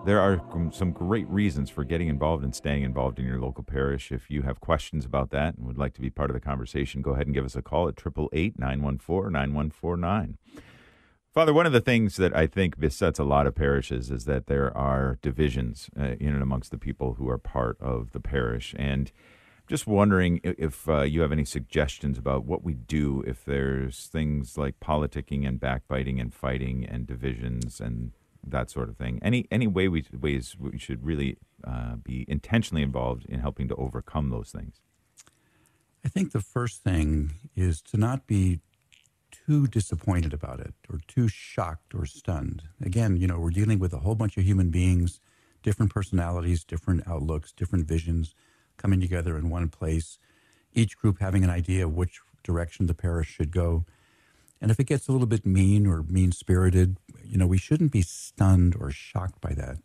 there 0.06 0.20
are 0.20 0.42
some 0.72 0.92
great 0.92 1.28
reasons 1.28 1.70
for 1.70 1.84
getting 1.84 2.08
involved 2.08 2.44
and 2.44 2.56
staying 2.56 2.84
involved 2.84 3.20
in 3.20 3.26
your 3.26 3.40
local 3.40 3.64
parish. 3.64 4.12
If 4.12 4.30
you 4.30 4.44
have 4.44 4.60
questions 4.60 5.06
about 5.06 5.30
that 5.32 5.56
and 5.56 5.66
would 5.68 5.78
like 5.78 5.94
to 5.96 6.02
be 6.02 6.10
part 6.10 6.30
of 6.30 6.34
the 6.34 6.40
conversation, 6.40 7.02
go 7.02 7.12
ahead 7.12 7.28
and 7.28 7.34
give 7.34 7.46
us 7.46 7.56
a 7.56 7.62
call 7.62 7.88
at 7.88 8.00
888 8.00 8.58
914 8.58 9.32
9149. 9.32 10.38
Father, 11.32 11.54
one 11.54 11.66
of 11.66 11.74
the 11.74 11.82
things 11.82 12.16
that 12.16 12.36
I 12.36 12.48
think 12.48 12.80
besets 12.80 13.20
a 13.20 13.24
lot 13.24 13.46
of 13.46 13.56
parishes 13.56 14.10
is 14.10 14.26
that 14.26 14.48
there 14.48 14.76
are 14.76 15.20
divisions 15.22 15.90
uh, 16.00 16.16
in 16.20 16.34
and 16.34 16.42
amongst 16.42 16.72
the 16.72 16.78
people 16.78 17.16
who 17.16 17.30
are 17.30 17.38
part 17.38 17.78
of 17.80 18.12
the 18.14 18.20
parish. 18.20 18.74
And 18.80 19.12
just 19.68 19.86
wondering 19.86 20.40
if 20.44 20.90
uh, 20.90 21.02
you 21.02 21.22
have 21.22 21.32
any 21.32 21.46
suggestions 21.46 22.18
about 22.18 22.46
what 22.46 22.64
we 22.64 22.74
do 22.74 23.24
if 23.28 23.46
there's 23.46 24.08
things 24.08 24.58
like 24.58 24.80
politicking 24.80 25.48
and 25.48 25.60
backbiting 25.60 26.20
and 26.20 26.34
fighting 26.34 26.84
and 26.84 27.06
divisions 27.06 27.80
and 27.80 28.12
that 28.46 28.70
sort 28.70 28.90
of 28.90 28.98
thing. 28.98 29.20
Any 29.22 29.48
any 29.52 29.68
way 29.68 29.88
we 29.88 30.06
ways 30.14 30.56
we 30.60 30.78
should 30.78 31.04
really 31.06 31.38
uh, 31.64 31.96
be 31.98 32.26
intentionally 32.28 32.84
involved 32.84 33.26
in 33.26 33.40
helping 33.40 33.68
to 33.68 33.76
overcome 33.76 34.30
those 34.30 34.52
things. 34.52 34.82
I 36.06 36.08
think 36.08 36.32
the 36.32 36.42
first 36.42 36.84
thing 36.84 37.32
is 37.56 37.82
to 37.84 37.98
not 37.98 38.26
be 38.26 38.62
too 39.32 39.68
disappointed 39.68 40.34
about 40.34 40.60
it 40.60 40.74
or 40.90 41.00
too 41.08 41.28
shocked 41.28 41.94
or 41.94 42.06
stunned. 42.06 42.64
Again, 42.82 43.18
you 43.18 43.28
know, 43.28 43.40
we're 43.40 43.50
dealing 43.50 43.80
with 43.80 43.94
a 43.94 44.00
whole 44.00 44.16
bunch 44.16 44.38
of 44.38 44.44
human 44.44 44.70
beings, 44.70 45.20
different 45.62 45.94
personalities, 45.94 46.64
different 46.64 47.08
outlooks, 47.08 47.52
different 47.52 47.88
visions 47.88 48.34
coming 48.78 49.02
together 49.02 49.38
in 49.38 49.50
one 49.50 49.68
place, 49.68 50.18
each 50.74 50.98
group 50.98 51.20
having 51.20 51.44
an 51.44 51.50
idea 51.50 51.86
of 51.86 51.94
which 51.94 52.22
direction 52.44 52.86
the 52.86 52.94
parish 52.94 53.28
should 53.28 53.52
go. 53.52 53.86
And 54.62 54.72
if 54.72 54.80
it 54.80 54.86
gets 54.86 55.08
a 55.08 55.12
little 55.12 55.28
bit 55.28 55.46
mean 55.46 55.88
or 55.88 56.04
mean 56.04 56.32
spirited, 56.32 56.98
you 57.24 57.38
know, 57.38 57.48
we 57.48 57.58
shouldn't 57.58 57.92
be 57.92 58.02
stunned 58.02 58.76
or 58.80 58.92
shocked 58.92 59.40
by 59.40 59.54
that. 59.54 59.78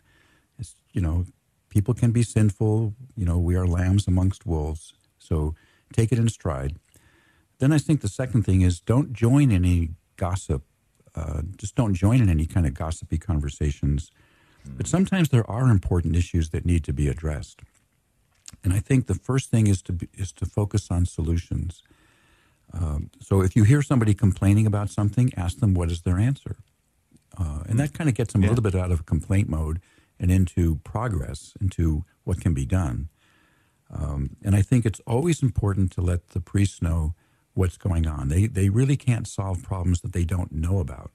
It's, 0.58 0.74
you 0.92 1.00
know, 1.00 1.26
people 1.68 1.94
can 1.94 2.10
be 2.10 2.22
sinful. 2.22 2.94
You 3.16 3.24
know, 3.24 3.38
we 3.38 3.54
are 3.54 3.66
lambs 3.66 4.08
amongst 4.08 4.46
wolves. 4.46 4.94
So 5.18 5.54
take 5.92 6.12
it 6.12 6.18
in 6.18 6.28
stride. 6.28 6.76
Then 7.58 7.72
I 7.72 7.78
think 7.78 8.00
the 8.00 8.08
second 8.08 8.42
thing 8.42 8.62
is 8.62 8.80
don't 8.80 9.12
join 9.12 9.52
any 9.52 9.90
gossip. 10.16 10.64
Uh, 11.14 11.42
just 11.56 11.76
don't 11.76 11.94
join 11.94 12.20
in 12.20 12.28
any 12.28 12.46
kind 12.46 12.66
of 12.66 12.74
gossipy 12.74 13.18
conversations. 13.18 14.10
But 14.66 14.86
sometimes 14.86 15.28
there 15.28 15.48
are 15.48 15.68
important 15.68 16.16
issues 16.16 16.50
that 16.50 16.64
need 16.64 16.84
to 16.84 16.92
be 16.92 17.08
addressed. 17.08 17.60
And 18.62 18.72
I 18.72 18.80
think 18.80 19.06
the 19.06 19.14
first 19.14 19.50
thing 19.50 19.66
is 19.66 19.82
to 19.82 19.92
be, 19.92 20.08
is 20.14 20.32
to 20.32 20.46
focus 20.46 20.90
on 20.90 21.06
solutions. 21.06 21.82
Um, 22.74 23.10
so 23.20 23.40
if 23.40 23.54
you 23.54 23.64
hear 23.64 23.82
somebody 23.82 24.14
complaining 24.14 24.66
about 24.66 24.90
something, 24.90 25.32
ask 25.36 25.58
them 25.58 25.74
what 25.74 25.90
is 25.90 26.02
their 26.02 26.18
answer, 26.18 26.56
uh, 27.38 27.62
and 27.68 27.78
that 27.78 27.94
kind 27.94 28.08
of 28.10 28.16
gets 28.16 28.32
them 28.32 28.42
a 28.42 28.48
little 28.48 28.62
bit 28.62 28.74
out 28.74 28.90
of 28.90 29.06
complaint 29.06 29.48
mode 29.48 29.80
and 30.18 30.30
into 30.30 30.76
progress, 30.84 31.54
into 31.60 32.04
what 32.24 32.40
can 32.40 32.54
be 32.54 32.66
done. 32.66 33.08
Um, 33.92 34.36
and 34.42 34.56
I 34.56 34.62
think 34.62 34.84
it's 34.84 35.00
always 35.06 35.42
important 35.42 35.92
to 35.92 36.00
let 36.00 36.30
the 36.30 36.40
priests 36.40 36.82
know 36.82 37.14
what's 37.54 37.76
going 37.76 38.06
on. 38.06 38.28
They 38.28 38.46
they 38.46 38.68
really 38.68 38.96
can't 38.96 39.28
solve 39.28 39.62
problems 39.62 40.00
that 40.00 40.12
they 40.12 40.24
don't 40.24 40.52
know 40.52 40.80
about. 40.80 41.12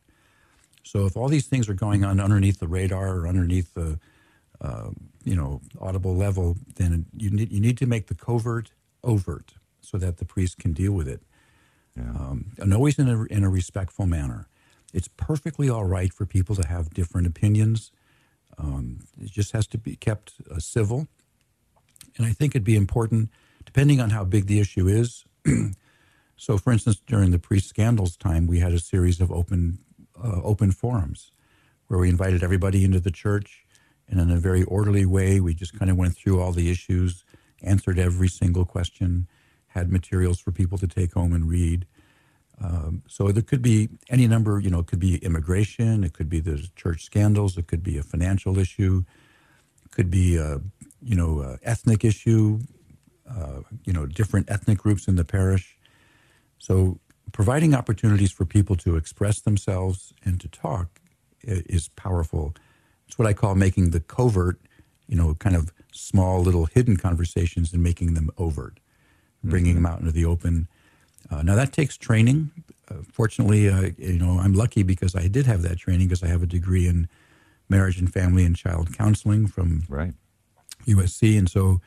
So 0.84 1.06
if 1.06 1.18
all 1.18 1.28
these 1.28 1.48
things 1.48 1.68
are 1.70 1.74
going 1.74 2.04
on 2.04 2.20
underneath 2.20 2.60
the 2.60 2.68
radar 2.68 3.18
or 3.18 3.28
underneath 3.28 3.74
the 3.74 4.00
uh, 4.62 4.92
you 5.24 5.36
know 5.36 5.62
audible 5.80 6.16
level, 6.16 6.58
then 6.76 7.06
you 7.16 7.30
need 7.30 7.52
you 7.52 7.60
need 7.60 7.78
to 7.80 7.86
make 7.86 8.08
the 8.08 8.16
covert 8.16 8.72
overt 9.04 9.54
so 9.82 9.98
that 9.98 10.18
the 10.18 10.26
priest 10.26 10.58
can 10.58 10.74
deal 10.74 10.92
with 10.92 11.08
it, 11.08 11.22
um, 12.00 12.52
and 12.58 12.74
always 12.74 12.98
in 13.00 13.08
a 13.08 13.24
in 13.26 13.44
a 13.44 13.50
respectful 13.50 14.06
manner. 14.06 14.48
It's 14.94 15.08
perfectly 15.08 15.70
all 15.70 15.86
right 15.86 16.14
for 16.14 16.26
people 16.26 16.56
to 16.56 16.68
have 16.68 16.90
different 16.90 17.28
opinions. 17.28 17.92
Um, 18.58 19.00
it 19.22 19.32
just 19.32 19.52
has 19.52 19.68
to 19.68 19.78
be 19.78 19.96
kept 19.96 20.34
uh, 20.52 20.60
civil. 20.60 21.08
And 22.18 22.26
I 22.26 22.32
think 22.32 22.52
it'd 22.52 22.64
be 22.64 22.76
important, 22.76 23.30
depending 23.66 24.02
on 24.02 24.10
how 24.10 24.26
big 24.26 24.48
the 24.48 24.60
issue 24.60 24.88
is. 24.88 25.26
so, 26.36 26.58
for 26.58 26.74
instance, 26.74 27.02
during 27.06 27.32
the 27.32 27.40
pre 27.40 27.60
scandals 27.60 28.18
time, 28.18 28.48
we 28.48 28.60
had 28.60 28.74
a 28.74 28.80
series 28.80 29.22
of 29.22 29.32
open, 29.32 29.80
uh, 30.22 30.42
open 30.44 30.72
forums 30.72 31.32
where 31.88 32.00
we 32.00 32.10
invited 32.10 32.44
everybody 32.44 32.84
into 32.84 33.00
the 33.00 33.12
church. 33.12 33.66
And 34.08 34.20
in 34.20 34.32
a 34.32 34.38
very 34.38 34.64
orderly 34.64 35.06
way, 35.06 35.40
we 35.40 35.54
just 35.54 35.78
kind 35.78 35.92
of 35.92 35.98
went 35.98 36.16
through 36.16 36.42
all 36.42 36.52
the 36.52 36.72
issues, 36.72 37.24
answered 37.62 38.00
every 38.00 38.28
single 38.28 38.66
question, 38.66 39.28
had 39.70 39.92
materials 39.92 40.40
for 40.40 40.52
people 40.52 40.78
to 40.78 40.88
take 40.88 41.14
home 41.14 41.34
and 41.34 41.50
read. 41.50 41.86
Um, 42.62 43.04
so 43.08 43.32
there 43.32 43.44
could 43.44 43.62
be 43.62 43.90
any 44.10 44.28
number, 44.28 44.60
you 44.60 44.70
know, 44.70 44.80
it 44.80 44.88
could 44.88 45.00
be 45.00 45.18
immigration, 45.18 46.04
it 46.04 46.14
could 46.14 46.30
be 46.30 46.40
the 46.40 46.68
church 46.76 47.04
scandals, 47.04 47.58
it 47.58 47.68
could 47.68 47.84
be 47.84 47.98
a 47.98 48.04
financial 48.04 48.58
issue, 48.60 49.06
it 49.86 49.92
could 49.92 50.12
be 50.12 50.36
a, 50.36 50.60
you 51.02 51.16
know, 51.16 51.42
a 51.42 51.60
ethnic 51.64 52.04
issue, 52.04 52.60
uh, 53.30 53.62
you 53.86 53.94
know, 53.94 54.06
different 54.06 54.52
ethnic 54.52 54.78
groups 54.80 55.08
in 55.08 55.16
the 55.16 55.24
parish. 55.24 55.78
So 56.58 57.00
providing 57.32 57.74
opportunities 57.74 58.32
for 58.32 58.46
people 58.46 58.76
to 58.78 58.98
express 58.98 59.40
themselves 59.40 60.14
and 60.26 60.40
to 60.42 60.48
talk 60.50 61.00
is 61.42 61.88
powerful. 61.90 62.54
It's 63.08 63.18
what 63.18 63.28
I 63.28 63.34
call 63.34 63.56
making 63.56 63.92
the 63.92 64.02
covert, 64.02 64.60
you 65.08 65.16
know, 65.16 65.34
kind 65.36 65.56
of 65.56 65.72
small 65.94 66.42
little 66.42 66.66
hidden 66.66 66.98
conversations 66.98 67.74
and 67.74 67.82
making 67.82 68.14
them 68.14 68.30
overt, 68.38 68.80
bringing 69.44 69.76
them 69.76 69.86
out 69.86 70.00
into 70.00 70.12
the 70.12 70.26
open. 70.26 70.68
Uh, 71.32 71.42
now 71.42 71.56
that 71.56 71.74
takes 71.74 71.98
training. 71.98 72.52
Uh, 72.90 72.96
fortunately, 73.12 73.70
uh, 73.70 73.92
you 73.98 74.18
know, 74.18 74.40
I'm 74.40 74.54
lucky 74.54 74.84
because 74.84 75.16
I 75.16 75.28
did 75.28 75.46
have 75.46 75.62
that 75.62 75.78
training 75.78 76.08
because 76.08 76.24
I 76.24 76.28
have 76.28 76.42
a 76.44 76.48
degree 76.48 76.88
in 76.88 77.08
marriage 77.70 78.00
and 78.00 78.12
family 78.12 78.44
and 78.46 78.56
child 78.56 78.94
counseling 78.98 79.46
from 79.48 79.84
Right. 79.88 80.14
USC, 80.88 81.38
and 81.38 81.48
so 81.50 81.82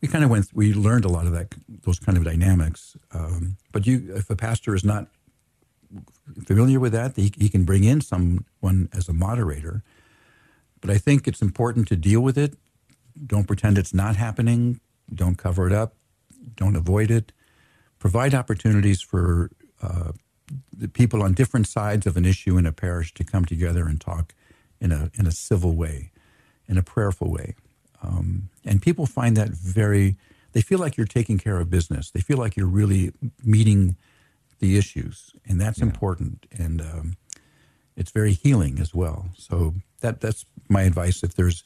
we 0.00 0.08
kind 0.08 0.22
of 0.22 0.30
went. 0.30 0.48
We 0.54 0.72
learned 0.72 1.04
a 1.04 1.08
lot 1.08 1.26
of 1.26 1.32
that, 1.32 1.54
those 1.82 1.98
kind 1.98 2.16
of 2.16 2.24
dynamics. 2.24 2.96
Um, 3.12 3.56
but 3.72 3.86
you, 3.86 4.12
if 4.14 4.30
a 4.30 4.36
pastor 4.36 4.74
is 4.74 4.84
not 4.84 5.08
familiar 6.44 6.78
with 6.78 6.92
that, 6.92 7.16
he, 7.16 7.32
he 7.36 7.48
can 7.48 7.64
bring 7.64 7.82
in 7.84 8.00
someone 8.00 8.88
as 8.92 9.08
a 9.08 9.12
moderator. 9.12 9.82
But 10.80 10.90
I 10.90 10.98
think 10.98 11.26
it's 11.26 11.42
important 11.42 11.88
to 11.88 11.96
deal 11.96 12.20
with 12.20 12.36
it. 12.38 12.54
Don't 13.26 13.46
pretend 13.46 13.78
it's 13.78 13.94
not 13.94 14.16
happening. 14.16 14.78
Don't 15.12 15.36
cover 15.36 15.66
it 15.66 15.72
up. 15.72 15.95
Don't 16.54 16.76
avoid 16.76 17.10
it. 17.10 17.32
Provide 17.98 18.34
opportunities 18.34 19.00
for 19.00 19.50
uh, 19.82 20.12
the 20.76 20.88
people 20.88 21.22
on 21.22 21.32
different 21.32 21.66
sides 21.66 22.06
of 22.06 22.16
an 22.16 22.24
issue 22.24 22.56
in 22.56 22.66
a 22.66 22.72
parish 22.72 23.12
to 23.14 23.24
come 23.24 23.44
together 23.44 23.86
and 23.86 24.00
talk 24.00 24.34
in 24.80 24.92
a 24.92 25.10
in 25.18 25.26
a 25.26 25.32
civil 25.32 25.74
way, 25.74 26.10
in 26.68 26.78
a 26.78 26.82
prayerful 26.82 27.30
way. 27.30 27.54
Um, 28.02 28.50
and 28.64 28.82
people 28.82 29.06
find 29.06 29.36
that 29.36 29.50
very. 29.50 30.16
They 30.52 30.62
feel 30.62 30.78
like 30.78 30.96
you're 30.96 31.06
taking 31.06 31.38
care 31.38 31.58
of 31.58 31.68
business. 31.68 32.10
They 32.10 32.20
feel 32.20 32.38
like 32.38 32.56
you're 32.56 32.66
really 32.66 33.12
meeting 33.44 33.96
the 34.58 34.78
issues, 34.78 35.32
and 35.46 35.60
that's 35.60 35.80
important. 35.80 36.46
And 36.50 36.80
um, 36.80 37.16
it's 37.96 38.10
very 38.10 38.32
healing 38.32 38.78
as 38.78 38.94
well. 38.94 39.28
So 39.36 39.74
that 40.00 40.20
that's 40.20 40.44
my 40.68 40.82
advice. 40.82 41.22
If 41.22 41.34
there's 41.34 41.64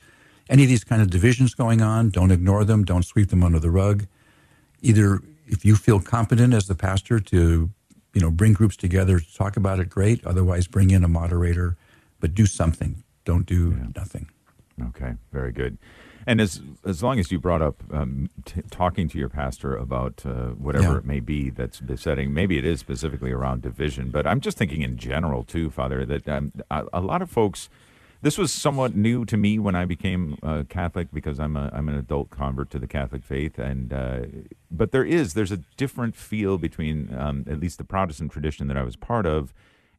any 0.49 0.65
of 0.65 0.69
these 0.69 0.85
kind 0.85 1.03
of 1.03 1.11
divisions 1.11 1.55
going 1.55 1.83
on, 1.83 2.11
don't 2.11 2.33
ignore 2.33 2.65
them. 2.65 2.85
Don't 2.85 3.05
sweep 3.05 3.29
them 3.31 3.45
under 3.45 3.61
the 3.61 3.71
rug. 3.71 4.07
Either 4.83 5.21
if 5.47 5.65
you 5.65 5.77
feel 5.77 6.01
competent 6.01 6.55
as 6.55 6.67
the 6.67 6.75
pastor 6.75 7.21
to, 7.21 7.71
you 8.15 8.21
know, 8.21 8.31
bring 8.31 8.53
groups 8.53 8.77
together 8.77 9.19
to 9.21 9.35
talk 9.35 9.57
about 9.57 9.79
it, 9.81 9.89
great. 9.89 10.25
Otherwise, 10.25 10.67
bring 10.67 10.91
in 10.91 11.05
a 11.05 11.09
moderator, 11.09 11.77
but 12.21 12.35
do 12.35 12.47
something. 12.47 13.03
Don't 13.25 13.47
do 13.47 13.91
nothing. 13.95 14.29
Okay, 14.89 15.15
very 15.33 15.53
good. 15.53 15.77
And 16.27 16.41
as 16.41 16.61
as 16.85 17.03
long 17.03 17.19
as 17.19 17.33
you 17.33 17.39
brought 17.39 17.63
up 17.63 17.83
um, 17.93 18.29
t- 18.45 18.63
talking 18.71 19.09
to 19.09 19.19
your 19.19 19.29
pastor 19.29 19.75
about 19.77 20.23
uh, 20.27 20.49
whatever 20.51 20.93
Yeah. 20.93 20.99
it 20.99 21.05
may 21.05 21.21
be 21.21 21.51
that's 21.51 21.81
besetting, 21.81 22.33
maybe 22.33 22.57
it 22.59 22.65
is 22.65 22.81
specifically 22.81 23.33
around 23.33 23.63
division, 23.63 24.11
but 24.11 24.27
I'm 24.27 24.41
just 24.41 24.57
thinking 24.59 24.83
in 24.83 24.97
general 24.97 25.45
too, 25.45 25.71
Father, 25.71 26.05
that 26.07 26.29
um, 26.29 26.53
a, 26.71 26.85
a 26.95 27.01
lot 27.01 27.23
of 27.23 27.31
folks. 27.31 27.69
This 28.23 28.37
was 28.37 28.53
somewhat 28.53 28.95
new 28.95 29.25
to 29.25 29.37
me 29.37 29.59
when 29.59 29.75
I 29.75 29.87
became 29.87 30.37
uh, 30.43 30.65
Catholic 30.69 31.09
because 31.13 31.41
I'm 31.41 31.57
a 31.57 31.71
I'm 31.73 31.89
an 31.89 31.97
adult 31.97 32.31
convert 32.31 32.71
to 32.71 32.79
the 32.79 32.87
Catholic 32.87 33.25
faith, 33.25 33.59
and 33.59 33.93
uh, 33.93 34.21
but 34.71 34.93
there 34.93 35.05
is 35.05 35.35
there's 35.35 35.53
a 35.53 35.63
different 35.79 36.15
feel 36.15 36.59
between 36.59 37.15
um, 37.17 37.45
at 37.49 37.59
least 37.59 37.79
the 37.79 37.85
Protestant 37.85 38.31
tradition 38.31 38.69
that 38.69 38.77
I 38.77 38.83
was 38.83 38.97
part 38.97 39.25
of 39.25 39.55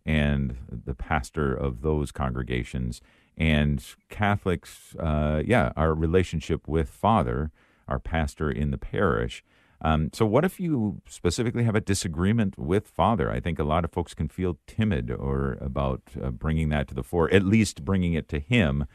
and 0.05 0.57
the 0.69 0.93
pastor 0.93 1.53
of 1.53 1.82
those 1.82 2.11
congregations 2.11 3.01
and 3.38 3.84
Catholics, 4.09 4.95
uh, 4.99 5.41
yeah, 5.45 5.72
our 5.76 5.93
relationship 5.93 6.67
with 6.67 6.89
Father, 6.89 7.51
our 7.88 7.99
pastor 7.99 8.51
in 8.51 8.72
the 8.72 8.78
parish. 8.78 9.43
Um, 9.84 10.11
so, 10.13 10.25
what 10.25 10.45
if 10.45 10.59
you 10.59 11.01
specifically 11.07 11.63
have 11.63 11.75
a 11.75 11.82
disagreement 11.82 12.57
with 12.57 12.88
Father? 12.88 13.32
I 13.32 13.39
think 13.39 13.57
a 13.57 13.63
lot 13.63 13.84
of 13.84 13.91
folks 13.91 14.13
can 14.13 14.27
feel 14.27 14.59
timid 14.67 15.09
or 15.09 15.57
about 15.59 16.01
uh, 16.21 16.29
bringing 16.29 16.69
that 16.69 16.88
to 16.89 16.93
the 16.93 17.03
fore, 17.03 17.34
at 17.34 17.43
least 17.43 17.84
bringing 17.84 18.13
it 18.13 18.29
to 18.29 18.39
him, 18.39 18.86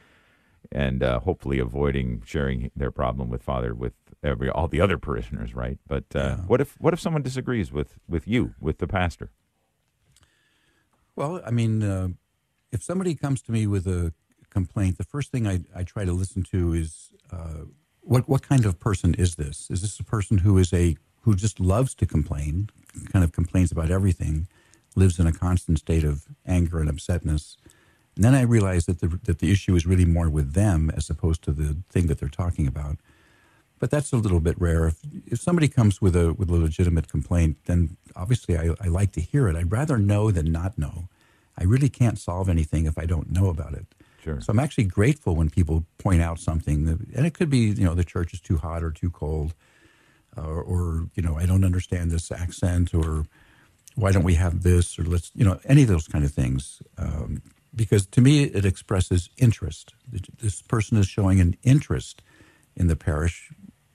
and 0.71 1.03
uh, 1.03 1.19
hopefully 1.21 1.59
avoiding 1.59 2.23
sharing 2.25 2.71
their 2.77 2.93
problem 2.93 3.29
with 3.29 3.43
Father 3.43 3.75
with 3.75 3.95
every 4.23 4.49
all 4.49 4.69
the 4.69 4.81
other 4.81 4.97
parishioners, 4.97 5.55
right? 5.55 5.79
But 5.89 6.05
uh, 6.15 6.37
what 6.47 6.61
if 6.61 6.81
what 6.81 6.95
if 6.95 7.01
someone 7.01 7.23
disagrees 7.23 7.73
with 7.73 7.99
with 8.09 8.29
you, 8.29 8.55
with 8.61 8.79
the 8.79 8.87
pastor? 8.87 9.33
Well, 11.17 11.41
I 11.45 11.51
mean, 11.51 11.83
uh, 11.83 12.09
if 12.71 12.83
somebody 12.83 13.15
comes 13.15 13.43
to 13.43 13.53
me 13.53 13.67
with 13.67 13.89
a 13.89 14.13
complaint, 14.51 14.99
the 14.99 15.05
first 15.05 15.33
thing 15.33 15.47
I, 15.49 15.61
I 15.75 15.83
try 15.83 16.05
to 16.05 16.13
listen 16.13 16.43
to 16.45 16.75
is 16.75 17.13
uh, 17.33 17.65
what 18.07 18.29
what 18.29 18.43
kind 18.43 18.65
of 18.65 18.79
person 18.79 19.15
is 19.15 19.35
this? 19.35 19.69
Is 19.71 19.83
this 19.83 19.99
a 19.99 20.05
person 20.05 20.39
who 20.39 20.57
is 20.59 20.73
a 20.73 20.97
who 21.23 21.35
just 21.35 21.59
loves 21.59 21.95
to 21.97 22.07
complain, 22.07 22.71
kind 23.13 23.25
of 23.25 23.33
complains 23.33 23.73
about 23.73 23.91
everything, 23.91 24.47
lives 24.95 25.19
in 25.19 25.27
a 25.27 25.33
constant 25.33 25.79
state 25.81 26.05
of 26.05 26.27
anger 26.47 26.79
and 26.79 26.89
upsetness? 26.89 27.57
And 28.15 28.25
then 28.25 28.35
I 28.35 28.43
realize 28.43 28.87
that 28.87 29.01
the 29.01 29.09
that 29.25 29.41
the 29.41 29.51
issue 29.51 29.75
is 29.75 29.87
really 29.87 30.05
more 30.05 30.31
with 30.31 30.53
them 30.55 30.91
as 30.97 31.11
opposed 31.11 31.43
to 31.43 31.53
the 31.53 31.77
thing 31.91 32.07
that 32.07 32.19
they're 32.19 32.29
talking 32.29 32.67
about. 32.67 32.97
But 33.79 33.91
that's 33.91 34.13
a 34.13 34.17
little 34.17 34.41
bit 34.41 34.59
rare. 34.59 34.87
If, 34.87 35.01
if 35.27 35.41
somebody 35.41 35.69
comes 35.69 36.01
with 36.01 36.17
a 36.17 36.33
with 36.33 36.49
a 36.49 36.57
legitimate 36.57 37.09
complaint, 37.09 37.59
then 37.67 37.97
obviously 38.15 38.57
I, 38.57 38.71
I 38.81 38.87
like 38.87 39.13
to 39.13 39.21
hear 39.21 39.49
it. 39.49 39.57
I'd 39.57 39.73
rather 39.73 39.99
know 39.99 40.31
than 40.31 40.51
not 40.53 40.79
know. 40.79 41.09
I 41.59 41.65
really 41.65 41.89
can't 41.89 42.19
solve 42.19 42.49
anything 42.49 42.87
if 42.87 42.99
I 42.99 43.07
don't 43.07 43.33
know 43.33 43.49
about 43.49 43.75
it. 43.75 43.87
Sure. 44.27 44.41
So 44.41 44.51
I'm 44.51 44.59
actually 44.59 44.85
grateful 44.85 45.37
when 45.37 45.51
people 45.51 45.85
point 45.99 46.21
out 46.21 46.41
something, 46.41 46.85
that, 46.87 46.99
and 47.15 47.25
it 47.27 47.35
could 47.35 47.49
be 47.49 47.59
you 47.59 47.85
know 47.85 47.95
the 47.95 48.03
church 48.03 48.35
is 48.35 48.41
too 48.41 48.57
hot 48.57 48.83
or 48.83 48.91
too 48.91 49.09
cold, 49.11 49.55
or, 50.37 50.61
or 50.61 51.09
you 51.15 51.23
know 51.23 51.39
I 51.39 51.47
don't 51.47 51.65
understand 51.65 52.11
this 52.11 52.33
accent, 52.33 52.93
or 52.93 53.27
why 53.95 54.11
don't 54.11 54.25
we 54.25 54.35
have 54.35 54.65
this, 54.65 54.99
or 54.99 55.05
let's 55.05 55.31
you 55.37 55.45
know 55.45 55.61
any 55.65 55.83
of 55.83 55.89
those 55.89 56.09
kind 56.09 56.25
of 56.25 56.33
things. 56.33 56.83
Um, 56.99 57.41
because 57.73 58.05
to 58.07 58.21
me 58.21 58.43
it 58.43 58.65
expresses 58.65 59.31
interest. 59.37 59.95
This 60.43 60.61
person 60.61 60.99
is 60.99 61.07
showing 61.07 61.41
an 61.41 61.57
interest 61.63 62.21
in 62.75 62.89
the 62.89 62.97
parish, 62.97 63.53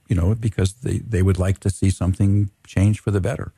you 0.08 0.16
know, 0.16 0.34
because 0.34 0.74
they, 0.74 0.98
they 0.98 1.20
would 1.20 1.38
like 1.38 1.58
to 1.60 1.68
see 1.70 1.90
something 1.90 2.50
change 2.66 3.00
for 3.00 3.10
the 3.10 3.20
better. 3.20 3.52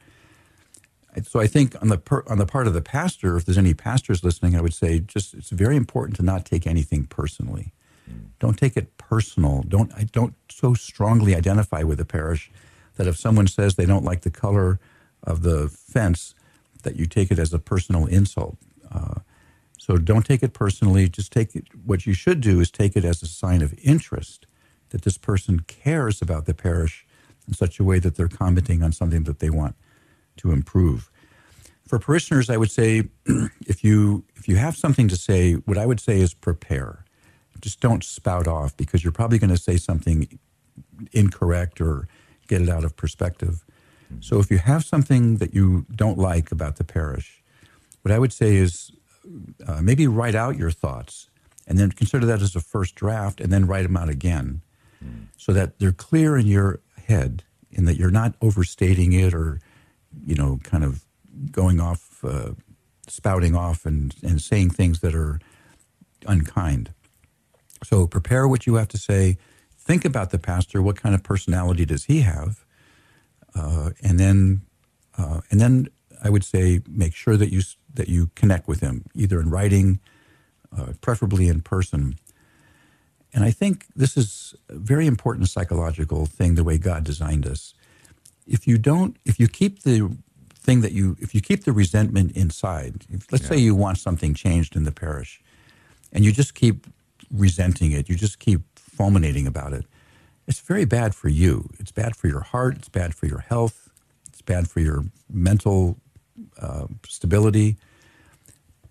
So 1.23 1.41
I 1.41 1.47
think 1.47 1.81
on 1.81 1.89
the 1.89 1.99
per, 1.99 2.25
on 2.29 2.39
the 2.39 2.47
part 2.47 2.67
of 2.67 2.75
the 2.75 2.83
pastor, 2.83 3.37
if 3.37 3.45
there's 3.45 3.59
any 3.59 3.75
pastors 3.75 4.25
listening, 4.25 4.57
I 4.57 4.61
would 4.61 4.75
say 4.75 4.99
just 4.99 5.35
it's 5.35 5.51
very 5.51 5.77
important 5.77 6.17
to 6.17 6.23
not 6.23 6.45
take 6.45 6.67
anything 6.67 7.05
personally. 7.07 7.73
Don't 8.39 8.59
take 8.59 8.77
it 8.77 8.97
personal. 8.99 9.62
Don't 9.67 9.93
I 9.95 10.05
don't 10.05 10.35
so 10.51 10.75
strongly 10.75 11.35
identify 11.35 11.83
with 11.83 11.99
the 11.99 12.05
parish 12.05 12.51
that 12.97 13.07
if 13.07 13.17
someone 13.17 13.47
says 13.47 13.75
they 13.75 13.87
don't 13.87 14.05
like 14.05 14.23
the 14.23 14.31
color 14.31 14.79
of 15.23 15.43
the 15.43 15.69
fence, 15.69 16.35
that 16.83 16.97
you 16.97 17.07
take 17.07 17.31
it 17.31 17.39
as 17.39 17.53
a 17.53 17.59
personal 17.59 18.07
insult. 18.07 18.59
Uh, 18.93 19.21
so 19.79 19.97
don't 19.97 20.27
take 20.27 20.43
it 20.43 20.53
personally. 20.53 21.09
Just 21.09 21.33
take 21.33 21.55
it. 21.57 21.65
What 21.85 22.07
you 22.07 22.12
should 22.12 22.41
do 22.41 22.61
is 22.61 22.71
take 22.71 22.97
it 22.97 23.05
as 23.05 23.23
a 23.23 23.27
sign 23.27 23.62
of 23.62 23.75
interest 23.83 24.47
that 24.91 25.03
this 25.03 25.19
person 25.19 25.61
cares 25.61 26.21
about 26.21 26.47
the 26.47 26.55
parish 26.55 27.07
in 27.49 27.55
such 27.55 27.81
a 27.81 27.85
way 27.85 27.99
that 27.99 28.17
they're 28.17 28.29
commenting 28.29 28.83
on 28.83 28.93
something 28.93 29.25
that 29.25 29.39
they 29.39 29.51
want 29.51 29.77
to 30.39 30.53
improve. 30.53 31.11
For 31.87 31.99
parishioners, 31.99 32.51
I 32.51 32.57
would 32.57 32.70
say 32.70 33.09
if 33.66 33.85
you 33.85 34.24
if 34.37 34.49
you 34.49 34.57
have 34.57 34.76
something 34.76 35.09
to 35.09 35.16
say, 35.16 35.55
what 35.55 35.78
I 35.78 35.87
would 35.87 36.01
say 36.01 36.20
is 36.20 36.35
prepare. 36.35 37.05
Just 37.61 37.80
don't 37.80 38.05
spout 38.05 38.47
off 38.47 38.76
because 38.76 39.03
you're 39.03 39.12
probably 39.12 39.39
going 39.39 39.51
to 39.51 39.57
say 39.57 39.78
something 39.78 40.39
incorrect 41.12 41.80
or 41.80 42.09
get 42.47 42.61
it 42.61 42.68
out 42.68 42.85
of 42.85 42.95
perspective. 42.95 43.64
So 44.20 44.39
if 44.39 44.51
you 44.51 44.59
have 44.59 44.85
something 44.85 45.37
that 45.39 45.55
you 45.55 45.87
don't 45.95 46.18
like 46.18 46.53
about 46.53 46.76
the 46.76 46.85
parish, 46.85 47.43
what 48.03 48.12
I 48.12 48.18
would 48.18 48.32
say 48.32 48.57
is 48.57 48.93
uh, 49.66 49.80
maybe 49.80 50.07
write 50.07 50.35
out 50.35 50.57
your 50.57 50.70
thoughts 50.70 51.30
and 51.66 51.78
then 51.78 51.91
consider 51.91 52.26
that 52.26 52.43
as 52.43 52.55
a 52.55 52.61
first 52.61 52.95
draft 52.95 53.41
and 53.41 53.53
then 53.53 53.66
write 53.66 53.85
them 53.85 53.97
out 53.97 54.09
again 54.09 54.61
so 55.37 55.53
that 55.53 55.78
they're 55.78 55.93
clear 55.93 56.37
in 56.37 56.47
your 56.47 56.80
head 57.07 57.43
and 57.76 57.89
that 57.89 57.97
you're 57.97 58.11
not 58.11 58.35
overstating 58.41 59.12
it 59.12 59.35
or 59.35 59.61
you 60.25 60.35
know 60.35 60.61
kind 60.62 60.85
of 60.85 61.05
going 61.51 61.81
off 61.81 62.23
uh, 62.25 62.53
spouting 63.09 63.55
off 63.55 63.85
and, 63.85 64.15
and 64.23 64.41
saying 64.41 64.71
things 64.71 65.01
that 65.01 65.15
are 65.15 65.41
unkind. 66.27 66.93
So 67.83 68.07
prepare 68.07 68.49
what 68.49 68.67
you 68.67 68.75
have 68.77 68.89
to 68.89 68.99
say. 68.99 69.37
Think 69.77 70.05
about 70.05 70.31
the 70.31 70.39
pastor. 70.39 70.81
What 70.81 70.97
kind 70.97 71.15
of 71.15 71.23
personality 71.23 71.85
does 71.85 72.05
he 72.05 72.23
have? 72.23 72.65
Uh, 73.55 73.91
and 74.03 74.19
then, 74.19 74.62
uh, 75.19 75.43
and 75.51 75.61
then 75.61 75.89
I 76.23 76.31
would 76.31 76.45
say 76.45 76.81
make 76.89 77.15
sure 77.15 77.37
that 77.37 77.53
you 77.53 77.62
that 77.93 78.09
you 78.09 78.31
connect 78.35 78.67
with 78.67 78.81
him, 78.81 79.05
either 79.15 79.39
in 79.39 79.51
writing, 79.51 80.01
uh, 80.77 80.95
preferably 81.01 81.47
in 81.47 81.61
person. 81.61 82.17
And 83.33 83.45
I 83.45 83.51
think 83.51 83.87
this 83.95 84.17
is 84.17 84.55
a 84.69 84.77
very 84.77 85.07
important 85.07 85.49
psychological 85.49 86.27
thing, 86.27 86.55
the 86.55 86.65
way 86.65 86.79
God 86.79 87.05
designed 87.05 87.47
us. 87.47 87.75
If 88.47 88.67
you 88.67 88.79
don't, 88.79 89.17
if 89.25 89.41
you 89.41 89.49
keep 89.49 89.83
the 89.83 90.17
thing 90.55 90.81
that 90.81 90.93
you, 90.93 91.17
if 91.21 91.35
you 91.35 91.41
keep 91.41 91.65
the 91.65 91.73
resentment 91.73 92.37
inside, 92.37 93.05
if, 93.11 93.31
let's 93.33 93.47
say 93.47 93.57
you 93.57 93.75
want 93.75 93.99
something 93.99 94.35
changed 94.35 94.77
in 94.77 94.85
the 94.85 94.93
parish, 94.93 95.41
and 96.13 96.25
you 96.25 96.33
just 96.33 96.55
keep 96.55 96.87
resenting 97.31 97.93
it, 97.93 98.09
you 98.09 98.15
just 98.15 98.39
keep 98.39 98.61
fulminating 98.77 99.47
about 99.47 99.73
it, 99.73 99.85
it's 100.47 100.61
very 100.61 100.85
bad 100.85 101.15
for 101.15 101.29
you. 101.29 101.71
It's 101.79 101.93
bad 101.93 102.17
for 102.17 102.29
your 102.29 102.41
heart. 102.41 102.77
It's 102.77 102.89
bad 102.89 103.15
for 103.15 103.27
your 103.27 103.41
health. 103.41 103.91
It's 104.29 104.43
bad 104.43 104.69
for 104.69 104.81
your 104.81 105.05
mental 105.33 105.97
uh, 106.61 106.87
stability. 107.07 107.77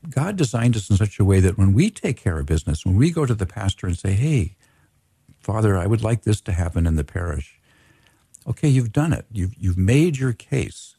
God 0.10 0.36
designed 0.36 0.76
us 0.76 0.90
in 0.90 0.98
such 0.98 1.20
a 1.20 1.26
way 1.26 1.40
that 1.40 1.58
when 1.58 1.74
we 1.74 1.90
take 1.90 2.18
care 2.18 2.40
of 2.40 2.46
business, 2.46 2.86
when 2.86 2.96
we 2.96 3.12
go 3.12 3.26
to 3.26 3.34
the 3.34 3.46
pastor 3.46 3.88
and 3.88 3.98
say, 3.98 4.14
hey, 4.14 4.56
Father, 5.40 5.78
I 5.78 5.88
would 5.88 6.04
like 6.04 6.24
this 6.24 6.42
to 6.42 6.52
happen 6.52 6.86
in 6.86 6.96
the 6.96 7.04
parish. 7.04 7.60
Okay, 8.48 8.68
you've 8.68 8.92
done 8.92 9.14
it. 9.14 9.26
You've, 9.32 9.54
you've 9.58 9.78
made 9.78 10.18
your 10.18 10.34
case. 10.34 10.96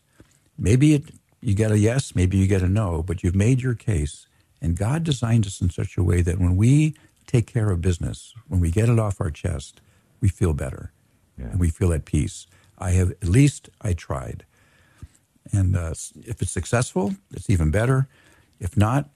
Maybe 0.59 0.95
it, 0.95 1.11
you 1.41 1.55
get 1.55 1.71
a 1.71 1.79
yes, 1.79 2.15
maybe 2.15 2.37
you 2.39 2.47
get 2.47 2.63
a 2.63 2.69
no, 2.69 3.03
but 3.03 3.23
you've 3.23 3.35
made 3.35 3.61
your 3.61 3.75
case. 3.75 4.27
And 4.63 4.77
God 4.79 5.05
designed 5.05 5.47
us 5.47 5.61
in 5.61 5.69
such 5.71 5.97
a 5.99 6.03
way 6.03 6.23
that 6.23 6.39
when 6.39 6.57
we 6.57 6.95
take 7.27 7.47
care 7.47 7.71
of 7.71 7.81
business, 7.81 8.33
when 8.49 8.61
we 8.61 8.71
get 8.71 8.89
it 8.89 8.99
off 8.99 9.21
our 9.21 9.31
chest, 9.31 9.81
we 10.21 10.29
feel 10.29 10.55
better 10.55 10.93
Yeah. 11.39 11.47
and 11.51 11.61
we 11.61 11.69
feel 11.71 11.93
at 11.93 12.05
peace. 12.07 12.47
I 12.79 12.91
have, 12.93 13.11
at 13.11 13.29
least 13.29 13.69
I 13.83 13.93
tried. 13.93 14.45
And 15.53 15.77
uh, 15.77 15.91
if 16.23 16.41
it's 16.41 16.51
successful, 16.51 17.15
it's 17.33 17.51
even 17.51 17.71
better. 17.71 18.09
If 18.59 18.77
not, 18.77 19.11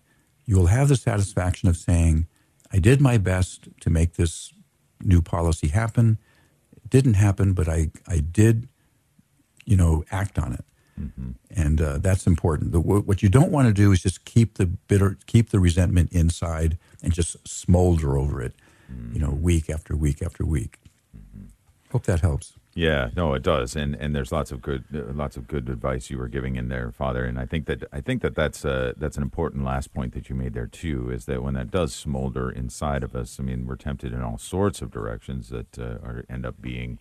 you 0.45 0.57
will 0.57 0.67
have 0.67 0.89
the 0.89 0.97
satisfaction 0.97 1.69
of 1.69 1.77
saying, 1.77 2.27
I 2.71 2.79
did 2.79 3.01
my 3.01 3.17
best 3.17 3.69
to 3.81 3.91
make 3.91 4.15
this 4.15 4.53
new 5.03 5.23
policy 5.23 5.69
happen. 5.69 6.19
Didn't 6.91 7.15
happen, 7.15 7.53
but 7.53 7.69
I, 7.69 7.91
I 8.07 8.19
did, 8.19 8.69
you 9.65 9.77
know, 9.77 10.05
act 10.11 10.39
on 10.39 10.53
it. 10.53 10.65
Mm-hmm. 11.01 11.31
And 11.51 11.81
uh, 11.81 11.99
that's 11.99 12.27
important. 12.27 12.73
The, 12.73 12.81
what 12.81 13.23
you 13.23 13.29
don't 13.29 13.51
want 13.51 13.69
to 13.69 13.75
do 13.75 13.93
is 13.93 14.03
just 14.03 14.25
keep 14.25 14.55
the 14.55 14.67
bitter, 14.67 15.17
keep 15.27 15.51
the 15.51 15.61
resentment 15.61 16.13
inside 16.13 16.79
and 17.03 17.13
just 17.13 17.47
smolder 17.47 18.19
over 18.19 18.43
it, 18.43 18.55
mm. 18.93 19.15
you 19.15 19.21
know, 19.21 19.31
week 19.31 19.71
after 19.71 19.97
week 19.97 20.23
after 20.23 20.45
week. 20.45 20.79
Mm-hmm. 21.17 21.47
Hope 21.93 22.05
that 22.05 22.21
helps. 22.21 22.55
Yeah, 22.79 23.11
no, 23.17 23.35
it 23.35 23.43
does, 23.43 23.75
and 23.75 23.97
and 23.97 24.15
there's 24.15 24.31
lots 24.31 24.53
of 24.53 24.63
good, 24.63 24.85
uh, 24.95 25.13
lots 25.13 25.37
of 25.37 25.49
good 25.49 25.69
advice 25.69 26.11
you 26.11 26.17
were 26.19 26.29
giving 26.29 26.55
in 26.55 26.69
there, 26.69 26.93
Father. 26.93 27.25
And 27.25 27.37
I 27.37 27.45
think 27.45 27.67
that 27.67 27.83
I 27.93 28.01
think 28.01 28.23
that 28.23 28.37
that's 28.37 28.65
uh, 28.65 28.93
that's 28.97 29.17
an 29.17 29.25
important 29.25 29.65
last 29.65 29.93
point 29.93 30.15
that 30.15 30.29
you 30.29 30.37
made 30.37 30.55
there 30.55 30.69
too. 30.69 31.11
Is 31.11 31.25
that 31.25 31.43
when 31.43 31.55
that 31.55 31.73
does 31.73 31.93
smolder 31.93 32.49
inside 32.49 33.03
of 33.03 33.17
us, 33.17 33.41
I 33.41 33.43
mean, 33.43 33.67
we're 33.67 33.75
tempted 33.75 34.13
in 34.13 34.23
all 34.23 34.39
sorts 34.39 34.81
of 34.81 34.93
directions 34.93 35.49
that 35.49 35.77
uh, 35.77 35.99
are 36.05 36.25
end 36.31 36.47
up 36.47 36.63
being, 36.63 37.01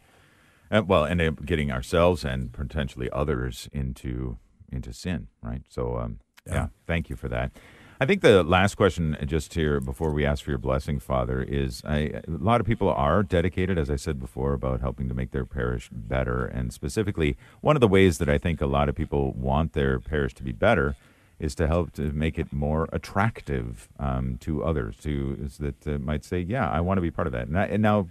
uh, 0.71 0.81
well, 0.83 1.05
end 1.05 1.21
up 1.21 1.45
getting 1.45 1.71
ourselves 1.71 2.25
and 2.25 2.51
potentially 2.51 3.11
others 3.11 3.69
into 3.71 4.39
into 4.71 4.91
sin, 4.91 5.27
right? 5.43 5.61
So, 5.69 5.99
um, 5.99 6.21
yeah, 6.47 6.69
thank 6.87 7.07
you 7.07 7.15
for 7.15 7.29
that. 7.29 7.51
I 7.99 8.05
think 8.05 8.21
the 8.21 8.43
last 8.43 8.75
question, 8.75 9.15
uh, 9.15 9.25
just 9.25 9.55
here 9.55 9.79
before 9.79 10.11
we 10.11 10.23
ask 10.23 10.43
for 10.43 10.51
your 10.51 10.59
blessing, 10.59 10.99
Father, 10.99 11.41
is 11.41 11.81
I, 11.83 11.97
a 11.97 12.21
lot 12.27 12.61
of 12.61 12.67
people 12.67 12.89
are 12.89 13.23
dedicated, 13.23 13.79
as 13.79 13.89
I 13.89 13.95
said 13.95 14.19
before, 14.19 14.53
about 14.53 14.81
helping 14.81 15.09
to 15.09 15.15
make 15.15 15.31
their 15.31 15.45
parish 15.45 15.89
better. 15.91 16.45
And 16.45 16.71
specifically, 16.71 17.37
one 17.61 17.75
of 17.75 17.79
the 17.79 17.87
ways 17.87 18.19
that 18.19 18.29
I 18.29 18.37
think 18.37 18.61
a 18.61 18.67
lot 18.67 18.87
of 18.87 18.93
people 18.93 19.31
want 19.31 19.73
their 19.73 19.99
parish 19.99 20.35
to 20.35 20.43
be 20.43 20.51
better 20.51 20.95
is 21.39 21.55
to 21.55 21.65
help 21.65 21.91
to 21.93 22.13
make 22.13 22.37
it 22.37 22.53
more 22.53 22.87
attractive 22.93 23.89
um, 23.97 24.37
to 24.41 24.63
others, 24.63 24.95
to 24.97 25.49
that 25.59 25.87
uh, 25.87 25.97
might 25.97 26.23
say, 26.23 26.39
"Yeah, 26.39 26.69
I 26.69 26.81
want 26.81 26.99
to 26.99 27.01
be 27.01 27.11
part 27.11 27.25
of 27.25 27.33
that." 27.33 27.47
And, 27.47 27.57
I, 27.57 27.65
and 27.65 27.81
now, 27.81 28.07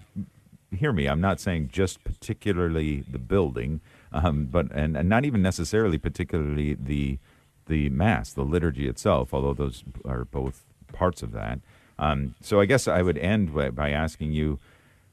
hear 0.76 0.92
me, 0.92 1.06
I'm 1.06 1.20
not 1.20 1.38
saying 1.38 1.70
just 1.72 2.02
particularly 2.02 3.04
the 3.08 3.18
building, 3.18 3.80
um, 4.12 4.46
but 4.46 4.66
and, 4.72 4.96
and 4.96 5.08
not 5.08 5.24
even 5.24 5.42
necessarily 5.42 5.98
particularly 5.98 6.74
the 6.74 7.18
the 7.66 7.88
mass, 7.90 8.32
the 8.32 8.44
liturgy 8.44 8.88
itself, 8.88 9.34
although 9.34 9.54
those 9.54 9.84
are 10.04 10.24
both 10.24 10.64
parts 10.92 11.22
of 11.22 11.32
that. 11.32 11.60
Um, 11.98 12.34
so 12.40 12.60
I 12.60 12.66
guess 12.66 12.88
I 12.88 13.02
would 13.02 13.18
end 13.18 13.54
by, 13.54 13.90
asking 13.90 14.32
you 14.32 14.58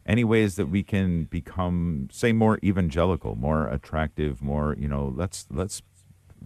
any 0.06 0.24
ways 0.24 0.56
that 0.56 0.68
we 0.68 0.84
can 0.84 1.26
become, 1.26 2.10
say, 2.12 2.34
more 2.34 2.60
evangelical, 2.64 3.36
more 3.36 3.68
attractive, 3.68 4.42
more 4.42 4.76
you 4.78 4.88
know, 4.88 5.14
let's 5.16 5.46
let's 5.50 5.82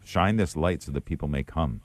shine 0.04 0.38
this 0.38 0.56
light 0.56 0.84
so 0.84 0.92
that 0.92 1.06
people 1.06 1.28
may 1.28 1.44
come. 1.44 1.82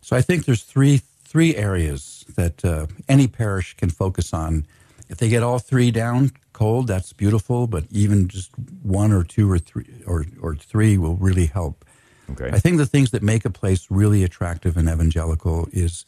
So 0.00 0.16
I 0.16 0.22
think 0.22 0.44
there's 0.44 0.62
three 0.62 1.02
three 1.24 1.56
areas 1.56 2.24
that 2.36 2.64
uh, 2.64 2.86
any 3.08 3.26
parish 3.26 3.74
can 3.76 3.90
focus 3.90 4.32
on. 4.32 4.66
If 5.08 5.18
they 5.18 5.28
get 5.28 5.42
all 5.42 5.58
three 5.58 5.90
down 5.90 6.30
cold, 6.52 6.86
that's 6.86 7.12
beautiful. 7.12 7.66
But 7.66 7.84
even 7.90 8.28
just 8.28 8.50
one 8.82 9.12
or 9.12 9.24
two 9.24 9.50
or 9.50 9.58
three 9.58 9.86
or 10.06 10.24
or 10.40 10.54
three 10.54 10.96
will 10.98 11.16
really 11.16 11.46
help. 11.46 11.84
Okay. 12.30 12.50
I 12.52 12.58
think 12.58 12.76
the 12.76 12.86
things 12.86 13.10
that 13.10 13.22
make 13.22 13.44
a 13.44 13.50
place 13.50 13.86
really 13.90 14.22
attractive 14.24 14.76
and 14.76 14.88
evangelical 14.88 15.68
is 15.72 16.04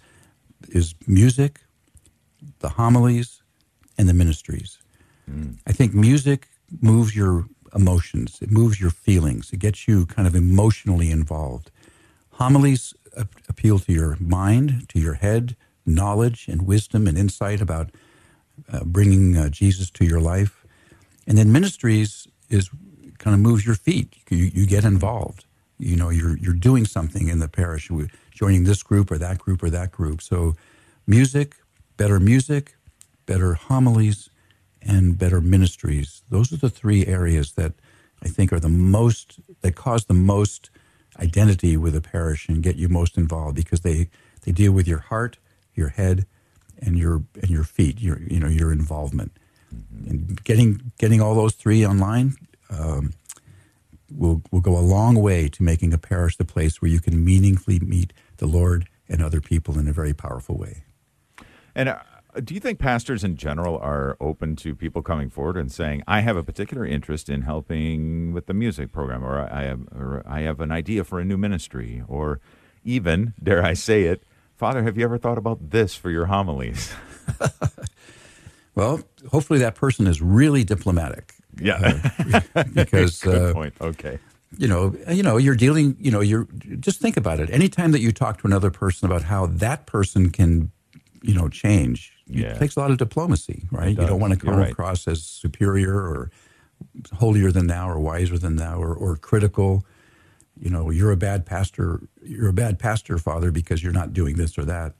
is 0.69 0.95
music, 1.07 1.61
the 2.59 2.69
homilies, 2.71 3.43
and 3.97 4.09
the 4.09 4.15
ministries. 4.15 4.79
I 5.67 5.73
think 5.73 5.95
music 5.95 6.49
moves 6.81 7.15
your 7.15 7.47
emotions, 7.75 8.39
it 8.43 8.51
moves 8.51 8.81
your 8.81 8.91
feelings, 8.91 9.53
it 9.53 9.59
gets 9.59 9.87
you 9.87 10.07
kind 10.07 10.27
of 10.27 10.35
emotionally 10.35 11.11
involved. 11.11 11.71
Homilies 12.33 12.95
appeal 13.49 13.79
to 13.79 13.93
your 13.93 14.17
mind, 14.21 14.89
to 14.89 14.99
your 14.99 15.15
head, 15.15 15.57
knowledge 15.87 16.49
and 16.49 16.67
wisdom 16.67 17.07
and 17.07 17.17
insight 17.17 17.61
about 17.61 17.91
uh, 18.73 18.85
bringing 18.85 19.37
uh, 19.37 19.49
Jesus 19.49 19.91
to 19.91 20.05
your 20.05 20.21
life. 20.21 20.65
And 21.27 21.39
then 21.39 21.53
ministries 21.53 22.27
is 22.49 22.71
kind 23.19 23.35
of 23.35 23.41
moves 23.41 23.67
your 23.67 23.75
feet. 23.75 24.17
You, 24.31 24.51
you 24.53 24.67
get 24.67 24.85
involved. 24.85 25.45
You 25.81 25.97
know, 25.97 26.11
you're 26.11 26.37
you're 26.37 26.55
doing 26.55 26.85
something 26.85 27.29
in 27.29 27.39
the 27.39 27.49
parish, 27.49 27.91
joining 28.31 28.65
this 28.65 28.83
group 28.83 29.11
or 29.11 29.19
that 29.19 29.39
group 29.39 29.63
or 29.63 29.71
that 29.71 29.91
group. 29.91 30.23
So, 30.23 30.55
music, 31.07 31.57
better 31.97 32.21
music, 32.21 32.77
better 33.27 33.55
homilies, 33.55 34.29
and 34.83 35.19
better 35.19 35.41
ministries. 35.41 36.23
Those 36.31 36.53
are 36.53 36.57
the 36.57 36.71
three 36.71 37.07
areas 37.07 37.53
that 37.53 37.73
I 38.23 38.29
think 38.29 38.53
are 38.53 38.61
the 38.61 38.69
most 38.69 39.41
that 39.63 39.75
cause 39.75 40.05
the 40.05 40.15
most 40.15 40.71
identity 41.19 41.77
with 41.77 41.97
a 41.97 42.01
parish 42.01 42.49
and 42.49 42.63
get 42.63 42.77
you 42.77 42.89
most 42.89 43.17
involved 43.17 43.57
because 43.57 43.81
they 43.81 44.09
they 44.43 44.53
deal 44.53 44.73
with 44.73 44.87
your 44.87 44.99
heart, 44.99 45.39
your 45.75 45.89
head, 45.89 46.27
and 46.79 46.99
your 46.99 47.23
and 47.41 47.51
your 47.51 47.65
feet. 47.65 48.01
Your 48.01 48.21
you 48.21 48.41
know 48.41 48.49
your 48.49 48.73
involvement. 48.73 49.33
And 50.09 50.43
getting 50.45 50.93
getting 50.99 51.21
all 51.21 51.35
those 51.35 51.55
three 51.55 51.87
online 51.87 52.37
um, 52.71 53.13
will 54.11 54.43
will 54.51 54.61
go 54.61 54.77
a 54.77 54.81
long 54.81 55.17
way 55.17 55.49
to 55.49 55.63
making 55.63 55.93
a 55.93 55.99
parish 55.99 56.37
the 56.37 56.45
place 56.45 56.81
where 56.81 56.91
you 56.91 57.01
can 57.01 57.25
meaningfully 57.25 57.79
meet 57.81 58.13
the 58.39 58.47
Lord 58.47 58.89
and 59.09 59.23
other 59.23 59.41
people 59.41 59.79
in 59.79 59.89
a 59.89 59.93
very 59.93 60.15
powerful 60.15 60.57
way. 60.57 60.85
And 61.75 61.89
uh, 61.89 61.99
do 62.43 62.55
you 62.55 62.61
think 62.61 62.79
pastors 62.79 63.25
in 63.25 63.37
general 63.37 63.79
are 63.79 64.17
open 64.21 64.57
to 64.57 64.75
people 64.75 65.03
coming 65.03 65.31
forward 65.31 65.57
and 65.57 65.71
saying, 65.71 66.03
"I 66.07 66.21
have 66.21 66.37
a 66.37 66.43
particular 66.43 66.87
interest 66.87 67.29
in 67.29 67.43
helping 67.43 68.33
with 68.33 68.47
the 68.47 68.55
music 68.55 68.93
program, 68.93 69.25
or 69.25 69.41
I 69.41 69.65
have, 69.65 69.81
or 69.95 70.23
I 70.27 70.41
have 70.41 70.61
an 70.61 70.73
idea 70.73 71.05
for 71.05 71.21
a 71.21 71.25
new 71.25 71.37
ministry, 71.37 72.03
or 72.09 72.41
even, 72.85 73.35
dare 73.43 73.63
I 73.63 73.75
say 73.75 74.05
it, 74.05 74.23
Father, 74.57 74.83
have 74.83 74.97
you 74.97 75.05
ever 75.05 75.19
thought 75.19 75.39
about 75.39 75.71
this 75.71 75.95
for 75.95 76.11
your 76.11 76.27
homilies?" 76.27 76.93
Well, 78.75 79.01
hopefully 79.31 79.59
that 79.61 79.75
person 79.75 80.07
is 80.07 80.23
really 80.23 80.65
diplomatic. 80.65 81.35
Yeah, 81.59 82.11
because 82.75 83.21
good 83.21 83.51
uh, 83.51 83.53
point. 83.53 83.75
Okay, 83.81 84.19
you 84.59 84.69
know, 84.69 84.95
you 85.09 85.23
know, 85.23 85.37
you're 85.37 85.55
dealing. 85.55 85.97
You 85.99 86.11
know, 86.11 86.21
you're 86.21 86.47
just 86.81 87.01
think 87.01 87.17
about 87.17 87.41
it. 87.41 87.51
Anytime 87.51 87.93
that 87.93 88.01
you 88.01 88.13
talk 88.13 88.41
to 88.41 88.47
another 88.47 88.71
person 88.71 89.07
about 89.07 89.23
how 89.23 89.47
that 89.47 89.87
person 89.87 90.31
can, 90.31 90.71
you 91.23 91.35
know, 91.35 91.49
change, 91.49 92.13
Yeah. 92.27 92.55
it 92.55 92.59
takes 92.59 92.77
a 92.77 92.81
lot 92.81 92.91
of 92.91 92.99
diplomacy, 92.99 93.65
right? 93.71 93.91
You 93.91 94.07
don't 94.07 94.21
want 94.21 94.33
to 94.33 94.39
come 94.39 94.57
right. 94.57 94.71
across 94.71 95.07
as 95.07 95.23
superior 95.23 95.95
or 95.95 96.31
holier 97.13 97.53
than 97.53 97.67
thou 97.67 97.89
or 97.91 97.99
wiser 98.01 98.39
than 98.39 98.57
thou 98.57 98.81
or, 98.81 98.95
or 98.95 99.17
critical. 99.17 99.85
You 100.59 100.71
know, 100.71 100.91
you're 100.91 101.13
a 101.13 101.17
bad 101.17 101.47
pastor. 101.47 102.01
You're 102.23 102.49
a 102.49 102.53
bad 102.53 102.79
pastor, 102.79 103.19
father, 103.19 103.51
because 103.51 103.83
you're 103.83 103.93
not 103.93 104.13
doing 104.13 104.37
this 104.37 104.59
or 104.59 104.65
that. 104.65 104.95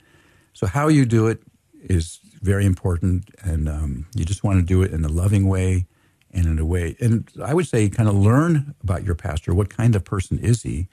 So 0.53 0.67
how 0.67 0.87
you 0.87 1.05
do 1.05 1.27
it 1.27 1.41
is 1.83 2.19
very 2.41 2.65
important, 2.65 3.29
and 3.43 3.67
um, 3.69 4.05
you 4.15 4.25
just 4.25 4.43
want 4.43 4.59
to 4.59 4.65
do 4.65 4.81
it 4.81 4.91
in 4.91 5.05
a 5.05 5.09
loving 5.09 5.47
way 5.47 5.85
and 6.33 6.45
in 6.45 6.59
a 6.59 6.65
way. 6.65 6.95
And 6.99 7.29
I 7.43 7.53
would 7.53 7.67
say, 7.67 7.89
kind 7.89 8.07
of 8.07 8.15
learn 8.15 8.75
about 8.81 9.03
your 9.03 9.15
pastor. 9.15 9.53
What 9.53 9.69
kind 9.69 9.95
of 9.95 10.03
person 10.03 10.39
is 10.39 10.63
he? 10.63 10.87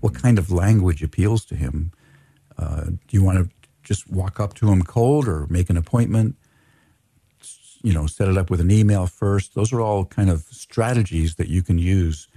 what 0.00 0.14
kind 0.14 0.38
of 0.38 0.50
language 0.50 1.02
appeals 1.02 1.44
to 1.46 1.56
him. 1.56 1.92
Uh, 2.58 2.84
do 2.84 3.10
you 3.10 3.22
want 3.22 3.38
to 3.38 3.50
just 3.82 4.10
walk 4.10 4.40
up 4.40 4.54
to 4.54 4.70
him 4.70 4.82
cold 4.82 5.28
or 5.28 5.46
make 5.48 5.70
an 5.70 5.76
appointment? 5.76 6.36
You 7.82 7.92
know, 7.92 8.06
set 8.06 8.28
it 8.28 8.36
up 8.36 8.50
with 8.50 8.60
an 8.60 8.70
email 8.70 9.06
first. 9.06 9.54
Those 9.54 9.72
are 9.72 9.80
all 9.80 10.04
kind 10.04 10.30
of 10.30 10.42
strategies 10.50 11.36
that 11.36 11.48
you 11.48 11.62
can 11.62 11.78
use 11.78 12.28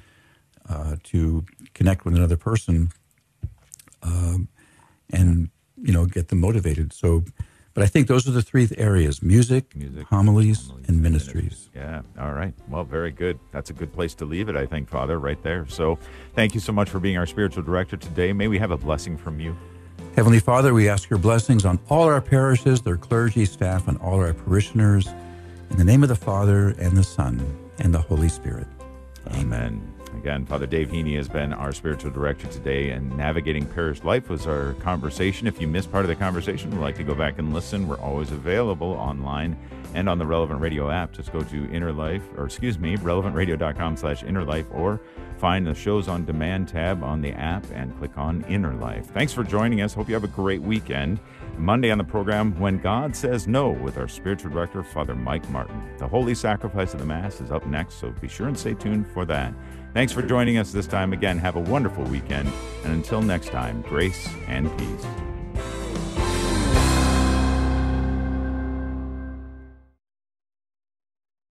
uh, 0.67 0.97
to 1.03 1.45
connect 1.73 2.05
with 2.05 2.15
another 2.15 2.37
person 2.37 2.89
um, 4.03 4.47
and 5.09 5.49
you 5.81 5.91
know 5.91 6.05
get 6.05 6.27
them 6.27 6.39
motivated. 6.39 6.93
So, 6.93 7.23
but 7.74 7.84
I 7.84 7.88
think 7.88 8.07
those 8.07 8.28
are 8.28 8.32
the 8.32 8.41
three 8.41 8.67
areas: 8.78 9.22
music, 9.22 9.76
Music, 9.76 10.05
homilies, 10.07 10.67
homilies, 10.67 10.89
and 10.89 11.01
ministries. 11.01 11.70
Yeah. 11.76 12.01
All 12.20 12.34
right. 12.34 12.53
Well, 12.67 12.84
very 12.84 13.11
good. 13.11 13.39
That's 13.51 13.70
a 13.70 13.74
good 13.74 13.93
place 13.93 14.13
to 14.15 14.26
leave 14.26 14.49
it, 14.49 14.55
I 14.55 14.65
think, 14.65 14.89
Father, 14.89 15.20
right 15.20 15.41
there. 15.43 15.65
So 15.67 15.97
thank 16.34 16.53
you 16.53 16.59
so 16.59 16.72
much 16.72 16.89
for 16.89 16.99
being 16.99 17.17
our 17.17 17.26
spiritual 17.26 17.63
director 17.63 17.97
today. 17.97 18.34
May 18.34 18.47
we 18.47 18.59
have 18.59 18.72
a 18.72 18.78
blessing 18.78 19.17
from 19.17 19.39
you. 19.39 19.55
Heavenly 20.15 20.39
Father, 20.39 20.74
we 20.74 20.89
ask 20.89 21.09
your 21.09 21.20
blessings 21.20 21.65
on 21.65 21.80
all 21.89 22.03
our 22.03 22.22
parishes, 22.22 22.82
their 22.82 22.97
clergy, 22.97 23.45
staff, 23.45 23.88
and 23.88 23.97
all 23.99 24.20
our 24.20 24.34
parishioners. 24.34 25.07
In 25.70 25.78
the 25.78 25.84
name 25.84 26.03
of 26.03 26.09
the 26.09 26.15
Father, 26.15 26.70
and 26.80 26.97
the 26.97 27.03
Son, 27.03 27.39
and 27.78 27.93
the 27.93 28.01
Holy 28.01 28.28
Spirit. 28.30 28.67
Amen. 29.36 29.88
Again, 30.20 30.45
Father 30.45 30.67
Dave 30.67 30.89
Heney 30.89 31.15
has 31.15 31.30
been 31.30 31.53
our 31.53 31.72
spiritual 31.72 32.11
director 32.11 32.45
today, 32.47 32.89
and 32.89 33.15
navigating 33.15 33.65
parish 33.65 34.03
life 34.03 34.28
was 34.28 34.47
our 34.47 34.74
conversation. 34.74 35.47
If 35.47 35.61
you 35.61 35.67
missed 35.67 35.93
part 35.93 36.03
of 36.03 36.09
the 36.09 36.15
conversation, 36.17 36.72
would 36.72 36.82
like 36.82 36.97
to 36.97 37.05
go 37.05 37.15
back 37.15 37.39
and 37.39 37.53
listen, 37.53 37.88
we're 37.88 37.97
always 37.99 38.32
available 38.32 38.91
online 38.91 39.57
and 39.93 40.09
on 40.09 40.17
the 40.17 40.26
Relevant 40.26 40.59
Radio 40.59 40.89
app. 40.91 41.13
Just 41.13 41.32
go 41.32 41.41
to 41.41 41.72
Inner 41.72 41.93
Life, 41.93 42.22
or 42.36 42.43
excuse 42.43 42.78
me, 42.78 42.97
relevantradio.com 42.97 43.95
slash 43.95 44.24
Inner 44.24 44.43
Life, 44.43 44.65
or 44.72 44.99
find 45.38 45.65
the 45.65 45.74
shows 45.74 46.09
on 46.09 46.26
demand 46.26 46.67
tab 46.67 47.01
on 47.01 47.22
the 47.22 47.32
app 47.32 47.65
and 47.74 47.97
click 47.97 48.17
on 48.17 48.43
Inner 48.49 48.74
Life. 48.74 49.05
Thanks 49.13 49.32
for 49.32 49.45
joining 49.45 49.80
us. 49.80 49.93
Hope 49.93 50.09
you 50.09 50.15
have 50.15 50.26
a 50.26 50.28
great 50.28 50.61
weekend. 50.61 51.22
Monday 51.57 51.91
on 51.91 51.97
the 51.97 52.03
program, 52.03 52.59
When 52.59 52.78
God 52.78 53.15
Says 53.15 53.47
No, 53.47 53.70
with 53.70 53.97
our 53.97 54.09
spiritual 54.09 54.51
director, 54.51 54.84
Father 54.84 55.15
Mike 55.15 55.49
Martin. 55.49 55.82
The 55.97 56.07
Holy 56.07 56.36
Sacrifice 56.36 56.93
of 56.93 56.99
the 56.99 57.05
Mass 57.05 57.39
is 57.39 57.51
up 57.51 57.65
next, 57.65 57.95
so 57.95 58.11
be 58.22 58.28
sure 58.28 58.47
and 58.47 58.57
stay 58.57 58.74
tuned 58.74 59.07
for 59.07 59.24
that. 59.26 59.53
Thanks 59.93 60.13
for 60.13 60.21
joining 60.21 60.57
us 60.57 60.71
this 60.71 60.87
time 60.87 61.13
again. 61.13 61.37
Have 61.39 61.55
a 61.55 61.61
wonderful 61.61 62.03
weekend. 62.05 62.51
And 62.83 62.93
until 62.93 63.21
next 63.21 63.49
time, 63.49 63.81
grace 63.81 64.29
and 64.47 64.69
peace. 64.77 65.05